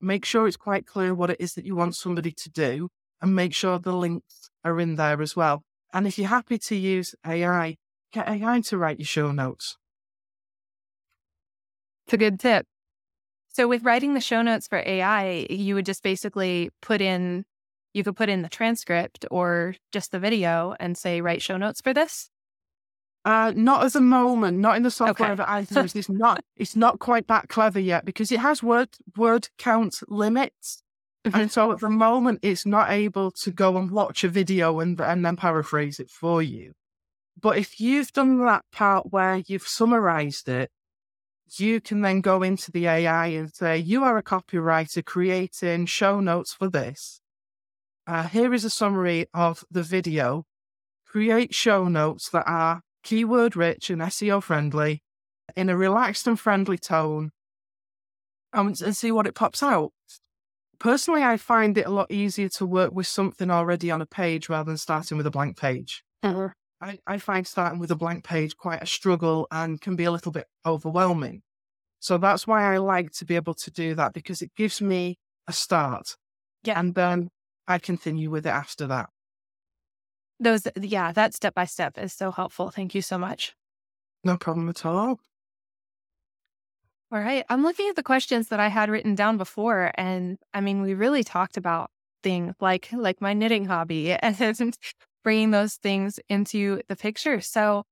Make 0.00 0.24
sure 0.24 0.48
it's 0.48 0.56
quite 0.56 0.86
clear 0.86 1.14
what 1.14 1.28
it 1.28 1.36
is 1.38 1.52
that 1.54 1.66
you 1.66 1.76
want 1.76 1.94
somebody 1.94 2.32
to 2.32 2.48
do 2.48 2.88
and 3.20 3.34
make 3.34 3.54
sure 3.54 3.78
the 3.78 3.92
links 3.92 4.50
are 4.64 4.78
in 4.80 4.96
there 4.96 5.20
as 5.20 5.36
well. 5.36 5.62
And 5.92 6.06
if 6.06 6.18
you're 6.18 6.28
happy 6.28 6.58
to 6.58 6.76
use 6.76 7.14
AI, 7.26 7.76
get 8.12 8.28
AI 8.28 8.60
to 8.62 8.78
write 8.78 8.98
your 8.98 9.06
show 9.06 9.32
notes. 9.32 9.76
It's 12.06 12.14
a 12.14 12.18
good 12.18 12.40
tip. 12.40 12.66
So 13.48 13.66
with 13.66 13.82
writing 13.82 14.14
the 14.14 14.20
show 14.20 14.42
notes 14.42 14.68
for 14.68 14.82
AI, 14.84 15.46
you 15.50 15.74
would 15.74 15.86
just 15.86 16.02
basically 16.02 16.70
put 16.80 17.00
in 17.00 17.44
you 17.92 18.04
could 18.04 18.16
put 18.16 18.28
in 18.28 18.42
the 18.42 18.48
transcript 18.48 19.26
or 19.30 19.74
just 19.90 20.12
the 20.12 20.20
video 20.20 20.76
and 20.78 20.96
say 20.96 21.20
write 21.20 21.42
show 21.42 21.56
notes 21.56 21.80
for 21.80 21.92
this. 21.92 22.30
Uh, 23.24 23.52
not 23.54 23.84
at 23.84 23.92
the 23.92 24.00
moment, 24.00 24.58
not 24.58 24.76
in 24.76 24.82
the 24.82 24.90
software 24.90 25.30
okay. 25.30 25.36
that 25.36 25.48
I 25.48 25.58
use. 25.70 25.94
it's 25.94 26.08
not 26.08 26.42
it's 26.56 26.76
not 26.76 27.00
quite 27.00 27.26
that 27.28 27.48
clever 27.48 27.80
yet 27.80 28.04
because 28.04 28.32
it 28.32 28.40
has 28.40 28.62
word 28.62 28.90
word 29.16 29.48
count 29.58 30.00
limits. 30.08 30.82
Mm-hmm. 31.24 31.38
And 31.38 31.52
so 31.52 31.70
at 31.72 31.80
the 31.80 31.90
moment, 31.90 32.40
it's 32.42 32.64
not 32.64 32.90
able 32.90 33.30
to 33.42 33.50
go 33.50 33.76
and 33.76 33.90
watch 33.90 34.24
a 34.24 34.28
video 34.28 34.80
and, 34.80 34.98
and 35.00 35.24
then 35.24 35.36
paraphrase 35.36 36.00
it 36.00 36.10
for 36.10 36.42
you. 36.42 36.72
But 37.40 37.58
if 37.58 37.80
you've 37.80 38.12
done 38.12 38.44
that 38.44 38.64
part 38.72 39.12
where 39.12 39.42
you've 39.46 39.66
summarized 39.66 40.48
it, 40.48 40.70
you 41.56 41.80
can 41.80 42.00
then 42.00 42.20
go 42.20 42.42
into 42.42 42.70
the 42.70 42.86
AI 42.86 43.26
and 43.26 43.52
say, 43.52 43.78
You 43.78 44.04
are 44.04 44.16
a 44.16 44.22
copywriter 44.22 45.04
creating 45.04 45.86
show 45.86 46.20
notes 46.20 46.54
for 46.54 46.68
this. 46.68 47.20
Uh, 48.06 48.28
here 48.28 48.54
is 48.54 48.64
a 48.64 48.70
summary 48.70 49.26
of 49.34 49.64
the 49.70 49.82
video. 49.82 50.44
Create 51.06 51.54
show 51.54 51.88
notes 51.88 52.30
that 52.30 52.44
are 52.46 52.82
keyword 53.02 53.56
rich 53.56 53.90
and 53.90 54.00
SEO 54.00 54.42
friendly 54.42 55.02
in 55.56 55.68
a 55.68 55.76
relaxed 55.76 56.26
and 56.26 56.38
friendly 56.38 56.78
tone 56.78 57.32
and, 58.52 58.80
and 58.80 58.96
see 58.96 59.10
what 59.10 59.26
it 59.26 59.34
pops 59.34 59.62
out 59.62 59.92
personally, 60.80 61.22
I 61.22 61.36
find 61.36 61.78
it 61.78 61.86
a 61.86 61.90
lot 61.90 62.10
easier 62.10 62.48
to 62.50 62.66
work 62.66 62.92
with 62.92 63.06
something 63.06 63.50
already 63.50 63.90
on 63.90 64.02
a 64.02 64.06
page 64.06 64.48
rather 64.48 64.70
than 64.70 64.78
starting 64.78 65.16
with 65.16 65.26
a 65.26 65.30
blank 65.30 65.56
page. 65.56 66.02
Uh-huh. 66.22 66.48
I, 66.80 66.98
I 67.06 67.18
find 67.18 67.46
starting 67.46 67.78
with 67.78 67.90
a 67.90 67.96
blank 67.96 68.24
page 68.24 68.56
quite 68.56 68.82
a 68.82 68.86
struggle 68.86 69.46
and 69.50 69.80
can 69.80 69.94
be 69.94 70.04
a 70.04 70.10
little 70.10 70.32
bit 70.32 70.46
overwhelming. 70.66 71.42
So 72.00 72.16
that's 72.16 72.46
why 72.46 72.74
I 72.74 72.78
like 72.78 73.12
to 73.12 73.26
be 73.26 73.36
able 73.36 73.54
to 73.54 73.70
do 73.70 73.94
that 73.94 74.14
because 74.14 74.40
it 74.40 74.50
gives 74.56 74.80
me 74.80 75.18
a 75.46 75.52
start. 75.52 76.16
Yeah. 76.64 76.80
And 76.80 76.94
then 76.94 77.28
I 77.68 77.78
continue 77.78 78.30
with 78.30 78.46
it 78.46 78.50
after 78.50 78.86
that. 78.86 79.10
Those, 80.38 80.66
yeah, 80.80 81.12
that 81.12 81.34
step 81.34 81.54
by 81.54 81.66
step 81.66 81.98
is 81.98 82.14
so 82.14 82.30
helpful. 82.30 82.70
Thank 82.70 82.94
you 82.94 83.02
so 83.02 83.18
much. 83.18 83.54
No 84.24 84.38
problem 84.38 84.70
at 84.70 84.86
all. 84.86 85.20
All 87.12 87.20
right. 87.20 87.44
I'm 87.48 87.62
looking 87.64 87.88
at 87.88 87.96
the 87.96 88.02
questions 88.04 88.48
that 88.48 88.60
I 88.60 88.68
had 88.68 88.88
written 88.88 89.14
down 89.16 89.36
before. 89.36 89.90
And 89.96 90.38
I 90.54 90.60
mean, 90.60 90.82
we 90.82 90.94
really 90.94 91.24
talked 91.24 91.56
about 91.56 91.90
things 92.22 92.54
like 92.60 92.88
like 92.92 93.20
my 93.20 93.32
knitting 93.32 93.64
hobby 93.64 94.12
and 94.22 94.76
bringing 95.24 95.50
those 95.50 95.74
things 95.74 96.20
into 96.28 96.82
the 96.88 96.96
picture. 96.96 97.40
So 97.40 97.84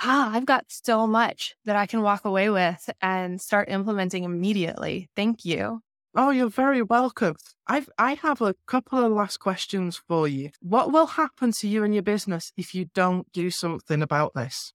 ah, 0.00 0.32
I've 0.34 0.46
got 0.46 0.66
so 0.68 1.06
much 1.06 1.54
that 1.64 1.76
I 1.76 1.86
can 1.86 2.02
walk 2.02 2.24
away 2.24 2.50
with 2.50 2.90
and 3.00 3.40
start 3.40 3.70
implementing 3.70 4.24
immediately. 4.24 5.08
Thank 5.16 5.44
you. 5.44 5.80
Oh, 6.14 6.30
you're 6.30 6.50
very 6.50 6.82
welcome. 6.82 7.36
I've 7.66 7.88
I 7.98 8.14
have 8.14 8.42
a 8.42 8.54
couple 8.66 8.98
of 8.98 9.12
last 9.12 9.38
questions 9.38 9.96
for 9.96 10.28
you. 10.28 10.50
What 10.60 10.92
will 10.92 11.06
happen 11.06 11.52
to 11.52 11.68
you 11.68 11.84
and 11.84 11.94
your 11.94 12.02
business 12.02 12.52
if 12.58 12.74
you 12.74 12.86
don't 12.94 13.32
do 13.32 13.50
something 13.50 14.02
about 14.02 14.34
this? 14.34 14.74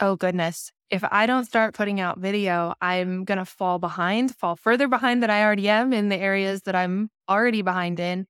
Oh 0.00 0.16
goodness. 0.16 0.72
If 0.90 1.02
I 1.10 1.26
don't 1.26 1.44
start 1.44 1.74
putting 1.74 1.98
out 1.98 2.18
video, 2.18 2.74
I'm 2.80 3.24
going 3.24 3.38
to 3.38 3.44
fall 3.44 3.78
behind, 3.78 4.34
fall 4.36 4.54
further 4.54 4.86
behind 4.86 5.22
than 5.22 5.30
I 5.30 5.42
already 5.42 5.68
am 5.68 5.92
in 5.92 6.08
the 6.08 6.16
areas 6.16 6.62
that 6.62 6.76
I'm 6.76 7.10
already 7.28 7.62
behind 7.62 7.98
in. 7.98 8.26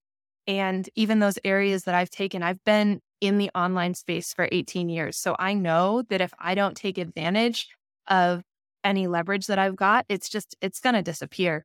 And 0.47 0.89
even 0.95 1.19
those 1.19 1.39
areas 1.45 1.85
that 1.85 1.95
I've 1.95 2.11
taken, 2.11 2.43
I've 2.43 2.63
been 2.65 3.01
in 3.21 3.39
the 3.39 3.51
online 3.55 3.95
space 3.95 4.33
for 4.33 4.49
18 4.53 4.89
years. 4.89 5.17
So 5.17 5.35
I 5.39 5.55
know 5.55 6.03
that 6.11 6.21
if 6.21 6.33
I 6.39 6.55
don't 6.55 6.77
take 6.77 6.99
advantage 6.99 7.69
of 8.07 8.43
any 8.85 9.07
leverage 9.07 9.47
that 9.47 9.59
I've 9.59 9.77
got, 9.77 10.05
it's 10.09 10.29
just, 10.29 10.55
it's 10.61 10.81
going 10.81 10.95
to 10.95 11.03
disappear. 11.03 11.65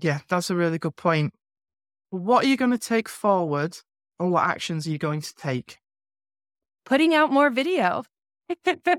Yeah, 0.00 0.20
that's 0.28 0.50
a 0.50 0.54
really 0.54 0.78
good 0.78 0.96
point. 0.96 1.34
What 2.10 2.44
are 2.44 2.48
you 2.48 2.56
going 2.56 2.70
to 2.70 2.78
take 2.78 3.08
forward 3.08 3.78
and 4.18 4.32
what 4.32 4.46
actions 4.46 4.86
are 4.86 4.90
you 4.90 4.98
going 4.98 5.20
to 5.20 5.34
take? 5.34 5.78
Putting 6.84 7.14
out 7.14 7.30
more 7.30 7.50
video. 7.50 8.04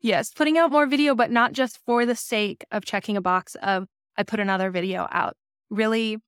yes, 0.00 0.32
putting 0.32 0.58
out 0.58 0.70
more 0.70 0.86
video, 0.86 1.14
but 1.14 1.30
not 1.30 1.52
just 1.52 1.78
for 1.84 2.06
the 2.06 2.14
sake 2.14 2.64
of 2.70 2.84
checking 2.84 3.16
a 3.16 3.20
box 3.20 3.54
of 3.62 3.86
I 4.16 4.24
put 4.24 4.40
another 4.40 4.70
video 4.70 5.06
out. 5.10 5.36
Really 5.70 6.18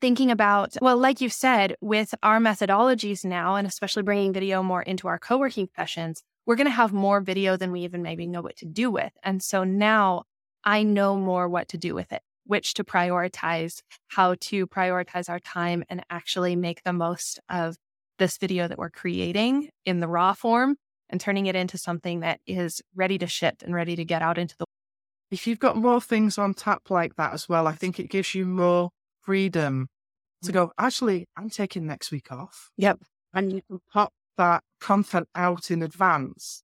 thinking 0.00 0.30
about, 0.30 0.76
well, 0.80 0.96
like 0.96 1.20
you 1.20 1.28
said, 1.28 1.76
with 1.80 2.14
our 2.22 2.38
methodologies 2.38 3.24
now, 3.24 3.56
and 3.56 3.66
especially 3.66 4.02
bringing 4.02 4.32
video 4.32 4.62
more 4.62 4.82
into 4.82 5.08
our 5.08 5.18
co 5.18 5.36
working 5.38 5.68
sessions, 5.76 6.22
we're 6.46 6.56
going 6.56 6.66
to 6.66 6.70
have 6.70 6.92
more 6.92 7.20
video 7.20 7.56
than 7.56 7.72
we 7.72 7.80
even 7.82 8.02
maybe 8.02 8.26
know 8.26 8.40
what 8.40 8.56
to 8.56 8.66
do 8.66 8.90
with. 8.90 9.12
And 9.22 9.42
so 9.42 9.64
now 9.64 10.24
I 10.64 10.82
know 10.82 11.16
more 11.16 11.48
what 11.48 11.68
to 11.68 11.78
do 11.78 11.94
with 11.94 12.12
it, 12.12 12.22
which 12.46 12.74
to 12.74 12.84
prioritize, 12.84 13.82
how 14.08 14.36
to 14.40 14.66
prioritize 14.66 15.28
our 15.28 15.40
time 15.40 15.84
and 15.90 16.04
actually 16.08 16.56
make 16.56 16.82
the 16.84 16.92
most 16.92 17.40
of 17.50 17.76
this 18.18 18.38
video 18.38 18.66
that 18.66 18.78
we're 18.78 18.90
creating 18.90 19.68
in 19.84 20.00
the 20.00 20.08
raw 20.08 20.32
form 20.32 20.76
and 21.10 21.20
turning 21.20 21.46
it 21.46 21.56
into 21.56 21.78
something 21.78 22.20
that 22.20 22.40
is 22.46 22.82
ready 22.94 23.18
to 23.18 23.26
ship 23.26 23.62
and 23.64 23.74
ready 23.74 23.96
to 23.96 24.04
get 24.04 24.22
out 24.22 24.38
into 24.38 24.56
the 24.58 24.62
world. 24.62 25.30
if 25.30 25.46
you've 25.46 25.58
got 25.58 25.76
more 25.76 26.00
things 26.00 26.38
on 26.38 26.54
tap 26.54 26.90
like 26.90 27.16
that 27.16 27.32
as 27.32 27.48
well, 27.48 27.66
I 27.66 27.72
think 27.72 27.98
it 27.98 28.10
gives 28.10 28.34
you 28.34 28.46
more 28.46 28.90
freedom 29.20 29.88
to 30.42 30.52
go, 30.52 30.72
actually, 30.78 31.26
I'm 31.36 31.50
taking 31.50 31.86
next 31.86 32.10
week 32.10 32.30
off. 32.30 32.70
Yep. 32.76 33.00
And 33.34 33.52
you 33.52 33.62
can 33.68 33.80
pop 33.92 34.12
that 34.36 34.62
content 34.80 35.28
out 35.34 35.70
in 35.70 35.82
advance 35.82 36.62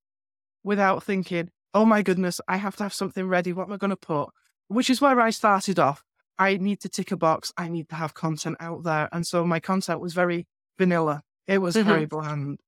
without 0.62 1.02
thinking, 1.02 1.50
oh 1.74 1.84
my 1.84 2.02
goodness, 2.02 2.40
I 2.48 2.56
have 2.56 2.76
to 2.76 2.84
have 2.84 2.94
something 2.94 3.26
ready. 3.26 3.52
What 3.52 3.66
am 3.66 3.72
I 3.72 3.76
going 3.76 3.90
to 3.90 3.96
put? 3.96 4.28
Which 4.68 4.88
is 4.88 5.00
where 5.00 5.20
I 5.20 5.30
started 5.30 5.78
off. 5.78 6.02
I 6.38 6.56
need 6.56 6.80
to 6.80 6.88
tick 6.88 7.12
a 7.12 7.16
box. 7.16 7.52
I 7.56 7.68
need 7.68 7.88
to 7.90 7.96
have 7.96 8.14
content 8.14 8.56
out 8.60 8.84
there. 8.84 9.08
And 9.12 9.26
so 9.26 9.44
my 9.44 9.60
content 9.60 10.00
was 10.00 10.14
very 10.14 10.46
vanilla. 10.78 11.22
It 11.46 11.58
was 11.58 11.76
mm-hmm. 11.76 11.88
very 11.88 12.06
bland. 12.06 12.60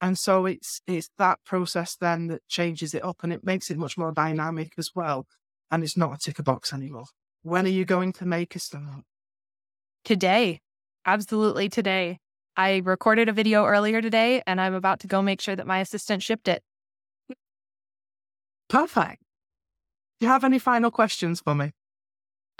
And 0.00 0.18
so 0.18 0.46
it's 0.46 0.80
it's 0.86 1.10
that 1.18 1.38
process 1.44 1.96
then 1.96 2.26
that 2.28 2.46
changes 2.48 2.94
it 2.94 3.04
up 3.04 3.22
and 3.22 3.32
it 3.32 3.44
makes 3.44 3.70
it 3.70 3.78
much 3.78 3.96
more 3.96 4.12
dynamic 4.12 4.72
as 4.76 4.90
well. 4.94 5.26
And 5.70 5.82
it's 5.82 5.96
not 5.96 6.14
a 6.14 6.18
ticker 6.18 6.42
box 6.42 6.72
anymore. 6.72 7.06
When 7.42 7.66
are 7.66 7.70
you 7.70 7.84
going 7.84 8.12
to 8.14 8.26
make 8.26 8.54
a 8.54 8.58
start? 8.58 9.04
Today. 10.04 10.60
Absolutely 11.06 11.68
today. 11.68 12.18
I 12.56 12.76
recorded 12.84 13.28
a 13.28 13.32
video 13.32 13.64
earlier 13.66 14.00
today 14.00 14.42
and 14.46 14.60
I'm 14.60 14.74
about 14.74 15.00
to 15.00 15.06
go 15.06 15.22
make 15.22 15.40
sure 15.40 15.56
that 15.56 15.66
my 15.66 15.80
assistant 15.80 16.22
shipped 16.22 16.48
it. 16.48 16.62
Perfect. 18.68 19.22
Do 20.20 20.26
you 20.26 20.32
have 20.32 20.44
any 20.44 20.58
final 20.58 20.90
questions 20.90 21.40
for 21.40 21.54
me? 21.54 21.72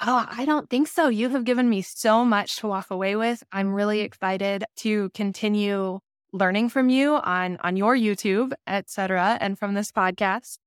Oh, 0.00 0.26
I 0.28 0.44
don't 0.44 0.68
think 0.68 0.88
so. 0.88 1.08
You 1.08 1.28
have 1.30 1.44
given 1.44 1.68
me 1.68 1.80
so 1.82 2.24
much 2.24 2.56
to 2.56 2.66
walk 2.66 2.90
away 2.90 3.14
with. 3.16 3.44
I'm 3.52 3.72
really 3.72 4.00
excited 4.00 4.64
to 4.78 5.10
continue 5.10 6.00
learning 6.34 6.68
from 6.68 6.90
you 6.90 7.14
on 7.14 7.56
on 7.62 7.76
your 7.76 7.96
YouTube, 7.96 8.52
et 8.66 8.90
cetera, 8.90 9.38
and 9.40 9.56
from 9.58 9.74
this 9.74 9.92
podcast, 9.92 10.58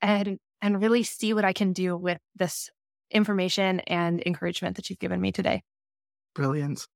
and 0.00 0.38
and 0.62 0.80
really 0.80 1.02
see 1.02 1.32
what 1.34 1.44
I 1.44 1.52
can 1.52 1.72
do 1.72 1.96
with 1.96 2.18
this 2.34 2.70
information 3.10 3.80
and 3.80 4.22
encouragement 4.24 4.76
that 4.76 4.88
you've 4.88 4.98
given 4.98 5.20
me 5.20 5.30
today. 5.30 5.62
Brilliant. 6.34 6.86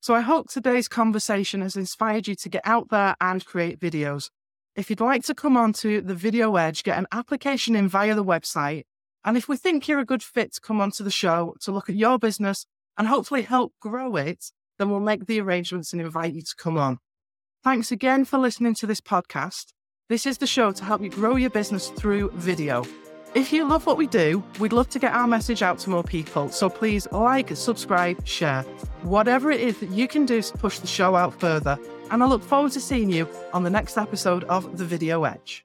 So 0.00 0.14
I 0.14 0.20
hope 0.20 0.48
today's 0.48 0.88
conversation 0.88 1.60
has 1.62 1.76
inspired 1.76 2.28
you 2.28 2.34
to 2.36 2.48
get 2.48 2.62
out 2.64 2.88
there 2.90 3.14
and 3.20 3.44
create 3.44 3.80
videos. 3.80 4.30
If 4.76 4.90
you'd 4.90 5.00
like 5.00 5.24
to 5.24 5.34
come 5.34 5.56
on 5.56 5.72
to 5.74 6.00
the 6.00 6.14
Video 6.14 6.54
Edge, 6.56 6.84
get 6.84 6.98
an 6.98 7.06
application 7.12 7.74
in 7.74 7.88
via 7.88 8.14
the 8.14 8.24
website. 8.24 8.84
And 9.24 9.36
if 9.36 9.48
we 9.48 9.56
think 9.56 9.88
you're 9.88 9.98
a 9.98 10.04
good 10.04 10.22
fit 10.22 10.54
to 10.54 10.60
come 10.60 10.80
onto 10.80 11.02
the 11.02 11.10
show 11.10 11.56
to 11.62 11.72
look 11.72 11.88
at 11.88 11.96
your 11.96 12.18
business 12.18 12.64
and 12.96 13.08
hopefully 13.08 13.42
help 13.42 13.72
grow 13.80 14.16
it, 14.16 14.52
then 14.78 14.90
we'll 14.90 15.00
make 15.00 15.26
the 15.26 15.40
arrangements 15.40 15.92
and 15.92 16.00
invite 16.00 16.34
you 16.34 16.42
to 16.42 16.54
come 16.56 16.78
on. 16.78 16.98
Thanks 17.64 17.90
again 17.90 18.24
for 18.24 18.38
listening 18.38 18.74
to 18.74 18.86
this 18.86 19.00
podcast. 19.00 19.72
This 20.08 20.26
is 20.26 20.38
the 20.38 20.46
show 20.46 20.70
to 20.70 20.84
help 20.84 21.02
you 21.02 21.10
grow 21.10 21.34
your 21.34 21.50
business 21.50 21.88
through 21.90 22.30
video. 22.34 22.84
If 23.34 23.52
you 23.52 23.68
love 23.68 23.84
what 23.84 23.96
we 23.98 24.06
do, 24.06 24.44
we'd 24.60 24.72
love 24.72 24.88
to 24.90 24.98
get 25.00 25.12
our 25.12 25.26
message 25.26 25.60
out 25.60 25.80
to 25.80 25.90
more 25.90 26.04
people. 26.04 26.50
So 26.50 26.70
please 26.70 27.08
like, 27.10 27.54
subscribe, 27.56 28.24
share. 28.24 28.62
Whatever 29.02 29.50
it 29.50 29.60
is 29.60 29.80
that 29.80 29.90
you 29.90 30.06
can 30.06 30.24
do 30.24 30.40
to 30.40 30.58
push 30.58 30.78
the 30.78 30.86
show 30.86 31.16
out 31.16 31.38
further. 31.38 31.76
And 32.12 32.22
I 32.22 32.26
look 32.26 32.44
forward 32.44 32.72
to 32.72 32.80
seeing 32.80 33.10
you 33.10 33.28
on 33.52 33.64
the 33.64 33.70
next 33.70 33.98
episode 33.98 34.44
of 34.44 34.78
The 34.78 34.84
Video 34.84 35.24
Edge. 35.24 35.64